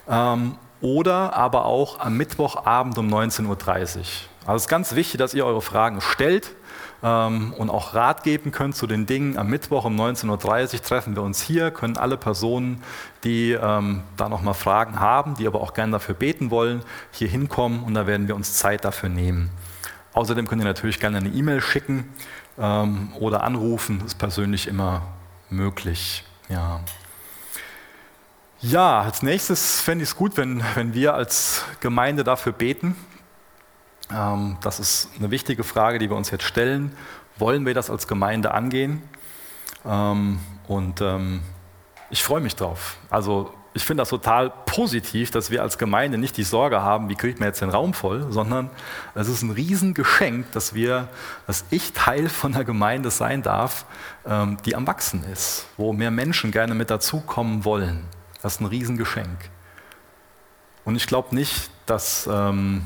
ähm, 0.08 0.58
oder 0.84 1.34
aber 1.34 1.66
auch 1.66 2.00
am 2.00 2.18
Mittwochabend 2.18 2.98
um 2.98 3.08
19.30 3.08 3.48
Uhr. 3.48 3.56
Also 4.46 4.56
es 4.58 4.64
ist 4.64 4.68
ganz 4.68 4.94
wichtig, 4.96 5.18
dass 5.18 5.34
ihr 5.34 5.46
eure 5.46 5.62
Fragen 5.62 6.02
stellt 6.02 6.52
ähm, 7.02 7.54
und 7.58 7.70
auch 7.70 7.96
Rat 7.96 8.24
geben 8.24 8.52
könnt 8.52 8.76
zu 8.76 8.86
den 8.86 9.06
Dingen. 9.06 9.38
Am 9.38 9.48
Mittwoch 9.48 9.86
um 9.86 9.96
19.30 9.96 10.74
Uhr 10.74 10.82
treffen 10.82 11.16
wir 11.16 11.24
uns 11.24 11.42
hier, 11.42 11.72
können 11.72 11.96
alle 11.96 12.18
Personen, 12.18 12.84
die 13.24 13.54
ähm, 13.54 14.04
da 14.18 14.28
nochmal 14.28 14.56
Fragen 14.56 15.00
haben, 15.00 15.36
die 15.36 15.48
aber 15.48 15.62
auch 15.62 15.74
gerne 15.74 15.94
dafür 15.94 16.16
beten 16.16 16.52
wollen, 16.52 16.84
hier 17.12 17.30
hinkommen 17.30 17.84
und 17.84 17.94
da 17.94 18.06
werden 18.06 18.28
wir 18.28 18.36
uns 18.36 18.56
Zeit 18.56 18.84
dafür 18.84 19.08
nehmen. 19.08 19.52
Außerdem 20.12 20.48
könnt 20.50 20.62
ihr 20.62 20.68
natürlich 20.68 21.00
gerne 21.00 21.18
eine 21.18 21.30
E-Mail 21.30 21.62
schicken 21.62 22.10
ähm, 22.60 23.14
oder 23.18 23.44
anrufen, 23.44 24.00
das 24.00 24.08
ist 24.08 24.20
persönlich 24.20 24.68
immer 24.68 25.04
möglich. 25.50 26.26
Ja. 26.50 26.82
Ja, 28.66 29.02
als 29.02 29.22
nächstes 29.22 29.82
fände 29.82 30.04
ich 30.04 30.12
es 30.12 30.16
gut, 30.16 30.38
wenn, 30.38 30.64
wenn 30.76 30.94
wir 30.94 31.16
als 31.16 31.66
Gemeinde 31.82 32.24
dafür 32.24 32.54
beten. 32.54 32.96
Ähm, 34.10 34.56
das 34.62 34.80
ist 34.80 35.10
eine 35.20 35.32
wichtige 35.32 35.66
Frage, 35.66 36.00
die 36.00 36.10
wir 36.10 36.16
uns 36.16 36.32
jetzt 36.32 36.46
stellen. 36.46 36.96
Wollen 37.38 37.66
wir 37.66 37.74
das 37.74 37.90
als 37.90 38.08
Gemeinde 38.08 38.54
angehen? 38.54 39.04
Ähm, 39.86 40.40
und 40.70 41.02
ähm, 41.02 41.42
ich 42.10 42.24
freue 42.24 42.40
mich 42.40 42.56
drauf. 42.56 42.96
Also 43.10 43.54
ich 43.74 43.84
finde 43.84 44.04
das 44.04 44.10
total 44.10 44.54
positiv, 44.66 45.30
dass 45.30 45.52
wir 45.52 45.62
als 45.62 45.78
Gemeinde 45.78 46.18
nicht 46.18 46.38
die 46.38 46.44
Sorge 46.44 46.82
haben, 46.82 47.10
wie 47.10 47.16
kriegt 47.16 47.42
man 47.42 47.48
jetzt 47.48 47.60
den 47.60 47.70
Raum 47.70 47.94
voll, 47.94 48.32
sondern 48.32 48.70
es 49.14 49.28
ist 49.28 49.42
ein 49.42 49.52
Riesengeschenk, 49.52 50.54
dass 50.54 50.74
wir, 50.74 51.10
dass 51.48 51.66
ich 51.70 51.92
Teil 51.92 52.30
von 52.30 52.56
einer 52.56 52.64
Gemeinde 52.64 53.12
sein 53.12 53.42
darf, 53.42 53.86
ähm, 54.26 54.56
die 54.66 54.74
am 54.78 54.88
Wachsen 54.88 55.26
ist, 55.26 55.66
wo 55.76 55.92
mehr 55.92 56.12
Menschen 56.12 56.52
gerne 56.52 56.76
mit 56.76 56.90
dazukommen 56.90 57.66
wollen. 57.66 58.08
Das 58.44 58.56
ist 58.56 58.60
ein 58.60 58.66
Riesengeschenk. 58.66 59.50
Und 60.84 60.98
ich 60.98 61.08
glaube 61.08 61.34
nicht, 61.34 61.72
dass, 61.86 62.30
ähm, 62.30 62.86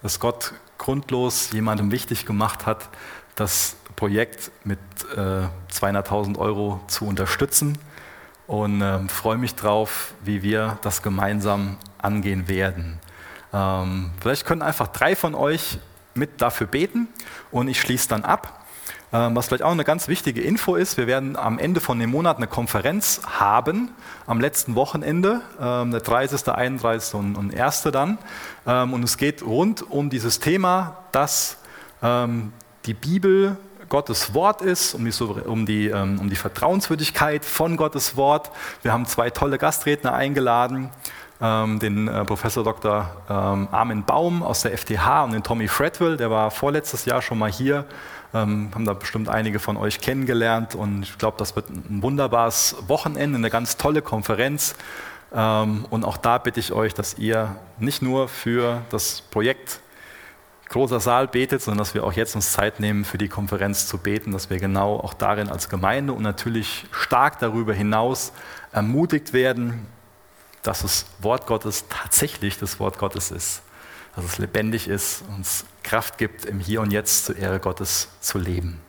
dass 0.00 0.20
Gott 0.20 0.54
grundlos 0.78 1.50
jemandem 1.50 1.90
wichtig 1.90 2.24
gemacht 2.24 2.64
hat, 2.64 2.88
das 3.34 3.74
Projekt 3.96 4.52
mit 4.62 4.78
äh, 5.16 5.48
200.000 5.72 6.38
Euro 6.38 6.80
zu 6.86 7.04
unterstützen 7.04 7.76
und 8.46 8.80
äh, 8.80 9.00
freue 9.08 9.38
mich 9.38 9.56
drauf, 9.56 10.14
wie 10.22 10.44
wir 10.44 10.78
das 10.82 11.02
gemeinsam 11.02 11.76
angehen 11.98 12.46
werden. 12.46 13.00
Ähm, 13.52 14.12
vielleicht 14.20 14.46
können 14.46 14.62
einfach 14.62 14.86
drei 14.86 15.16
von 15.16 15.34
euch 15.34 15.78
mit 16.14 16.40
dafür 16.40 16.68
beten 16.68 17.08
und 17.50 17.66
ich 17.66 17.80
schließe 17.80 18.08
dann 18.08 18.24
ab. 18.24 18.63
Ähm, 19.14 19.36
was 19.36 19.46
vielleicht 19.46 19.62
auch 19.62 19.70
eine 19.70 19.84
ganz 19.84 20.08
wichtige 20.08 20.40
Info 20.40 20.74
ist, 20.74 20.96
wir 20.96 21.06
werden 21.06 21.36
am 21.36 21.60
Ende 21.60 21.80
von 21.80 22.00
dem 22.00 22.10
Monat 22.10 22.38
eine 22.38 22.48
Konferenz 22.48 23.20
haben, 23.24 23.92
am 24.26 24.40
letzten 24.40 24.74
Wochenende, 24.74 25.40
ähm, 25.60 25.92
der 25.92 26.00
30., 26.00 26.48
31. 26.48 27.14
und 27.14 27.56
1. 27.56 27.82
dann. 27.92 28.18
Ähm, 28.66 28.92
und 28.92 29.04
es 29.04 29.16
geht 29.16 29.46
rund 29.46 29.88
um 29.88 30.10
dieses 30.10 30.40
Thema, 30.40 30.98
dass 31.12 31.58
die 32.84 32.92
Bibel 32.92 33.56
Gottes 33.88 34.34
Wort 34.34 34.60
ist, 34.60 34.92
um 34.92 35.06
die, 35.06 35.22
um, 35.22 35.64
die, 35.64 35.90
um 35.90 36.28
die 36.28 36.36
Vertrauenswürdigkeit 36.36 37.46
von 37.46 37.78
Gottes 37.78 38.14
Wort. 38.18 38.50
Wir 38.82 38.92
haben 38.92 39.06
zwei 39.06 39.30
tolle 39.30 39.56
Gastredner 39.56 40.12
eingeladen, 40.12 40.90
den 41.40 42.08
äh, 42.08 42.24
Professor 42.24 42.62
Dr. 42.62 43.10
Armin 43.28 44.04
Baum 44.04 44.42
aus 44.42 44.62
der 44.62 44.78
FTH 44.78 45.24
und 45.24 45.32
den 45.32 45.42
Tommy 45.42 45.68
Fredwell, 45.68 46.16
der 46.16 46.30
war 46.30 46.50
vorletztes 46.50 47.04
Jahr 47.06 47.20
schon 47.22 47.38
mal 47.38 47.50
hier 47.50 47.86
ähm, 48.34 48.70
haben 48.74 48.84
da 48.84 48.94
bestimmt 48.94 49.28
einige 49.28 49.60
von 49.60 49.76
euch 49.76 50.00
kennengelernt 50.00 50.74
und 50.74 51.04
ich 51.04 51.16
glaube, 51.18 51.36
das 51.38 51.54
wird 51.54 51.70
ein 51.70 52.02
wunderbares 52.02 52.76
Wochenende, 52.88 53.38
eine 53.38 53.48
ganz 53.48 53.76
tolle 53.76 54.02
Konferenz. 54.02 54.74
Ähm, 55.32 55.86
und 55.88 56.04
auch 56.04 56.16
da 56.16 56.38
bitte 56.38 56.58
ich 56.60 56.72
euch, 56.72 56.94
dass 56.94 57.16
ihr 57.16 57.54
nicht 57.78 58.02
nur 58.02 58.28
für 58.28 58.82
das 58.90 59.20
Projekt 59.20 59.80
großer 60.68 60.98
Saal 60.98 61.28
betet, 61.28 61.62
sondern 61.62 61.78
dass 61.78 61.94
wir 61.94 62.02
auch 62.02 62.12
jetzt 62.12 62.34
uns 62.34 62.52
Zeit 62.52 62.80
nehmen, 62.80 63.04
für 63.04 63.18
die 63.18 63.28
Konferenz 63.28 63.86
zu 63.86 63.98
beten, 63.98 64.32
dass 64.32 64.50
wir 64.50 64.58
genau 64.58 64.96
auch 64.96 65.14
darin 65.14 65.48
als 65.48 65.68
Gemeinde 65.68 66.12
und 66.12 66.22
natürlich 66.22 66.86
stark 66.90 67.38
darüber 67.38 67.72
hinaus 67.72 68.32
ermutigt 68.72 69.32
werden, 69.32 69.86
dass 70.64 70.82
das 70.82 71.06
Wort 71.20 71.46
Gottes 71.46 71.84
tatsächlich 71.88 72.58
das 72.58 72.80
Wort 72.80 72.98
Gottes 72.98 73.30
ist 73.30 73.62
dass 74.16 74.24
es 74.24 74.38
lebendig 74.38 74.88
ist, 74.88 75.22
uns 75.28 75.64
Kraft 75.82 76.18
gibt, 76.18 76.44
im 76.44 76.60
Hier 76.60 76.80
und 76.80 76.92
Jetzt 76.92 77.26
zur 77.26 77.36
Ehre 77.36 77.58
Gottes 77.58 78.08
zu 78.20 78.38
leben. 78.38 78.80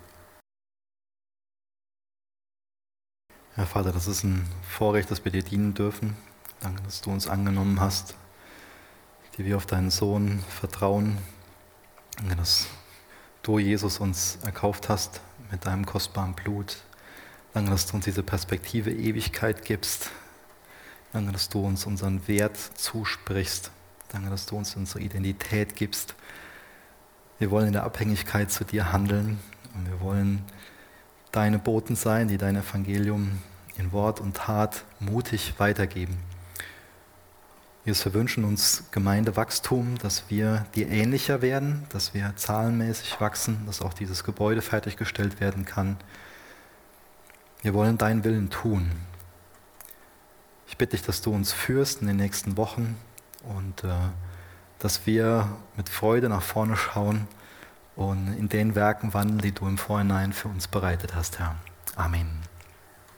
Herr 3.55 3.65
Vater, 3.65 3.91
das 3.91 4.07
ist 4.07 4.23
ein 4.23 4.45
Vorrecht, 4.67 5.09
dass 5.09 5.23
wir 5.23 5.32
dir 5.32 5.43
dienen 5.43 5.73
dürfen. 5.73 6.15
Danke, 6.59 6.84
dass 6.84 7.01
du 7.01 7.11
uns 7.11 7.28
angenommen 7.28 7.80
hast, 7.80 8.15
die 9.38 9.45
wir 9.45 9.57
auf 9.57 9.65
deinen 9.65 9.91
Sohn 9.91 10.43
vertrauen. 10.49 11.17
Danke, 12.17 12.36
dass 12.36 12.67
du, 13.43 13.59
Jesus, 13.59 13.99
uns 13.99 14.38
erkauft 14.43 14.89
hast 14.89 15.21
mit 15.51 15.65
deinem 15.65 15.86
kostbaren 15.86 16.34
Blut. 16.34 16.78
Danke, 17.53 17.71
dass 17.71 17.88
du 17.88 17.95
uns 17.95 18.05
diese 18.05 18.23
Perspektive 18.23 18.91
Ewigkeit 18.91 19.63
gibst. 19.63 20.11
Danke, 21.16 21.32
dass 21.32 21.47
du 21.47 21.66
uns 21.66 21.86
unseren 21.86 22.28
Wert 22.28 22.57
zusprichst. 22.57 23.72
Danke, 24.11 24.30
dass 24.30 24.47
du 24.47 24.57
uns 24.57 24.76
unsere 24.76 24.99
Identität 24.99 25.78
gibst. 25.78 26.13
Wir 27.39 27.51
wollen 27.51 27.68
in 27.68 27.72
der 27.72 27.86
Abhängigkeit 27.86 28.51
zu 28.51 28.66
dir 28.66 28.91
handeln 28.91 29.39
und 29.74 29.89
wir 29.89 30.01
wollen 30.01 30.43
deine 31.32 31.57
Boten 31.57 31.95
sein, 31.95 32.28
die 32.28 32.38
dein 32.38 32.57
Evangelium 32.57 33.39
in 33.78 33.93
Wort 33.93 34.20
und 34.20 34.36
Tat 34.36 34.84
mutig 34.99 35.53
weitergeben. 35.57 36.18
Wir 37.86 37.95
wünschen 38.13 38.43
uns 38.43 38.84
Gemeindewachstum, 38.91 39.97
dass 39.99 40.30
wir 40.30 40.66
dir 40.76 40.89
ähnlicher 40.89 41.41
werden, 41.41 41.86
dass 41.91 42.13
wir 42.13 42.34
zahlenmäßig 42.36 43.22
wachsen, 43.22 43.63
dass 43.68 43.82
auch 43.82 43.93
dieses 43.93 44.26
Gebäude 44.26 44.61
fertiggestellt 44.61 45.39
werden 45.39 45.63
kann. 45.63 45.95
Wir 47.61 47.74
wollen 47.74 47.97
deinen 47.97 48.26
Willen 48.26 48.49
tun. 48.49 48.91
Ich 50.68 50.78
bitte 50.78 50.97
dich, 50.97 51.05
dass 51.05 51.22
du 51.22 51.32
uns 51.32 51.51
führst 51.51 52.01
in 52.01 52.07
den 52.07 52.18
nächsten 52.18 52.57
Wochen, 52.57 52.95
und 53.47 53.84
äh, 53.84 53.93
dass 54.80 55.05
wir 55.05 55.49
mit 55.78 55.89
Freude 55.89 56.30
nach 56.30 56.41
vorne 56.41 56.78
schauen 56.78 57.28
und 57.95 58.36
in 58.38 58.49
den 58.49 58.76
Werken 58.76 59.13
wandeln, 59.13 59.39
die 59.39 59.51
du 59.51 59.68
im 59.68 59.78
Vorhinein 59.78 60.34
für 60.34 60.47
uns 60.47 60.68
bereitet 60.68 61.16
hast, 61.16 61.39
Herr. 61.39 61.55
Amen. 61.95 62.45